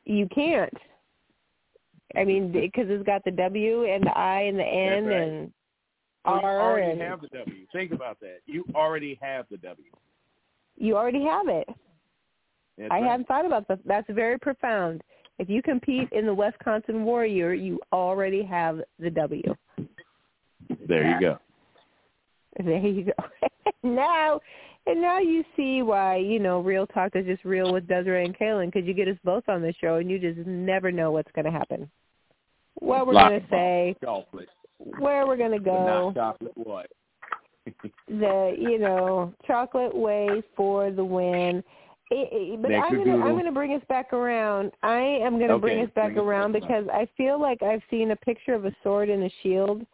You 0.06 0.28
can't. 0.34 0.74
I 2.16 2.24
mean, 2.24 2.52
because 2.54 2.86
it's 2.90 3.06
got 3.06 3.24
the 3.26 3.32
W 3.32 3.84
and 3.86 4.04
the 4.06 4.18
I 4.18 4.42
and 4.44 4.58
the 4.58 4.64
N 4.64 5.06
right. 5.06 5.22
and 5.22 5.52
So 6.26 6.36
you 6.36 6.42
already 6.42 6.92
and 6.92 7.02
have 7.02 7.22
the 7.22 7.28
W. 7.38 7.66
Think 7.74 7.92
about 7.92 8.20
that. 8.22 8.40
You 8.46 8.64
already 8.74 9.20
have 9.22 9.46
the 9.52 9.58
W. 9.58 9.86
you 10.78 10.96
already 10.96 11.24
have 11.26 11.48
it. 11.50 11.68
That's 12.78 12.92
I 12.92 13.02
right. 13.02 13.12
hadn't 13.12 13.28
thought 13.28 13.46
about 13.46 13.68
that. 13.68 13.80
That's 13.86 14.08
very 14.10 14.40
profound. 14.40 15.02
If 15.40 15.50
you 15.50 15.62
compete 15.62 16.10
in 16.12 16.26
the 16.26 16.34
Wisconsin 16.34 17.04
Warrior, 17.06 17.54
you 17.54 17.80
already 17.94 18.44
have 18.44 18.82
the 19.00 19.10
W. 19.10 19.56
There 20.88 21.10
you 21.10 21.20
go. 21.20 21.40
There 22.64 22.86
you 22.86 23.06
go. 23.06 23.50
now, 23.84 24.42
and 24.86 25.02
now 25.02 25.20
you 25.20 25.46
see 25.56 25.82
why 25.82 26.18
you 26.18 26.40
know 26.40 26.60
Real 26.60 26.86
Talk 26.88 27.16
is 27.16 27.26
just 27.26 27.46
real 27.46 27.72
with 27.72 27.88
Desiree 27.88 28.26
and 28.26 28.38
Kaelin 28.38 28.66
because 28.66 28.86
you 28.86 28.94
get 28.94 29.08
us 29.08 29.18
both 29.24 29.48
on 29.48 29.62
the 29.62 29.74
show 29.80 29.96
and 29.96 30.12
you 30.12 30.20
just 30.20 30.46
never 30.46 30.92
know 30.92 31.12
what's 31.12 31.32
going 31.32 31.46
to 31.46 31.52
happen. 31.52 31.90
What 32.76 33.08
we're 33.08 33.14
going 33.14 33.42
to 33.42 33.48
say, 33.50 33.96
Chocolate, 34.04 34.50
where 35.00 35.26
we're 35.26 35.38
going 35.38 35.52
to 35.52 35.60
go, 35.60 36.12
not 36.14 36.16
chocolate 36.16 36.52
what? 36.56 36.88
the 38.08 38.56
you 38.58 38.80
know 38.80 39.34
chocolate 39.46 39.96
way 39.96 40.44
for 40.56 40.92
the 40.92 41.04
win. 41.04 41.64
It, 42.12 42.30
it, 42.32 42.62
but 42.62 42.72
I'm 42.74 42.98
gonna 42.98 43.24
I'm 43.24 43.38
gonna 43.38 43.52
bring 43.52 43.74
us 43.76 43.84
back 43.88 44.14
around. 44.14 44.72
I 44.82 44.98
am 44.98 45.40
gonna 45.40 45.60
bring 45.60 45.84
us 45.84 45.92
back 45.94 46.14
bring 46.14 46.18
us 46.18 46.24
around 46.24 46.54
back 46.54 46.62
because 46.64 46.88
I 46.92 47.08
feel 47.16 47.40
like 47.40 47.62
I've 47.62 47.84
seen 47.92 48.12
a 48.12 48.16
picture 48.16 48.56
of 48.56 48.66
a 48.66 48.76
sword 48.82 49.10
and 49.10 49.24
a 49.24 49.30
shield, 49.44 49.86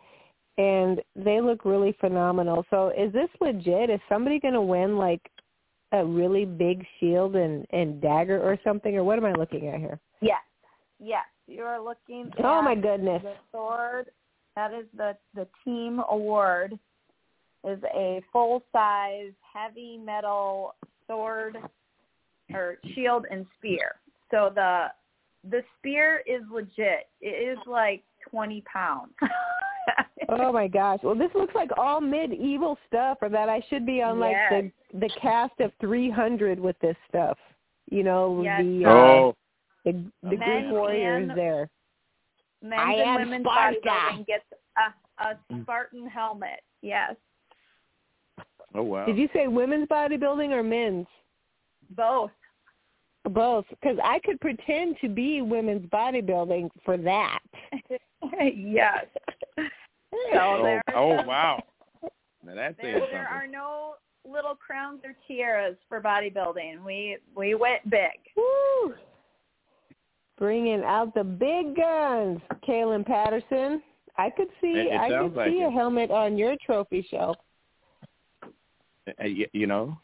and 0.57 1.01
they 1.17 1.41
look 1.41 1.65
really 1.65 1.93
phenomenal. 1.99 2.65
So 2.69 2.93
is 2.97 3.11
this 3.11 3.27
legit? 3.41 3.89
Is 3.89 3.99
somebody 4.07 4.39
gonna 4.39 4.61
win 4.61 4.97
like 4.97 5.21
a 5.91 6.05
really 6.05 6.45
big 6.45 6.85
shield 6.99 7.35
and 7.35 7.65
and 7.71 8.01
dagger 8.01 8.41
or 8.41 8.57
something, 8.63 8.95
or 8.95 9.03
what 9.03 9.17
am 9.17 9.25
I 9.25 9.33
looking 9.33 9.67
at 9.67 9.79
here? 9.79 9.99
Yes. 10.21 10.41
Yes. 10.99 11.25
You 11.47 11.63
are 11.63 11.83
looking 11.83 12.31
oh 12.37 12.39
at 12.39 12.45
Oh 12.45 12.61
my 12.61 12.75
goodness! 12.75 13.23
the 13.23 13.33
sword. 13.51 14.05
That 14.55 14.73
is 14.73 14.85
the 14.95 15.17
the 15.33 15.47
team 15.65 16.01
award. 16.09 16.79
Is 17.65 17.79
a 17.93 18.21
full 18.31 18.63
size 18.71 19.33
heavy 19.53 19.97
metal 19.97 20.75
sword 21.07 21.57
or 22.53 22.77
shield 22.93 23.25
and 23.31 23.45
spear. 23.57 23.95
So 24.31 24.51
the 24.53 24.87
the 25.49 25.61
spear 25.77 26.23
is 26.25 26.41
legit. 26.51 27.07
It 27.21 27.27
is 27.51 27.57
like 27.67 28.03
twenty 28.29 28.61
pounds. 28.71 29.13
Oh 30.27 30.51
my 30.51 30.67
gosh! 30.67 30.97
Well, 31.03 31.13
this 31.13 31.29
looks 31.35 31.53
like 31.53 31.69
all 31.77 32.01
medieval 32.01 32.79
stuff, 32.87 33.19
or 33.21 33.29
that 33.29 33.47
I 33.47 33.61
should 33.69 33.85
be 33.85 34.01
on 34.01 34.19
like 34.19 34.31
Yes. 34.49 34.71
the 34.91 34.99
the 35.01 35.09
cast 35.21 35.59
of 35.59 35.71
300 35.79 36.59
with 36.59 36.75
this 36.79 36.95
stuff. 37.07 37.37
You 37.91 38.01
know, 38.03 38.41
Yes. 38.43 38.61
the 38.63 38.85
uh, 38.85 38.89
Oh, 38.89 39.35
the, 39.85 39.91
the 40.23 40.37
Men 40.37 40.39
Greek 40.39 40.71
warriors 40.71 41.29
and- 41.29 41.37
there. 41.37 41.69
Men 42.63 42.79
I 42.79 42.93
and 42.93 43.01
am 43.09 43.15
women's 43.21 43.45
Sparta. 43.45 43.77
bodybuilding 43.85 44.25
gets 44.25 44.43
a, 45.19 45.23
a 45.29 45.61
Spartan 45.61 46.07
helmet. 46.07 46.61
Yes, 46.81 47.15
oh 48.73 48.81
wow. 48.81 49.05
Did 49.05 49.17
you 49.17 49.29
say 49.33 49.47
women's 49.47 49.87
bodybuilding 49.87 50.49
or 50.51 50.63
men's? 50.63 51.05
Both. 51.95 52.31
Both, 53.29 53.65
because 53.69 53.97
I 54.03 54.19
could 54.19 54.39
pretend 54.39 54.97
to 55.01 55.09
be 55.09 55.41
women's 55.41 55.87
bodybuilding 55.87 56.69
for 56.83 56.95
that. 56.97 57.39
yes. 58.55 59.05
So 59.57 60.39
oh, 60.39 60.79
oh 60.95 61.23
wow. 61.25 61.59
Now 62.45 62.53
that's 62.53 62.75
there, 62.79 62.99
something. 62.99 63.09
there 63.11 63.27
are 63.27 63.47
no 63.47 63.95
little 64.31 64.55
crowns 64.55 65.01
or 65.03 65.15
tiaras 65.27 65.75
for 65.89 66.01
bodybuilding. 66.01 66.83
We 66.85 67.17
we 67.35 67.55
went 67.55 67.89
big. 67.89 68.11
Woo! 68.35 68.93
Bringing 70.37 70.83
out 70.83 71.13
the 71.15 71.23
big 71.23 71.75
guns, 71.75 72.41
Kaelin 72.67 73.05
Patterson. 73.05 73.81
I 74.17 74.29
could 74.29 74.49
see, 74.61 74.73
It- 74.73 74.93
it 74.93 74.99
I 74.99 75.09
could 75.09 75.33
like 75.33 75.51
see 75.51 75.61
a 75.61 75.69
helmet 75.69 76.11
on 76.11 76.37
your 76.37 76.55
trophy 76.63 77.01
shelf. 77.09 77.37
Uh, 78.43 79.23
you 79.23 79.67
know, 79.67 79.97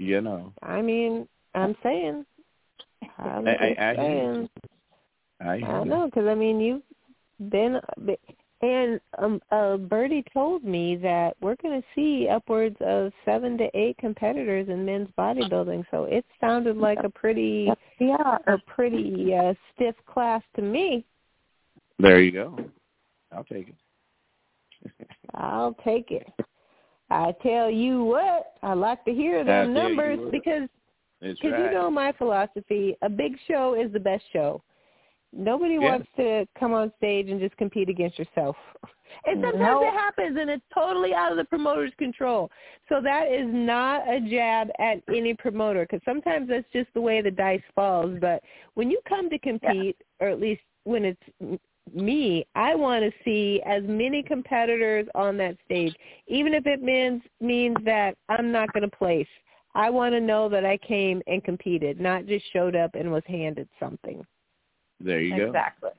you 0.00 0.20
know. 0.22 0.52
I 0.62 0.80
mean, 0.80 1.28
I'm 1.54 1.76
saying, 1.82 2.24
I'm 3.18 3.46
I- 3.46 3.50
I- 3.54 3.68
just 3.68 3.80
I 3.80 3.96
saying. 3.96 4.48
I, 5.40 5.56
hear 5.58 5.66
I 5.68 5.84
you. 5.84 5.90
know, 5.90 6.06
because 6.06 6.26
I 6.26 6.34
mean, 6.34 6.60
you've 6.60 6.82
been, 7.50 7.80
and 8.62 9.00
um, 9.18 9.40
uh, 9.50 9.76
Bertie 9.76 10.24
told 10.32 10.64
me 10.64 10.96
that 10.96 11.36
we're 11.40 11.56
going 11.56 11.80
to 11.80 11.86
see 11.94 12.28
upwards 12.28 12.76
of 12.80 13.12
seven 13.24 13.56
to 13.58 13.68
eight 13.74 13.96
competitors 13.98 14.68
in 14.68 14.84
men's 14.84 15.08
bodybuilding. 15.18 15.84
So 15.90 16.04
it 16.04 16.24
sounded 16.40 16.76
like 16.76 16.98
a 17.04 17.08
pretty, 17.10 17.70
Yeah. 17.98 18.38
a 18.46 18.58
pretty 18.66 19.34
uh, 19.34 19.54
stiff 19.74 19.94
class 20.06 20.42
to 20.56 20.62
me. 20.62 21.04
There 21.98 22.20
you 22.20 22.32
go. 22.32 22.58
I'll 23.32 23.44
take 23.44 23.68
it. 23.68 24.90
I'll 25.34 25.74
take 25.84 26.10
it. 26.10 26.26
I 27.10 27.34
tell 27.42 27.70
you 27.70 28.04
what, 28.04 28.54
I 28.62 28.74
like 28.74 29.04
to 29.04 29.12
hear 29.12 29.44
them 29.44 29.68
you 29.68 29.74
numbers 29.74 30.18
because 30.30 30.68
Because 31.20 31.52
right. 31.52 31.64
you 31.64 31.70
know 31.70 31.90
my 31.90 32.12
philosophy, 32.12 32.96
a 33.02 33.08
big 33.08 33.36
show 33.46 33.74
is 33.74 33.92
the 33.92 34.00
best 34.00 34.24
show. 34.32 34.62
Nobody 35.32 35.74
Yes. 35.74 35.82
wants 35.82 36.08
to 36.16 36.46
come 36.58 36.72
on 36.72 36.92
stage 36.96 37.28
and 37.28 37.40
just 37.40 37.56
compete 37.56 37.88
against 37.88 38.18
yourself. 38.18 38.56
And 39.26 39.42
sometimes 39.42 39.80
it 39.82 39.92
happens 39.92 40.38
and 40.40 40.48
it's 40.48 40.64
totally 40.72 41.12
out 41.12 41.32
of 41.32 41.36
the 41.36 41.44
promoter's 41.44 41.92
control. 41.98 42.48
So 42.88 43.00
that 43.02 43.26
is 43.26 43.46
not 43.48 44.08
a 44.08 44.20
jab 44.20 44.68
at 44.78 45.02
any 45.08 45.34
promoter 45.34 45.82
because 45.82 46.00
sometimes 46.04 46.48
that's 46.48 46.64
just 46.72 46.94
the 46.94 47.00
way 47.00 47.20
the 47.20 47.30
dice 47.32 47.60
falls. 47.74 48.16
But 48.20 48.40
when 48.74 48.88
you 48.88 49.00
come 49.08 49.28
to 49.28 49.38
compete, 49.40 49.96
or 50.20 50.28
at 50.28 50.40
least 50.40 50.62
when 50.84 51.04
it's 51.04 51.60
me, 51.94 52.46
I 52.54 52.74
want 52.74 53.02
to 53.02 53.10
see 53.24 53.60
as 53.66 53.82
many 53.84 54.22
competitors 54.22 55.06
on 55.14 55.36
that 55.38 55.56
stage, 55.64 55.94
even 56.26 56.54
if 56.54 56.66
it 56.66 56.82
means 56.82 57.22
means 57.40 57.76
that 57.84 58.16
I'm 58.28 58.52
not 58.52 58.72
going 58.72 58.88
to 58.88 58.96
place. 58.96 59.26
I 59.74 59.90
want 59.90 60.14
to 60.14 60.20
know 60.20 60.48
that 60.48 60.64
I 60.64 60.76
came 60.78 61.22
and 61.26 61.42
competed, 61.44 62.00
not 62.00 62.26
just 62.26 62.44
showed 62.52 62.74
up 62.74 62.94
and 62.94 63.10
was 63.10 63.22
handed 63.26 63.68
something. 63.78 64.24
there 65.00 65.20
you 65.20 65.36
go. 65.36 65.46
Exactly. 65.46 65.90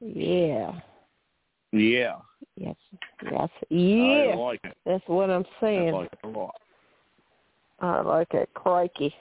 Yeah. 0.00 0.72
Yeah. 1.72 2.16
Yes. 2.56 2.76
Yes. 3.22 3.48
Yeah. 3.70 4.32
I 4.32 4.34
like 4.36 4.60
it. 4.64 4.76
That's 4.84 5.04
what 5.06 5.30
I'm 5.30 5.46
saying. 5.60 5.94
I 5.94 5.98
like 5.98 6.12
it 6.12 6.18
a 6.24 6.28
lot. 6.28 6.60
I 7.80 8.00
like 8.02 8.34
it. 8.34 8.50
Crikey. 8.54 9.14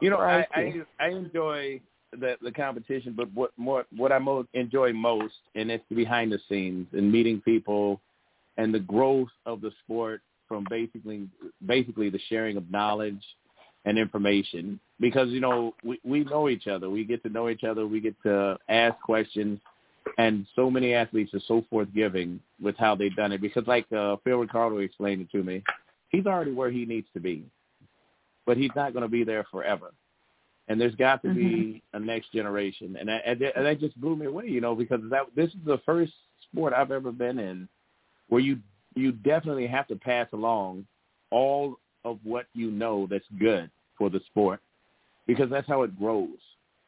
You 0.00 0.10
know, 0.10 0.18
I, 0.18 0.46
I 0.54 0.82
I 1.00 1.08
enjoy 1.08 1.80
the 2.12 2.36
the 2.42 2.52
competition, 2.52 3.14
but 3.16 3.32
what 3.34 3.50
more 3.56 3.84
what 3.96 4.12
I 4.12 4.18
most 4.18 4.48
enjoy 4.54 4.92
most, 4.92 5.34
and 5.54 5.70
it's 5.70 5.84
behind 5.90 6.32
the 6.32 6.38
scenes 6.48 6.86
and 6.92 7.10
meeting 7.10 7.40
people, 7.44 8.00
and 8.56 8.72
the 8.72 8.80
growth 8.80 9.28
of 9.46 9.60
the 9.60 9.70
sport 9.84 10.22
from 10.46 10.66
basically 10.70 11.28
basically 11.66 12.10
the 12.10 12.20
sharing 12.28 12.56
of 12.56 12.70
knowledge, 12.70 13.22
and 13.84 13.98
information 13.98 14.78
because 15.00 15.28
you 15.30 15.40
know 15.40 15.74
we 15.84 15.98
we 16.04 16.24
know 16.24 16.48
each 16.48 16.66
other. 16.66 16.90
We 16.90 17.04
get 17.04 17.22
to 17.22 17.28
know 17.28 17.48
each 17.48 17.64
other. 17.64 17.86
We 17.86 18.00
get 18.00 18.14
to 18.24 18.58
ask 18.68 19.00
questions, 19.00 19.60
and 20.18 20.46
so 20.54 20.70
many 20.70 20.94
athletes 20.94 21.32
are 21.34 21.40
so 21.46 21.64
forthgiving 21.70 22.40
with 22.60 22.76
how 22.76 22.94
they've 22.94 23.14
done 23.16 23.32
it. 23.32 23.40
Because 23.40 23.66
like 23.66 23.90
uh, 23.92 24.16
Phil 24.24 24.38
Ricardo 24.38 24.78
explained 24.78 25.22
it 25.22 25.30
to 25.36 25.42
me, 25.42 25.62
he's 26.10 26.26
already 26.26 26.52
where 26.52 26.70
he 26.70 26.84
needs 26.84 27.06
to 27.14 27.20
be, 27.20 27.44
but 28.46 28.56
he's 28.56 28.70
not 28.76 28.92
going 28.92 29.04
to 29.04 29.08
be 29.08 29.24
there 29.24 29.46
forever. 29.50 29.92
And 30.68 30.78
there's 30.78 30.94
got 30.94 31.22
to 31.22 31.32
be 31.32 31.82
mm-hmm. 31.94 31.96
a 31.96 32.06
next 32.06 32.30
generation, 32.32 32.96
and 33.00 33.08
that, 33.08 33.26
and 33.26 33.40
that 33.40 33.80
just 33.80 33.98
blew 33.98 34.16
me 34.16 34.26
away, 34.26 34.48
you 34.48 34.60
know, 34.60 34.74
because 34.74 35.00
that 35.10 35.22
this 35.34 35.48
is 35.48 35.60
the 35.64 35.80
first 35.86 36.12
sport 36.50 36.74
I've 36.74 36.90
ever 36.90 37.10
been 37.10 37.38
in 37.38 37.68
where 38.28 38.40
you 38.40 38.58
you 38.94 39.12
definitely 39.12 39.66
have 39.66 39.86
to 39.88 39.96
pass 39.96 40.28
along 40.32 40.86
all 41.30 41.78
of 42.04 42.18
what 42.24 42.46
you 42.54 42.70
know 42.70 43.06
that's 43.10 43.24
good 43.38 43.70
for 43.96 44.10
the 44.10 44.20
sport 44.26 44.60
because 45.26 45.50
that's 45.50 45.68
how 45.68 45.82
it 45.82 45.98
grows. 45.98 46.38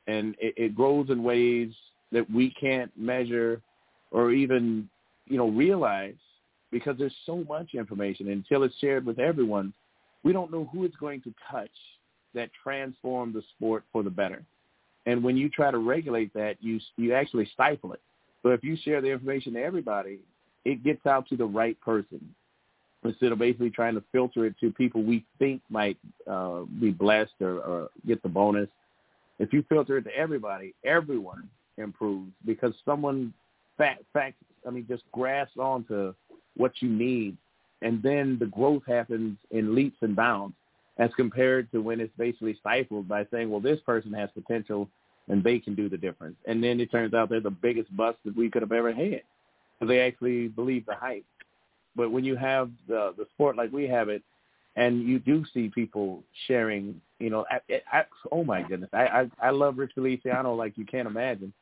And 0.07 0.35
it, 0.41 0.55
it 0.57 0.75
grows 0.75 1.11
in 1.11 1.23
ways 1.23 1.71
that 2.13 2.29
we 2.31 2.51
can't 2.61 2.91
measure 2.97 3.61
or 4.11 4.33
even, 4.33 4.89
you 5.27 5.37
know, 5.37 5.49
realize 5.49 6.15
because 6.73 6.97
there's 6.99 7.15
so 7.27 7.45
much 7.49 7.75
information 7.75 8.29
until 8.31 8.63
it's 8.63 8.77
shared 8.79 9.05
with 9.05 9.19
everyone. 9.19 9.73
We 10.25 10.33
don't 10.33 10.51
know 10.51 10.69
who 10.73 10.85
it's 10.85 10.97
going 10.97 11.21
to 11.23 11.35
touch 11.51 11.71
that 12.35 12.51
transform 12.63 13.33
the 13.33 13.43
sport 13.57 13.85
for 13.93 14.03
the 14.03 14.11
better. 14.11 14.43
And 15.07 15.23
when 15.25 15.37
you 15.37 15.49
try 15.49 15.71
to 15.71 15.79
regulate 15.79 16.33
that, 16.35 16.57
you 16.61 16.79
you 16.97 17.15
actually 17.15 17.49
stifle 17.53 17.93
it. 17.93 18.01
So 18.43 18.51
if 18.51 18.63
you 18.63 18.77
share 18.85 19.01
the 19.01 19.09
information 19.09 19.55
to 19.55 19.63
everybody, 19.63 20.21
it 20.65 20.85
gets 20.85 21.05
out 21.07 21.29
to 21.29 21.37
the 21.37 21.45
right 21.45 21.81
person 21.81 22.35
instead 23.05 23.33
of 23.33 23.39
basically 23.39 23.71
trying 23.71 23.95
to 23.95 24.03
filter 24.13 24.45
it 24.45 24.55
to 24.61 24.71
people 24.73 25.03
we 25.03 25.25
think 25.39 25.63
might 25.71 25.97
uh, 26.31 26.61
be 26.81 26.91
blessed 26.91 27.33
or, 27.41 27.61
or 27.61 27.89
get 28.07 28.23
the 28.23 28.29
bonus. 28.29 28.69
If 29.39 29.55
you 29.55 29.65
filter 29.69 29.97
it 29.97 30.03
to 30.03 30.15
everybody, 30.15 30.75
everyone 30.85 31.49
improves 31.79 32.31
because 32.45 32.75
someone 32.85 33.33
fact, 33.79 34.03
fact 34.13 34.37
I 34.67 34.71
mean, 34.71 34.85
just 34.87 35.03
grasps 35.13 35.57
onto 35.59 36.13
what 36.57 36.73
you 36.81 36.91
need, 36.91 37.39
and 37.81 38.03
then 38.03 38.37
the 38.39 38.47
growth 38.47 38.83
happens 38.87 39.39
in 39.51 39.75
leaps 39.75 39.97
and 40.03 40.15
bounds 40.15 40.55
as 41.01 41.11
compared 41.17 41.73
to 41.73 41.81
when 41.81 41.99
it's 41.99 42.13
basically 42.19 42.57
stifled 42.61 43.09
by 43.09 43.27
saying, 43.33 43.51
well, 43.51 43.61
this 43.61 43.81
person 43.87 44.13
has 44.13 44.29
potential 44.35 44.89
and 45.29 45.43
they 45.43 45.59
can 45.59 45.75
do 45.75 45.89
the 45.89 45.97
difference. 45.97 46.37
And 46.47 46.63
then 46.63 46.79
it 46.79 46.93
turns 46.93 47.15
out 47.15 47.31
they're 47.31 47.41
the 47.41 47.51
biggest 47.51 47.95
bust 47.97 48.19
that 48.25 48.37
we 48.37 48.51
could 48.51 48.63
have 48.63 48.71
ever 48.71 48.93
had. 48.93 49.23
So 49.79 49.87
they 49.87 50.01
actually 50.01 50.49
believe 50.49 50.85
the 50.85 50.95
hype. 50.95 51.25
But 51.97 52.13
when 52.13 52.25
you 52.25 52.37
have 52.37 52.71
the 52.87 53.15
the 53.17 53.27
sport 53.35 53.57
like 53.57 53.73
we 53.73 53.89
have 53.89 54.09
it, 54.11 54.23
and 54.77 55.03
you 55.03 55.19
do 55.19 55.45
see 55.53 55.71
people 55.75 56.23
sharing, 56.47 57.01
you 57.19 57.31
know, 57.31 57.45
I, 57.51 57.81
I, 57.93 58.05
oh 58.31 58.45
my 58.45 58.63
goodness, 58.63 58.91
I, 58.93 59.07
I 59.07 59.31
I 59.43 59.51
love 59.51 59.79
Rich 59.79 59.93
Feliciano 59.95 60.55
like 60.55 60.77
you 60.77 60.85
can't 60.85 61.09
imagine, 61.09 61.53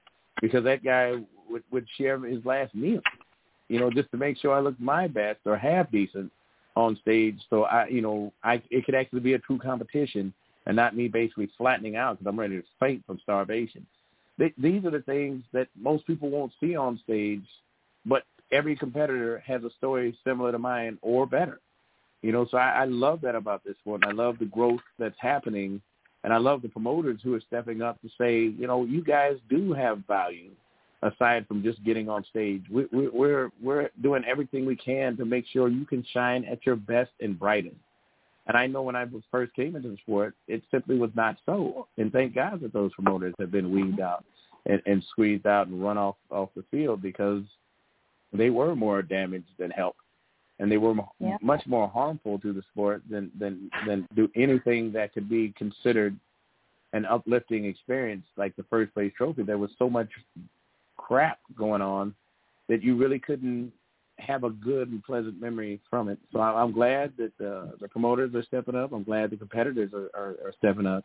because 0.43 0.65
that 0.65 0.85
guy 0.85 1.15
would 1.49 1.63
would 1.71 1.87
share 1.97 2.19
his 2.19 2.45
last 2.45 2.75
meal, 2.75 3.01
you 3.69 3.79
know, 3.79 3.91
just 3.91 4.11
to 4.11 4.17
make 4.17 4.37
sure 4.39 4.53
I 4.53 4.61
look 4.61 4.79
my 4.81 5.07
best 5.07 5.41
or 5.47 5.57
half 5.57 5.91
decent 5.91 6.31
on 6.79 6.97
stage. 7.03 7.41
So 7.51 7.65
I, 7.65 7.89
you 7.89 8.01
know, 8.01 8.33
I 8.45 8.63
it 8.71 8.85
could 8.85 8.95
actually 8.95 9.21
be 9.21 9.35
a 9.35 9.39
true 9.41 9.59
competition 9.59 10.33
and 10.65 10.77
not 10.77 10.97
me 10.97 11.09
basically 11.09 11.51
flattening 11.59 11.97
out 11.97 12.19
because 12.19 12.31
I'm 12.31 12.39
ready 12.39 12.57
to 12.57 12.63
faint 12.79 13.05
from 13.05 13.19
starvation. 13.23 13.85
They, 14.39 14.55
these 14.57 14.85
are 14.85 14.93
the 14.93 15.03
things 15.03 15.43
that 15.53 15.67
most 15.77 16.07
people 16.07 16.31
won't 16.31 16.53
see 16.61 16.77
on 16.77 17.01
stage, 17.03 17.43
but 18.07 18.23
every 18.53 18.77
competitor 18.77 19.43
has 19.45 19.65
a 19.65 19.71
story 19.77 20.17
similar 20.23 20.53
to 20.53 20.59
mine 20.59 20.99
or 21.03 21.27
better. 21.27 21.59
You 22.23 22.31
know, 22.31 22.47
so 22.49 22.59
I, 22.59 22.83
I 22.83 22.85
love 22.85 23.21
that 23.23 23.35
about 23.35 23.65
this 23.65 23.77
sport. 23.81 24.05
I 24.07 24.13
love 24.13 24.39
the 24.39 24.45
growth 24.45 24.81
that's 25.01 25.19
happening, 25.19 25.83
and 26.23 26.33
I 26.33 26.37
love 26.37 26.63
the 26.63 26.69
promoters 26.69 27.19
who 27.25 27.35
are 27.35 27.41
stepping 27.41 27.83
up 27.83 28.01
to 28.03 28.09
say, 28.17 28.43
you 28.43 28.69
know, 28.69 28.85
you 28.85 29.03
guys 29.03 29.37
do 29.51 29.73
have 29.73 30.07
value 30.07 30.51
aside 31.03 31.47
from 31.47 31.63
just 31.63 31.83
getting 31.85 32.09
on 32.09 32.25
stage. 32.25 32.65
We, 32.71 32.87
we, 32.93 33.09
we're 33.09 33.51
we're 33.63 33.91
doing 34.03 34.25
everything 34.25 34.67
we 34.67 34.77
can 34.77 35.17
to 35.17 35.25
make 35.25 35.47
sure 35.53 35.69
you 35.69 35.85
can 35.85 36.05
shine 36.13 36.45
at 36.45 36.65
your 36.67 36.77
best 36.77 37.11
and 37.21 37.39
brightest. 37.39 37.77
And 38.47 38.57
I 38.57 38.67
know 38.67 38.83
when 38.83 38.97
I 38.97 39.05
first 39.31 39.55
came 39.55 39.77
into 39.77 39.91
the 39.91 39.99
sport, 39.99 40.35
it 40.49 40.63
simply 40.71 40.97
was 40.97 41.11
not 41.15 41.37
so. 41.45 41.87
And 41.99 42.11
thank 42.11 42.35
God 42.35 42.61
that 42.63 42.73
those 42.73 42.93
promoters 42.95 43.35
have 43.39 43.51
been 43.51 43.71
weeded 43.71 43.97
mm-hmm. 43.97 44.03
out 44.03 44.25
and, 44.67 44.81
and 44.87 45.05
squeezed 45.11 45.47
out 45.47 45.69
and 45.69 45.83
run 45.83 45.99
off 45.99 46.17
off 46.31 46.49
the 46.57 46.65
field 46.71 47.03
because 47.03 47.43
they 48.33 48.51
were 48.51 48.75
more 48.75 49.03
damaged 49.03 49.51
than 49.59 49.71
help, 49.71 49.97
and 50.59 50.71
they 50.71 50.79
were 50.79 50.95
yeah. 51.21 51.37
much 51.41 51.63
more 51.67 51.89
harmful 51.89 52.39
to 52.41 52.53
the 52.53 52.63
sport 52.73 53.03
than 53.11 53.31
than 53.39 53.71
than 53.87 54.09
do 54.15 54.29
anything 54.35 54.93
that 54.93 55.13
could 55.13 55.29
be 55.29 55.53
considered 55.57 56.19
an 56.95 57.05
uplifting 57.05 57.67
experience 57.67 58.25
like 58.37 58.57
the 58.57 58.65
first 58.65 58.93
place 58.95 59.13
trophy. 59.17 59.43
There 59.43 59.59
was 59.59 59.71
so 59.79 59.91
much 59.91 60.09
crap 61.09 61.39
going 61.57 61.81
on 61.81 62.15
that 62.69 62.83
you 62.83 62.95
really 62.97 63.19
couldn't 63.19 63.73
have 64.19 64.45
a 64.45 64.51
good 64.51 64.91
and 64.91 65.03
pleasant 65.03 65.41
memory 65.41 65.81
from 65.89 66.09
it. 66.09 66.19
So 66.33 66.41
I'm 66.41 66.73
glad 66.73 67.13
that 67.17 67.33
uh, 67.41 67.77
the 67.81 67.89
promoters 67.89 68.35
are 68.35 68.43
stepping 68.43 68.75
up. 68.75 68.93
I'm 68.93 69.05
glad 69.05 69.31
the 69.31 69.37
competitors 69.37 69.93
are, 69.95 70.11
are, 70.15 70.37
are 70.45 70.53
stepping 70.59 70.87
up. 70.87 71.05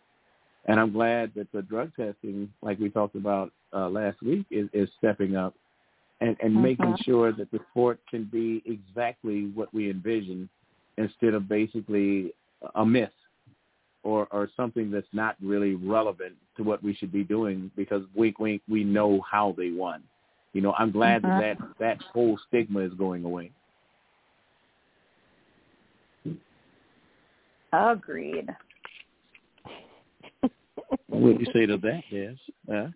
And 0.65 0.79
I'm 0.79 0.91
glad 0.91 1.31
that 1.35 1.51
the 1.51 1.61
drug 1.61 1.91
testing, 1.95 2.51
like 2.61 2.79
we 2.79 2.89
talked 2.89 3.15
about 3.15 3.51
uh, 3.73 3.89
last 3.89 4.21
week, 4.21 4.45
is, 4.49 4.67
is 4.73 4.89
stepping 4.97 5.35
up 5.35 5.53
and, 6.21 6.35
and 6.41 6.53
mm-hmm. 6.53 6.63
making 6.63 6.97
sure 7.03 7.31
that 7.31 7.51
the 7.51 7.59
sport 7.71 7.99
can 8.09 8.25
be 8.25 8.63
exactly 8.65 9.51
what 9.53 9.73
we 9.73 9.89
envision 9.89 10.49
instead 10.97 11.33
of 11.33 11.47
basically 11.47 12.33
a 12.75 12.85
myth 12.85 13.09
or, 14.03 14.27
or 14.31 14.49
something 14.55 14.91
that's 14.91 15.07
not 15.13 15.35
really 15.41 15.75
relevant 15.75 16.35
to 16.57 16.63
what 16.63 16.83
we 16.83 16.93
should 16.93 17.11
be 17.11 17.23
doing 17.23 17.71
because 17.75 18.03
wink 18.15 18.39
wink 18.39 18.61
we 18.69 18.83
know 18.83 19.21
how 19.29 19.53
they 19.57 19.71
won. 19.71 20.03
You 20.53 20.61
know, 20.61 20.73
I'm 20.77 20.91
glad 20.91 21.23
mm-hmm. 21.23 21.39
that, 21.39 21.57
that 21.59 21.79
that 21.79 22.01
whole 22.13 22.39
stigma 22.47 22.79
is 22.81 22.93
going 22.93 23.23
away. 23.25 23.51
Agreed. 27.71 28.49
what 31.07 31.37
do 31.37 31.37
you 31.39 31.47
say 31.51 31.65
to 31.65 31.77
that, 31.77 32.03
yes? 32.11 32.35
Uh, 32.71 32.89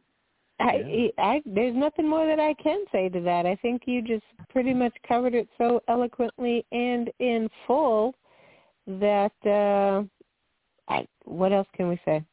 I, 0.59 1.11
I, 1.17 1.41
there's 1.45 1.75
nothing 1.75 2.07
more 2.07 2.25
that 2.25 2.39
I 2.39 2.53
can 2.55 2.83
say 2.91 3.09
to 3.09 3.21
that. 3.21 3.45
I 3.45 3.55
think 3.55 3.83
you 3.85 4.01
just 4.01 4.23
pretty 4.49 4.73
much 4.73 4.93
covered 5.07 5.35
it 5.35 5.47
so 5.57 5.81
eloquently 5.87 6.65
and 6.71 7.11
in 7.19 7.49
full 7.65 8.15
that 8.87 9.33
uh 9.45 10.03
I 10.91 11.05
what 11.25 11.51
else 11.51 11.67
can 11.75 11.89
we 11.89 11.99
say? 12.05 12.23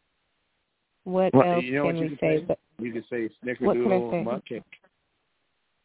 What 1.05 1.35
well, 1.35 1.55
else 1.55 1.65
you 1.65 1.75
know 1.75 1.87
can 1.87 2.01
we 2.01 2.09
say? 2.21 2.39
say? 2.39 2.45
But, 2.47 2.59
you 2.79 2.93
could 2.93 3.05
say 3.11 3.31
snickerdoodle 3.45 4.13
or 4.13 4.25
mud 4.25 4.43
cake. 4.49 4.63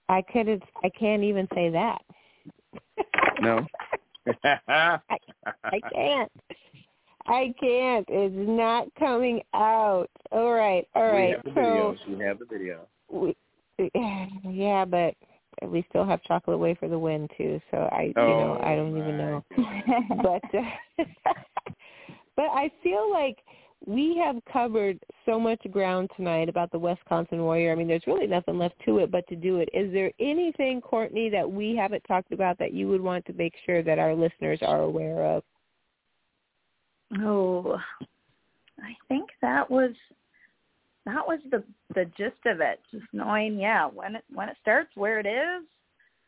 I 0.08 0.22
couldn't. 0.22 0.64
I 0.84 0.90
can't 0.90 1.24
even 1.24 1.48
say 1.54 1.70
that. 1.70 2.02
No. 3.42 3.66
I, 4.44 5.00
I 5.64 5.80
can't. 5.94 6.32
I 7.28 7.54
can't. 7.60 8.06
It's 8.10 8.36
not 8.36 8.88
coming 8.98 9.42
out. 9.54 10.10
All 10.32 10.54
right. 10.54 10.88
All 10.96 11.12
right. 11.12 11.28
We 11.28 11.32
have 11.32 11.44
the 11.44 11.52
video. 11.52 11.96
So, 12.06 12.12
we 12.12 12.24
have 12.24 12.40
the 12.40 12.46
video. 12.46 12.88
We, 13.12 13.36
yeah, 14.50 14.86
but 14.86 15.16
we 15.68 15.86
still 15.90 16.06
have 16.06 16.24
chocolate 16.24 16.60
way 16.60 16.76
for 16.76 16.88
the 16.88 16.98
win 16.98 17.28
too. 17.38 17.62
So 17.72 17.78
I, 17.78 18.14
oh, 18.16 18.22
you 18.22 18.34
know, 18.34 18.60
I 18.64 18.76
don't 18.76 18.98
even 18.98 19.18
know. 19.18 19.44
but, 20.24 20.58
uh, 20.58 21.04
but 22.36 22.46
I 22.46 22.72
feel 22.82 23.12
like 23.12 23.38
we 23.86 24.18
have 24.24 24.36
covered 24.52 25.00
so 25.26 25.40
much 25.40 25.62
ground 25.72 26.10
tonight 26.16 26.50
about 26.50 26.72
the 26.72 26.80
Wisconsin 26.80 27.42
Warrior. 27.42 27.72
I 27.72 27.76
mean, 27.76 27.88
there's 27.88 28.06
really 28.08 28.28
nothing 28.28 28.58
left 28.58 28.76
to 28.86 29.00
it 29.00 29.12
but 29.12 29.28
to 29.28 29.36
do 29.36 29.58
it. 29.58 29.70
Is 29.74 29.92
there 29.94 30.12
anything, 30.20 30.82
Courtney, 30.82 31.30
that 31.30 31.50
we 31.50 31.76
haven't 31.76 32.04
talked 32.08 32.32
about 32.34 32.58
that 32.60 32.74
you 32.74 32.88
would 32.90 33.02
want 33.02 33.26
to 33.26 33.34
make 33.34 33.54
sure 33.66 33.82
that 33.84 34.00
our 34.00 34.14
listeners 34.14 34.60
are 34.62 34.82
aware 34.82 35.24
of? 35.24 35.44
Oh, 37.22 37.80
I 38.80 38.96
think 39.08 39.30
that 39.42 39.70
was 39.70 39.92
that 41.06 41.26
was 41.26 41.40
the 41.50 41.64
the 41.96 42.06
gist 42.18 42.46
of 42.46 42.62
it. 42.62 42.80
Just 42.92 43.06
knowing, 43.14 43.60
yeah, 43.60 43.86
when 43.88 44.16
it 44.16 44.24
when 44.34 44.50
it 44.50 44.58
starts, 44.62 44.92
where 44.96 45.20
it 45.20 45.26
is, 45.26 45.66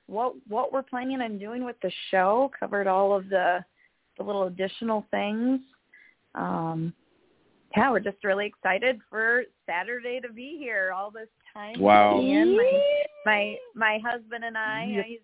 what 0.07 0.33
what 0.47 0.73
we're 0.73 0.81
planning 0.81 1.21
on 1.21 1.37
doing 1.37 1.65
with 1.65 1.75
the 1.81 1.91
show. 2.09 2.49
Covered 2.59 2.87
all 2.87 3.15
of 3.15 3.29
the 3.29 3.63
the 4.17 4.23
little 4.23 4.43
additional 4.43 5.05
things. 5.11 5.59
Um, 6.33 6.93
yeah, 7.75 7.91
we're 7.91 7.99
just 7.99 8.23
really 8.23 8.45
excited 8.45 8.99
for 9.09 9.43
Saturday 9.65 10.19
to 10.19 10.31
be 10.31 10.57
here. 10.59 10.93
All 10.95 11.11
this 11.11 11.29
time. 11.53 11.79
Wow. 11.79 12.21
Ian, 12.21 12.57
my 12.57 12.81
my 13.25 13.55
my 13.75 13.99
husband 14.05 14.43
and 14.43 14.57
I. 14.57 14.87
Yeah. 14.89 15.03
He's 15.03 15.19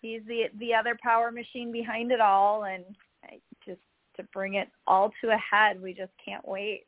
he's 0.00 0.20
the 0.26 0.44
the 0.58 0.74
other 0.74 0.96
power 1.02 1.30
machine 1.30 1.72
behind 1.72 2.12
it 2.12 2.20
all, 2.20 2.64
and 2.64 2.84
I 3.24 3.38
just 3.64 3.80
to 4.16 4.22
bring 4.32 4.54
it 4.54 4.68
all 4.86 5.12
to 5.22 5.30
a 5.30 5.38
head. 5.38 5.80
We 5.80 5.94
just 5.94 6.12
can't 6.22 6.46
wait. 6.46 6.84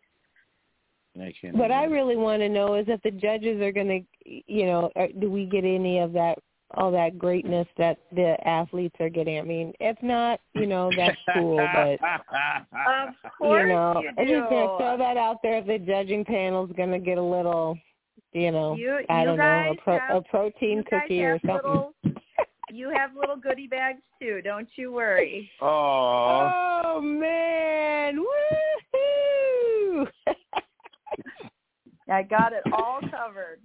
I 1.20 1.32
can't 1.40 1.56
what 1.56 1.72
I 1.72 1.84
really 1.84 2.16
want 2.16 2.40
to 2.40 2.48
know 2.48 2.74
is 2.74 2.86
if 2.88 3.02
the 3.02 3.10
judges 3.10 3.60
are 3.60 3.72
going 3.72 3.88
to, 3.88 4.42
you 4.46 4.66
know, 4.66 4.90
uh, 4.94 5.06
do 5.18 5.30
we 5.30 5.44
get 5.44 5.64
any 5.64 5.98
of 5.98 6.12
that 6.12 6.38
all 6.74 6.90
that 6.92 7.18
greatness 7.18 7.66
that 7.78 7.98
the 8.12 8.36
athletes 8.46 8.94
are 9.00 9.08
getting. 9.08 9.38
I 9.38 9.42
mean, 9.42 9.72
if 9.80 9.96
not, 10.02 10.40
you 10.54 10.66
know, 10.66 10.90
that's 10.96 11.16
cool, 11.34 11.56
but 11.74 11.98
of 12.02 13.14
course 13.38 13.62
you 13.62 13.68
know, 13.74 14.00
you 14.02 14.10
I'm 14.18 14.26
do. 14.26 14.38
just 14.40 14.50
gonna 14.50 14.78
throw 14.78 14.96
that 14.98 15.16
out 15.16 15.38
there. 15.42 15.58
If 15.58 15.66
the 15.66 15.78
judging 15.78 16.24
panel's 16.24 16.70
gonna 16.76 16.98
get 16.98 17.18
a 17.18 17.22
little, 17.22 17.76
you 18.32 18.50
know, 18.52 18.74
You- 18.76 19.04
I 19.08 19.24
don't 19.24 19.38
know, 19.38 19.72
a, 19.72 19.82
pro- 19.82 19.98
have- 19.98 20.16
a 20.16 20.22
protein 20.22 20.84
cookie 20.88 21.22
or 21.24 21.38
something. 21.46 21.56
little 21.56 21.94
you 22.72 22.90
have 22.94 23.16
little 23.16 23.36
goodie 23.36 23.66
bags 23.66 24.00
too, 24.20 24.40
don't 24.42 24.68
you 24.76 24.92
worry. 24.92 25.50
Oh, 25.60 26.50
Oh 26.82 27.00
man! 27.00 28.16
Woohoo! 28.18 30.08
I 32.10 32.22
got 32.24 32.52
it 32.52 32.62
all 32.72 33.00
covered. 33.00 33.60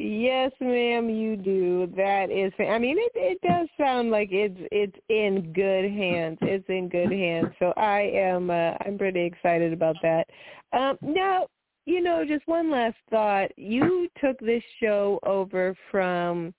Yes, 0.00 0.50
ma'am, 0.60 1.08
you 1.08 1.36
do. 1.36 1.92
That 1.96 2.30
is. 2.30 2.52
I 2.58 2.78
mean, 2.78 2.96
it 2.98 3.12
it 3.14 3.40
does 3.42 3.68
sound 3.78 4.10
like 4.10 4.28
it's 4.32 4.58
it's 4.72 4.96
in 5.08 5.52
good 5.52 5.90
hands. 5.90 6.38
It's 6.42 6.68
in 6.68 6.88
good 6.88 7.12
hands. 7.12 7.48
So 7.58 7.72
I 7.76 8.10
am. 8.14 8.50
Uh, 8.50 8.72
I'm 8.84 8.98
pretty 8.98 9.24
excited 9.24 9.72
about 9.72 9.96
that. 10.02 10.26
Um, 10.72 10.98
now, 11.02 11.46
you 11.84 12.02
know, 12.02 12.24
just 12.26 12.46
one 12.46 12.70
last 12.70 12.96
thought. 13.10 13.50
You 13.56 14.08
took 14.20 14.38
this 14.40 14.62
show 14.80 15.18
over 15.24 15.76
from 15.90 16.54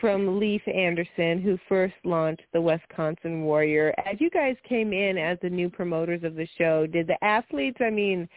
from 0.00 0.38
Leif 0.38 0.62
Anderson, 0.68 1.40
who 1.42 1.58
first 1.68 1.94
launched 2.04 2.42
the 2.52 2.60
Wisconsin 2.60 3.42
Warrior. 3.42 3.94
As 4.06 4.20
you 4.20 4.30
guys 4.30 4.56
came 4.68 4.92
in 4.92 5.18
as 5.18 5.38
the 5.42 5.50
new 5.50 5.68
promoters 5.68 6.22
of 6.24 6.34
the 6.34 6.48
show, 6.56 6.86
did 6.86 7.06
the 7.06 7.22
athletes, 7.24 7.78
I 7.80 7.90
mean, 7.90 8.28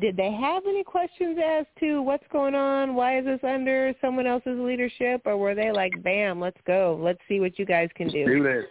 did 0.00 0.16
they 0.16 0.32
have 0.32 0.64
any 0.66 0.82
questions 0.82 1.38
as 1.44 1.66
to 1.80 2.02
what's 2.02 2.26
going 2.32 2.54
on? 2.54 2.94
Why 2.94 3.18
is 3.18 3.24
this 3.24 3.40
under 3.44 3.94
someone 4.00 4.26
else's 4.26 4.58
leadership? 4.58 5.22
Or 5.24 5.36
were 5.36 5.54
they 5.54 5.70
like, 5.70 6.02
bam, 6.02 6.40
let's 6.40 6.60
go. 6.66 6.98
Let's 7.00 7.20
see 7.28 7.40
what 7.40 7.58
you 7.58 7.64
guys 7.66 7.88
can 7.94 8.08
do. 8.08 8.24
do 8.26 8.42
this. 8.42 8.64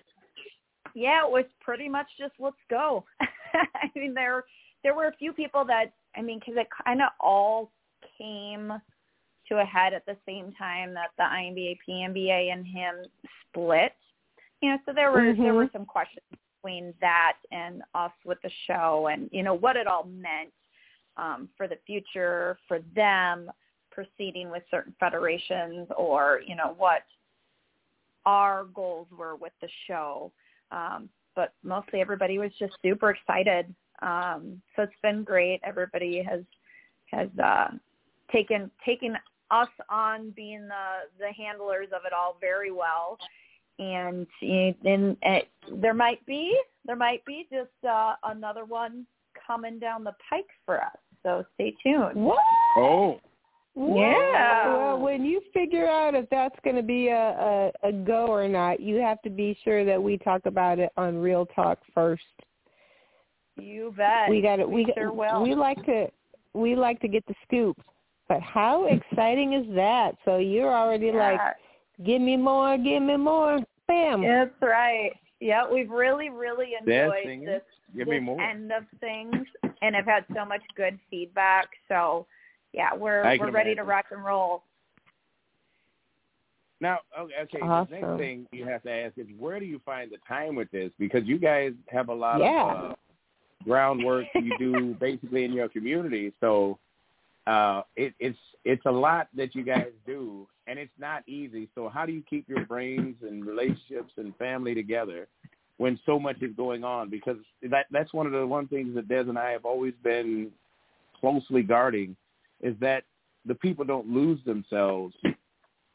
Yeah, 0.96 1.26
it 1.26 1.32
was 1.32 1.46
pretty 1.62 1.88
much 1.88 2.08
just 2.20 2.34
let's 2.40 2.56
go. 2.70 3.06
I 3.22 3.90
mean, 3.96 4.14
there 4.14 4.44
there 4.84 4.94
were 4.94 5.08
a 5.08 5.16
few 5.16 5.34
people 5.34 5.66
that 5.66 5.94
I 6.16 6.22
mean, 6.22 6.40
because 6.40 6.56
it 6.58 6.68
kind 6.86 7.02
of 7.02 7.10
all 7.20 7.72
came 8.18 8.74
to 9.50 9.60
a 9.60 9.66
head 9.66 9.94
at 9.94 10.06
the 10.06 10.18
same 10.26 10.52
time 10.54 10.94
that 10.94 11.10
the 11.18 11.24
INBA, 11.24 11.78
PNBA, 11.88 12.52
and 12.54 12.66
him 12.66 12.96
split. 13.50 13.94
You 14.62 14.72
know, 14.72 14.78
so 14.86 14.94
there 14.94 15.12
were 15.12 15.34
there 15.34 15.54
Mhm. 15.54 15.56
were 15.56 15.70
some 15.74 15.86
questions 15.86 16.26
between 16.62 16.94
that 17.02 17.38
and 17.52 17.82
us 17.96 18.12
with 18.24 18.42
the 18.42 18.52
show, 18.68 19.08
and 19.08 19.30
you 19.32 19.42
know 19.42 19.54
what 19.54 19.78
it 19.78 19.88
all 19.88 20.04
meant 20.04 20.54
um, 21.18 21.50
for 21.58 21.68
the 21.68 21.78
future 21.86 22.58
for 22.68 22.80
them 22.96 23.52
proceeding 23.92 24.50
with 24.50 24.64
certain 24.72 24.94
federations, 25.00 25.88
or 25.96 26.42
you 26.46 26.56
know 26.56 26.74
what 26.78 27.04
our 28.26 28.66
goals 28.74 29.08
were 29.16 29.36
with 29.36 29.54
the 29.62 29.70
show. 29.88 30.32
Um, 30.72 31.10
but 31.36 31.54
mostly 31.64 32.00
everybody 32.00 32.38
was 32.38 32.52
just 32.60 32.74
super 32.82 33.12
excited. 33.12 33.74
Um, 34.02 34.62
so 34.76 34.84
it's 34.84 34.94
been 35.02 35.24
great. 35.24 35.62
Everybody 35.64 36.24
has 36.24 36.42
has 37.12 37.30
uh, 37.44 37.70
taken 38.32 38.70
taken 38.86 39.16
us 39.52 39.70
on 39.90 40.32
being 40.32 40.68
the 40.68 41.10
the 41.20 41.32
handlers 41.32 41.88
of 41.94 42.02
it 42.06 42.14
all 42.14 42.38
very 42.40 42.72
well. 42.72 43.18
And 43.80 44.28
it, 44.42 45.48
there 45.82 45.94
might 45.94 46.24
be 46.26 46.60
there 46.86 46.96
might 46.96 47.26
be 47.26 47.48
just 47.52 47.72
uh, 47.88 48.16
another 48.24 48.66
one 48.66 49.06
coming 49.46 49.80
down 49.80 50.04
the 50.04 50.14
pike 50.30 50.48
for 50.66 50.82
us. 50.82 50.98
So 51.24 51.44
stay 51.56 51.74
tuned. 51.84 52.16
What? 52.16 52.40
Oh, 52.78 53.20
Yeah. 53.76 54.68
Well, 54.68 55.00
when 55.00 55.24
you 55.24 55.42
figure 55.54 55.88
out 55.88 56.16
if 56.16 56.30
that's 56.30 56.56
going 56.64 56.76
to 56.76 56.84
be 56.84 57.08
a, 57.08 57.72
a 57.84 57.90
a 57.90 57.92
go 57.92 58.28
or 58.28 58.48
not, 58.48 58.80
you 58.80 58.98
have 58.98 59.22
to 59.24 59.30
be 59.30 59.58
sure 59.64 59.84
that 59.86 60.02
we 60.02 60.18
talk 60.18 60.46
about 60.46 60.80
it 60.80 60.92
on 60.98 61.18
Real 61.18 61.46
Talk 61.48 61.80
first. 61.94 62.24
You 63.56 63.94
bet. 63.96 64.30
we 64.30 64.42
got 64.42 64.60
it. 64.60 64.70
we 64.70 64.92
sure 64.96 65.14
will. 65.14 65.42
we 65.44 65.56
like 65.56 65.84
to 65.86 66.08
we 66.54 66.76
like 66.76 67.00
to 67.02 67.08
get 67.08 67.26
the 67.28 67.36
scoop. 67.46 67.78
But 68.28 68.42
how 68.42 68.86
exciting 68.86 69.54
is 69.54 69.66
that? 69.76 70.16
So 70.26 70.38
you're 70.38 70.74
already 70.74 71.12
like, 71.12 71.40
give 72.06 72.22
me 72.22 72.38
more, 72.38 72.78
give 72.78 73.04
me 73.04 73.18
more, 73.18 73.60
bam. 73.88 74.22
That's 74.22 74.52
right. 74.62 75.12
Yeah, 75.44 75.64
we've 75.70 75.90
really, 75.90 76.30
really 76.30 76.72
enjoyed 76.80 77.26
singing? 77.26 77.46
this, 77.46 77.62
give 77.94 78.08
this 78.08 78.14
me 78.14 78.20
more. 78.22 78.42
end 78.42 78.72
of 78.72 78.84
things 79.02 79.46
and 79.82 79.94
have 79.94 80.06
had 80.06 80.24
so 80.34 80.46
much 80.46 80.62
good 80.78 80.98
feedback. 81.10 81.68
So 81.90 82.26
yeah, 82.72 82.96
we're 82.96 83.24
we're 83.24 83.38
can 83.38 83.54
ready 83.54 83.76
to 83.76 83.84
rock 83.84 84.06
and 84.12 84.24
roll. 84.24 84.64
Now, 86.80 87.00
okay, 87.20 87.34
okay. 87.42 87.60
The 87.60 87.88
next 87.92 88.18
thing 88.18 88.48
you 88.54 88.66
have 88.66 88.84
to 88.84 88.90
ask 88.92 89.18
is 89.18 89.28
where 89.38 89.60
do 89.60 89.66
you 89.66 89.82
find 89.86 90.10
the 90.12 90.18
time 90.26 90.56
with 90.56 90.72
this? 90.72 90.92
Because 90.98 91.24
you 91.26 91.38
guys 91.38 91.74
have 91.90 92.08
a 92.08 92.14
lot 92.14 92.40
Yeah. 92.40 92.72
of 92.72 92.92
uh, 92.92 92.96
groundwork 93.66 94.26
you 94.36 94.58
do 94.58 94.96
basically 94.98 95.44
in 95.44 95.52
your 95.52 95.68
community. 95.68 96.32
So 96.40 96.80
uh, 97.48 97.82
it, 97.96 98.14
it's 98.20 98.38
it's 98.66 98.86
a 98.86 98.92
lot 98.92 99.28
that 99.36 99.54
you 99.56 99.64
guys 99.64 99.92
do, 100.06 100.48
and 100.68 100.80
it's 100.80 100.94
not 100.98 101.28
easy. 101.28 101.68
So 101.76 101.90
how 101.90 102.06
do 102.06 102.14
you 102.14 102.24
keep 102.30 102.48
your 102.48 102.66
brains 102.66 103.18
and 103.22 103.46
relationships 103.46 104.14
and 104.18 104.36
family 104.38 104.74
together 104.74 105.28
when 105.78 106.00
so 106.06 106.18
much 106.18 106.42
is 106.42 106.56
going 106.56 106.84
on? 106.84 107.10
Because 107.10 107.38
that 107.70 107.88
that's 107.92 108.14
one 108.14 108.26
of 108.26 108.32
the 108.32 108.48
one 108.48 108.68
things 108.68 108.96
that 108.96 109.10
Des 109.10 109.22
and 109.22 109.38
I 109.38 109.52
have 109.52 109.66
always 109.66 109.94
been 110.04 110.52
closely 111.20 111.64
guarding 111.64 112.16
is 112.62 112.76
that 112.80 113.04
the 113.46 113.56
people 113.56 113.84
don't 113.84 114.08
lose 114.08 114.40
themselves 114.46 115.14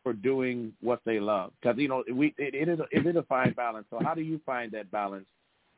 for 0.03 0.12
doing 0.12 0.72
what 0.80 1.01
they 1.07 1.18
love. 1.18 1.53
Because 1.61 1.78
you 1.78 1.88
know, 1.88 2.05
we 2.12 2.34
it, 2.36 2.55
it 2.55 2.68
is 2.68 2.78
a, 2.80 2.86
it 2.90 3.07
is 3.07 3.16
a 3.16 3.22
fine 3.22 3.53
balance. 3.53 3.86
So 3.90 4.01
how 4.03 4.14
do 4.14 4.20
you 4.20 4.38
find 4.44 4.70
that 4.72 4.90
balance 4.90 5.26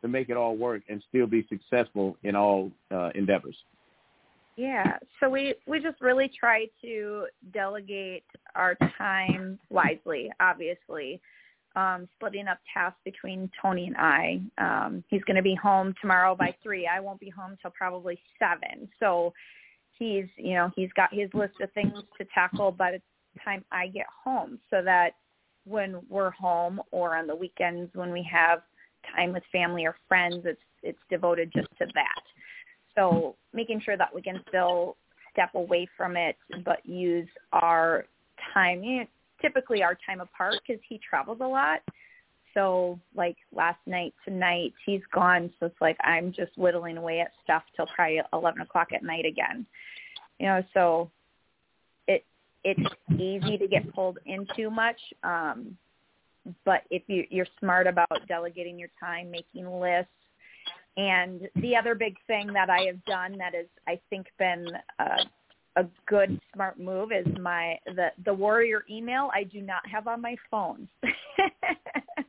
to 0.02 0.08
make 0.08 0.30
it 0.30 0.36
all 0.36 0.56
work 0.56 0.82
and 0.88 1.02
still 1.08 1.26
be 1.28 1.46
successful 1.48 2.16
in 2.24 2.34
all 2.34 2.72
uh, 2.90 3.10
endeavors? 3.14 3.56
Yeah. 4.61 4.98
So 5.18 5.30
we 5.30 5.54
we 5.66 5.80
just 5.80 6.00
really 6.02 6.30
try 6.38 6.66
to 6.82 7.26
delegate 7.54 8.24
our 8.54 8.76
time 8.98 9.58
wisely, 9.70 10.30
obviously. 10.38 11.20
Um, 11.76 12.08
splitting 12.16 12.48
up 12.48 12.58
tasks 12.74 12.98
between 13.04 13.48
Tony 13.62 13.86
and 13.86 13.96
I. 13.96 14.40
Um, 14.58 15.04
he's 15.08 15.22
going 15.22 15.36
to 15.36 15.42
be 15.42 15.54
home 15.54 15.94
tomorrow 16.00 16.34
by 16.34 16.54
three. 16.62 16.86
I 16.86 16.98
won't 16.98 17.20
be 17.20 17.30
home 17.30 17.56
till 17.62 17.70
probably 17.70 18.18
seven. 18.40 18.88
So 18.98 19.32
he's, 19.96 20.26
you 20.36 20.54
know, 20.54 20.72
he's 20.74 20.92
got 20.94 21.14
his 21.14 21.30
list 21.32 21.54
of 21.62 21.72
things 21.72 21.94
to 22.18 22.26
tackle 22.34 22.72
by 22.72 22.90
the 22.90 23.00
time 23.44 23.64
I 23.70 23.86
get 23.86 24.06
home, 24.24 24.58
so 24.68 24.82
that 24.82 25.12
when 25.64 26.00
we're 26.11 26.32
home 26.32 26.82
or 26.90 27.16
on 27.16 27.28
the 27.28 27.36
weekends 27.36 27.88
when 27.94 28.12
we 28.12 28.28
have 28.30 28.62
time 29.16 29.32
with 29.32 29.44
family 29.52 29.86
or 29.86 29.94
friends, 30.06 30.42
it's 30.44 30.61
it's 30.82 30.98
devoted 31.08 31.50
just 31.54 31.68
to 31.78 31.86
that. 31.94 32.22
So 32.97 33.36
making 33.53 33.80
sure 33.80 33.97
that 33.97 34.14
we 34.14 34.22
can 34.22 34.43
still 34.49 34.97
step 35.32 35.51
away 35.55 35.88
from 35.97 36.16
it, 36.16 36.36
but 36.64 36.84
use 36.84 37.28
our 37.53 38.05
time, 38.53 38.82
you 38.82 39.01
know, 39.01 39.07
typically 39.41 39.82
our 39.82 39.97
time 40.07 40.20
apart 40.20 40.55
because 40.66 40.82
he 40.88 41.01
travels 41.09 41.38
a 41.41 41.47
lot. 41.47 41.80
So 42.55 42.99
like 43.14 43.36
last 43.55 43.78
night, 43.86 44.12
tonight, 44.24 44.72
he's 44.84 45.03
gone. 45.12 45.53
So 45.59 45.66
it's 45.66 45.80
like 45.80 45.97
I'm 46.03 46.32
just 46.32 46.57
whittling 46.57 46.97
away 46.97 47.20
at 47.20 47.30
stuff 47.43 47.62
till 47.76 47.86
probably 47.95 48.20
11 48.32 48.61
o'clock 48.61 48.88
at 48.93 49.03
night 49.03 49.24
again. 49.24 49.66
You 50.38 50.47
know, 50.47 50.62
so 50.74 51.11
it 52.09 52.24
it's 52.64 52.80
easy 53.12 53.57
to 53.57 53.68
get 53.68 53.93
pulled 53.95 54.18
in 54.26 54.47
too 54.57 54.70
much. 54.70 54.99
Um, 55.22 55.76
but 56.64 56.82
if 56.91 57.03
you, 57.07 57.24
you're 57.30 57.47
smart 57.59 57.86
about 57.86 58.26
delegating 58.26 58.78
your 58.78 58.88
time, 58.99 59.30
making 59.30 59.70
lists, 59.70 60.11
and 60.97 61.49
the 61.57 61.76
other 61.76 61.95
big 61.95 62.16
thing 62.26 62.53
that 62.53 62.68
I 62.70 62.80
have 62.82 63.03
done 63.05 63.36
that 63.38 63.55
has, 63.55 63.66
I 63.86 63.99
think, 64.11 64.26
been 64.38 64.66
a, 64.99 65.82
a 65.82 65.86
good, 66.07 66.41
smart 66.55 66.78
move 66.80 67.11
is 67.12 67.26
my 67.41 67.78
the 67.86 68.09
the 68.24 68.34
warrior 68.34 68.84
email. 68.91 69.30
I 69.34 69.45
do 69.45 69.61
not 69.61 69.86
have 69.91 70.09
on 70.09 70.20
my 70.20 70.36
phone. 70.51 70.88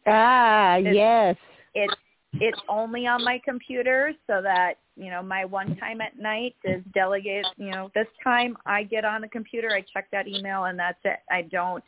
Ah, 0.07 0.77
It's- 0.77 0.95
yes. 0.95 1.35
it's 1.75 1.93
it's 2.33 2.59
only 2.69 3.05
on 3.07 3.23
my 3.23 3.39
computer 3.43 4.13
so 4.25 4.41
that 4.41 4.75
you 4.95 5.09
know 5.11 5.21
my 5.21 5.43
one 5.45 5.75
time 5.77 5.99
at 6.01 6.17
night 6.17 6.55
is 6.63 6.81
delegate 6.93 7.45
you 7.57 7.69
know 7.71 7.91
this 7.93 8.07
time 8.23 8.55
i 8.65 8.83
get 8.83 9.03
on 9.03 9.19
the 9.21 9.27
computer 9.27 9.69
i 9.73 9.81
check 9.93 10.07
that 10.11 10.27
email 10.29 10.63
and 10.65 10.79
that's 10.79 10.97
it 11.03 11.19
i 11.29 11.41
don't 11.41 11.83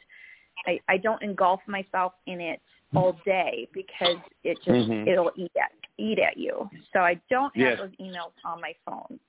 i 0.67 0.77
i 0.89 0.97
don't 0.97 1.21
engulf 1.23 1.61
myself 1.65 2.11
in 2.27 2.41
it 2.41 2.59
all 2.93 3.17
day 3.25 3.67
because 3.73 4.17
it 4.43 4.57
just 4.65 4.89
Mhm. 4.89 5.07
it'll 5.07 5.31
eat 5.37 5.51
at 5.57 5.71
eat 5.97 6.19
at 6.19 6.37
you 6.37 6.69
so 6.91 6.99
i 6.99 7.19
don't 7.29 7.55
have 7.55 7.77
Yes. 7.77 7.79
those 7.79 7.91
emails 7.99 8.33
on 8.45 8.61
my 8.61 8.73
phone 8.85 9.19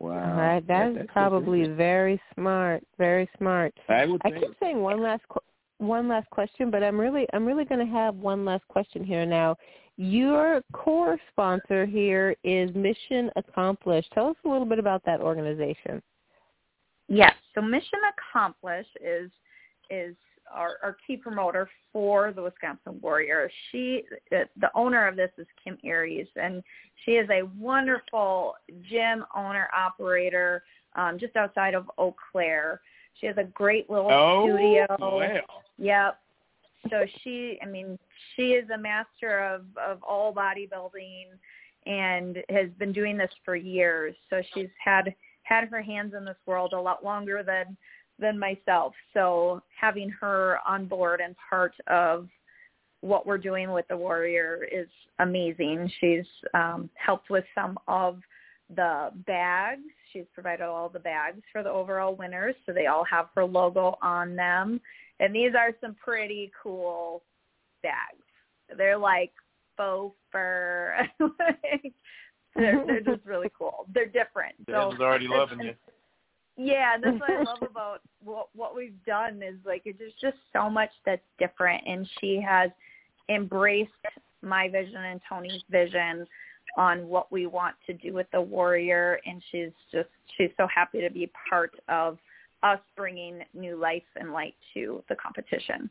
Wow, 0.00 0.36
right, 0.36 0.66
that 0.66 0.90
is 0.90 0.96
that's 0.96 1.08
probably 1.12 1.66
very 1.66 2.20
smart, 2.34 2.82
very 2.98 3.26
smart. 3.38 3.72
I 3.88 4.04
would 4.04 4.20
I 4.24 4.32
keep 4.32 4.54
saying 4.60 4.82
one 4.82 5.00
last 5.00 5.22
qu- 5.30 5.40
one 5.78 6.08
last 6.08 6.28
question, 6.28 6.70
but 6.70 6.82
I'm 6.82 7.00
really 7.00 7.26
I'm 7.32 7.46
really 7.46 7.64
going 7.64 7.84
to 7.86 7.90
have 7.90 8.14
one 8.16 8.44
last 8.44 8.66
question 8.68 9.02
here 9.02 9.24
now. 9.24 9.56
Your 9.96 10.62
core 10.72 11.18
sponsor 11.30 11.86
here 11.86 12.34
is 12.42 12.74
Mission 12.74 13.30
Accomplished. 13.36 14.10
Tell 14.12 14.28
us 14.28 14.36
a 14.44 14.48
little 14.48 14.66
bit 14.66 14.78
about 14.78 15.02
that 15.06 15.20
organization. 15.20 16.02
Yes. 17.08 17.32
So 17.54 17.62
mission 17.62 18.00
accomplished 18.18 18.96
is 19.00 19.30
is 19.88 20.16
our, 20.52 20.76
our 20.82 20.96
key 21.06 21.16
promoter 21.16 21.68
for 21.92 22.32
the 22.32 22.42
Wisconsin 22.42 22.98
Warriors. 23.00 23.52
She, 23.70 24.04
the 24.30 24.70
owner 24.74 25.06
of 25.06 25.16
this 25.16 25.30
is 25.38 25.46
Kim 25.62 25.78
Aries, 25.84 26.28
and 26.36 26.62
she 27.04 27.12
is 27.12 27.28
a 27.30 27.42
wonderful 27.58 28.54
gym 28.90 29.24
owner 29.34 29.68
operator 29.76 30.62
um, 30.96 31.18
just 31.18 31.36
outside 31.36 31.74
of 31.74 31.90
Eau 31.98 32.14
Claire. 32.30 32.80
She 33.20 33.26
has 33.26 33.36
a 33.38 33.44
great 33.44 33.88
little 33.90 34.10
oh, 34.10 34.46
studio. 34.48 34.86
Well. 34.98 35.40
Yep. 35.78 36.18
So 36.90 37.06
she, 37.22 37.58
I 37.62 37.66
mean, 37.66 37.98
she 38.34 38.50
is 38.50 38.68
a 38.70 38.78
master 38.78 39.40
of 39.40 39.62
of 39.76 40.02
all 40.02 40.34
bodybuilding 40.34 41.26
and 41.86 42.38
has 42.50 42.68
been 42.78 42.92
doing 42.92 43.16
this 43.16 43.30
for 43.44 43.56
years. 43.56 44.14
So 44.30 44.42
she's 44.52 44.68
had 44.82 45.14
had 45.44 45.68
her 45.68 45.82
hands 45.82 46.14
in 46.16 46.24
this 46.24 46.36
world 46.46 46.72
a 46.72 46.80
lot 46.80 47.04
longer 47.04 47.42
than 47.42 47.76
than 48.18 48.38
myself. 48.38 48.94
So 49.12 49.62
having 49.78 50.10
her 50.20 50.58
on 50.66 50.86
board 50.86 51.20
and 51.20 51.34
part 51.50 51.74
of 51.88 52.28
what 53.00 53.26
we're 53.26 53.38
doing 53.38 53.70
with 53.72 53.86
the 53.88 53.96
Warrior 53.96 54.66
is 54.72 54.88
amazing. 55.18 55.90
She's 56.00 56.24
um, 56.54 56.88
helped 56.94 57.28
with 57.28 57.44
some 57.54 57.78
of 57.86 58.20
the 58.74 59.10
bags. 59.26 59.82
She's 60.12 60.24
provided 60.32 60.64
all 60.64 60.88
the 60.88 61.00
bags 61.00 61.42
for 61.52 61.62
the 61.62 61.70
overall 61.70 62.14
winners, 62.14 62.54
so 62.64 62.72
they 62.72 62.86
all 62.86 63.04
have 63.04 63.26
her 63.34 63.44
logo 63.44 63.98
on 64.00 64.36
them. 64.36 64.80
And 65.20 65.34
these 65.34 65.52
are 65.58 65.72
some 65.80 65.94
pretty 66.02 66.50
cool 66.62 67.22
bags. 67.82 68.24
They're 68.76 68.96
like 68.96 69.32
faux 69.76 70.16
fur. 70.32 71.06
they're, 72.56 72.84
they're 72.86 73.00
just 73.00 73.26
really 73.26 73.50
cool. 73.56 73.86
They're 73.92 74.06
different. 74.06 74.54
Dad's 74.66 74.96
so 74.96 75.04
already 75.04 75.28
loving 75.28 75.60
you. 75.60 75.74
Yeah, 76.56 76.96
that's 77.02 77.18
what 77.18 77.30
I 77.30 77.42
love 77.42 77.62
about 77.70 78.00
what 78.22 78.48
what 78.54 78.76
we've 78.76 79.02
done 79.06 79.42
is 79.42 79.56
like 79.64 79.82
there's 79.98 80.12
just 80.20 80.36
so 80.52 80.70
much 80.70 80.90
that's 81.04 81.22
different, 81.38 81.82
and 81.86 82.08
she 82.20 82.40
has 82.40 82.70
embraced 83.28 83.90
my 84.42 84.68
vision 84.68 84.96
and 84.96 85.20
Tony's 85.28 85.62
vision 85.70 86.26
on 86.76 87.06
what 87.08 87.30
we 87.30 87.46
want 87.46 87.74
to 87.86 87.92
do 87.94 88.12
with 88.12 88.26
the 88.32 88.40
warrior, 88.40 89.20
and 89.26 89.42
she's 89.50 89.70
just 89.92 90.08
she's 90.36 90.50
so 90.56 90.66
happy 90.72 91.00
to 91.00 91.10
be 91.10 91.30
part 91.48 91.74
of 91.88 92.18
us 92.62 92.80
bringing 92.96 93.42
new 93.52 93.76
life 93.76 94.02
and 94.16 94.32
light 94.32 94.54
to 94.74 95.02
the 95.08 95.16
competition. 95.16 95.90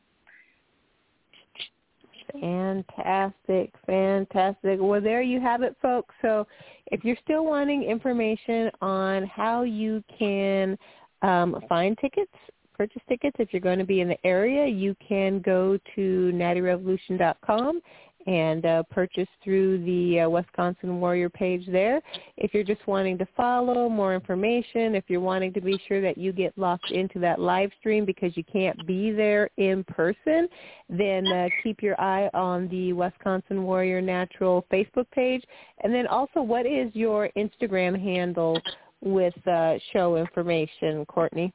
Fantastic, 2.32 3.74
fantastic. 3.86 4.80
Well, 4.82 5.02
there 5.02 5.22
you 5.22 5.40
have 5.42 5.62
it, 5.62 5.76
folks. 5.82 6.14
So 6.22 6.48
if 6.88 7.04
you're 7.04 7.18
still 7.24 7.46
wanting 7.46 7.84
information 7.84 8.72
on 8.82 9.26
how 9.28 9.64
you 9.64 10.04
can 10.18 10.78
um, 11.22 11.56
find 11.70 11.98
tickets, 12.00 12.32
purchase 12.78 13.02
tickets, 13.08 13.36
if 13.40 13.54
you're 13.54 13.62
going 13.62 13.80
to 13.80 13.86
be 13.86 14.02
in 14.02 14.08
the 14.08 14.26
area, 14.26 14.66
you 14.68 14.96
can 15.08 15.40
go 15.40 15.78
to 15.96 16.32
nattyrevolution.com 16.34 17.82
and 18.26 18.66
uh, 18.66 18.84
purchase 18.90 19.28
through 19.44 19.84
the 19.84 20.22
uh, 20.22 20.30
Wisconsin 20.30 21.00
Warrior 21.00 21.30
page 21.30 21.66
there. 21.68 22.02
If 22.38 22.54
you're 22.54 22.64
just 22.64 22.86
wanting 22.88 23.18
to 23.18 23.28
follow 23.36 23.90
more 23.90 24.14
information, 24.14 24.96
if 24.96 25.06
you're 25.08 25.20
wanting 25.20 25.54
to 25.54 25.62
be 25.62 25.80
sure 25.88 26.02
that 26.02 26.18
you 26.18 26.32
get 26.32 26.58
locked 26.58 26.92
into 26.92 27.20
that 27.20 27.40
live 27.40 27.72
stream 27.80 28.06
because 28.06 28.36
you 28.38 28.44
can't 28.44 28.86
be 28.88 29.12
there 29.12 29.50
in 29.58 29.84
person, 29.86 30.48
then 30.90 31.28
uh, 31.28 31.50
keep 31.64 31.82
your 31.82 32.00
eye 32.00 32.30
on 32.34 32.68
the 32.70 32.94
Wisconsin 32.94 33.64
Warrior 33.64 34.02
Natural 34.02 34.66
Facebook 34.72 35.10
page. 35.12 35.44
And 35.84 35.94
then 35.94 36.08
also, 36.08 36.42
what 36.42 36.66
is 36.66 36.94
your 36.94 37.30
Instagram 37.38 38.02
handle 38.02 38.60
with 39.02 39.36
uh, 39.48 39.76
show 39.92 40.16
information, 40.16 41.06
Courtney? 41.06 41.54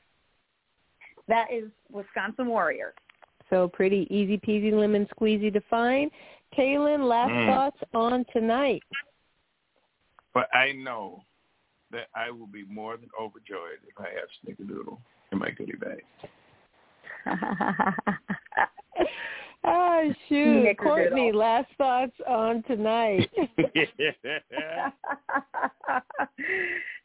That 1.28 1.52
is 1.52 1.64
Wisconsin 1.90 2.48
Warrior. 2.48 2.94
So 3.50 3.68
pretty 3.68 4.06
easy 4.10 4.38
peasy 4.38 4.72
lemon 4.72 5.06
squeezy 5.16 5.52
to 5.52 5.60
find. 5.70 6.10
Kaelin, 6.56 7.06
last 7.08 7.30
Mm. 7.30 7.46
thoughts 7.46 7.82
on 7.94 8.24
tonight. 8.32 8.82
But 10.34 10.48
I 10.54 10.72
know 10.72 11.24
that 11.90 12.08
I 12.14 12.30
will 12.30 12.46
be 12.46 12.64
more 12.64 12.96
than 12.96 13.10
overjoyed 13.18 13.80
if 13.86 13.98
I 13.98 14.10
have 14.10 14.28
snickerdoodle 14.44 14.98
in 15.32 15.38
my 15.38 15.50
goodie 15.50 15.76
bag. 15.76 16.04
oh 19.64 20.14
shoot, 20.28 20.78
Courtney, 20.78 21.32
last 21.32 21.72
thoughts 21.76 22.20
on 22.26 22.62
tonight. 22.64 23.30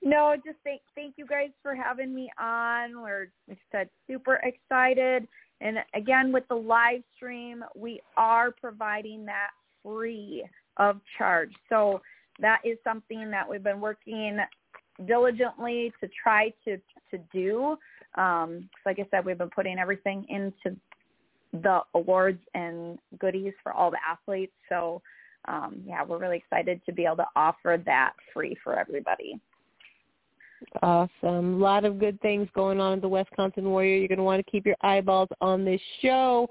no, 0.02 0.36
just 0.46 0.58
thank 0.64 0.82
thank 0.96 1.16
you 1.18 1.26
guys 1.26 1.50
for 1.62 1.76
having 1.76 2.14
me 2.14 2.30
on. 2.40 3.02
We're 3.02 3.32
like 3.48 3.58
I 3.58 3.78
said 3.78 3.90
super 4.08 4.36
excited. 4.44 5.28
And 5.64 5.78
again, 5.96 6.34
with 6.34 6.48
the 6.50 6.56
live 6.56 7.02
stream, 7.16 7.64
we 7.74 8.02
are 8.18 8.52
providing 8.52 9.26
that 9.26 9.52
free 9.82 10.46
of 10.78 11.00
charge. 11.18 11.52
So 11.70 12.02
that 12.40 12.60
is 12.66 12.78
something 12.84 13.32
that 13.32 13.50
we've 13.50 13.64
been 13.64 13.80
working 13.80 14.40
diligently 15.08 15.92
to 16.02 16.10
try 16.22 16.54
to 16.66 16.78
to 17.12 17.18
do. 17.32 17.78
Um, 18.22 18.70
like 18.86 19.00
I 19.00 19.08
said, 19.10 19.26
we've 19.26 19.38
been 19.38 19.50
putting 19.50 19.80
everything 19.80 20.26
into 20.30 20.78
the 21.54 21.80
awards 21.94 22.42
and 22.54 23.00
goodies 23.20 23.54
for 23.64 23.72
all 23.72 23.90
the 23.90 23.98
athletes. 24.08 24.54
So 24.68 25.02
um, 25.48 25.82
yeah, 25.86 26.04
we're 26.04 26.18
really 26.18 26.38
excited 26.38 26.82
to 26.86 26.92
be 26.92 27.06
able 27.06 27.18
to 27.18 27.28
offer 27.36 27.82
that 27.86 28.14
free 28.34 28.58
for 28.64 28.78
everybody. 28.78 29.40
Awesome. 30.82 31.56
A 31.56 31.58
lot 31.58 31.86
of 31.86 32.00
good 32.00 32.20
things 32.22 32.48
going 32.56 32.80
on 32.80 32.94
at 32.94 33.02
the 33.02 33.08
Wisconsin 33.08 33.66
Warrior. 33.70 33.98
You're 33.98 34.08
going 34.08 34.18
to 34.18 34.24
want 34.24 34.44
to 34.44 34.52
keep 34.52 34.66
your 34.66 34.76
eyeballs 34.82 35.30
on 35.42 35.66
this 35.66 35.82
show. 36.02 36.50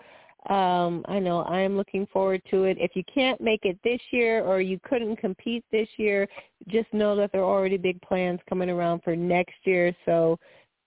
Um, 0.48 1.04
I 1.06 1.20
know 1.20 1.42
I 1.42 1.60
am 1.60 1.76
looking 1.76 2.06
forward 2.12 2.42
to 2.50 2.64
it. 2.64 2.76
If 2.80 2.96
you 2.96 3.04
can't 3.12 3.40
make 3.40 3.64
it 3.64 3.78
this 3.84 4.00
year 4.10 4.44
or 4.44 4.60
you 4.60 4.80
couldn't 4.82 5.16
compete 5.16 5.64
this 5.70 5.88
year, 5.96 6.26
just 6.68 6.92
know 6.92 7.14
that 7.14 7.30
there 7.30 7.42
are 7.42 7.58
already 7.58 7.76
big 7.76 8.00
plans 8.02 8.40
coming 8.48 8.68
around 8.68 9.02
for 9.04 9.14
next 9.14 9.54
year. 9.64 9.94
So 10.04 10.38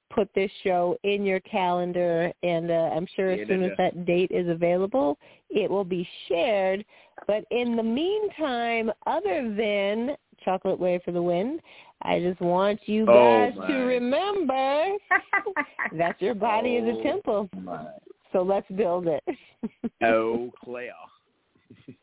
put 0.09 0.29
this 0.35 0.51
show 0.63 0.97
in 1.03 1.25
your 1.25 1.39
calendar, 1.41 2.31
and 2.43 2.69
uh, 2.69 2.91
I'm 2.95 3.07
sure 3.15 3.31
as 3.31 3.47
soon 3.47 3.63
as 3.63 3.71
that 3.77 4.05
date 4.05 4.31
is 4.31 4.47
available, 4.49 5.17
it 5.49 5.69
will 5.69 5.83
be 5.83 6.07
shared. 6.27 6.85
But 7.27 7.45
in 7.51 7.75
the 7.75 7.83
meantime, 7.83 8.91
other 9.07 9.53
than 9.55 10.15
Chocolate 10.43 10.79
Way 10.79 11.01
for 11.03 11.11
the 11.11 11.21
Win, 11.21 11.59
I 12.01 12.19
just 12.19 12.39
want 12.41 12.79
you 12.85 13.05
Oh, 13.07 13.51
guys 13.53 13.67
to 13.67 13.73
remember 13.73 14.97
that 15.97 16.21
your 16.21 16.35
body 16.35 16.75
is 16.75 16.85
a 16.87 16.99
Oh, 16.99 17.03
temple. 17.03 17.49
My. 17.61 17.85
So 18.31 18.41
let's 18.41 18.69
build 18.75 19.07
it. 19.07 19.23
Oh, 20.03 20.51
Claire. 20.63 20.93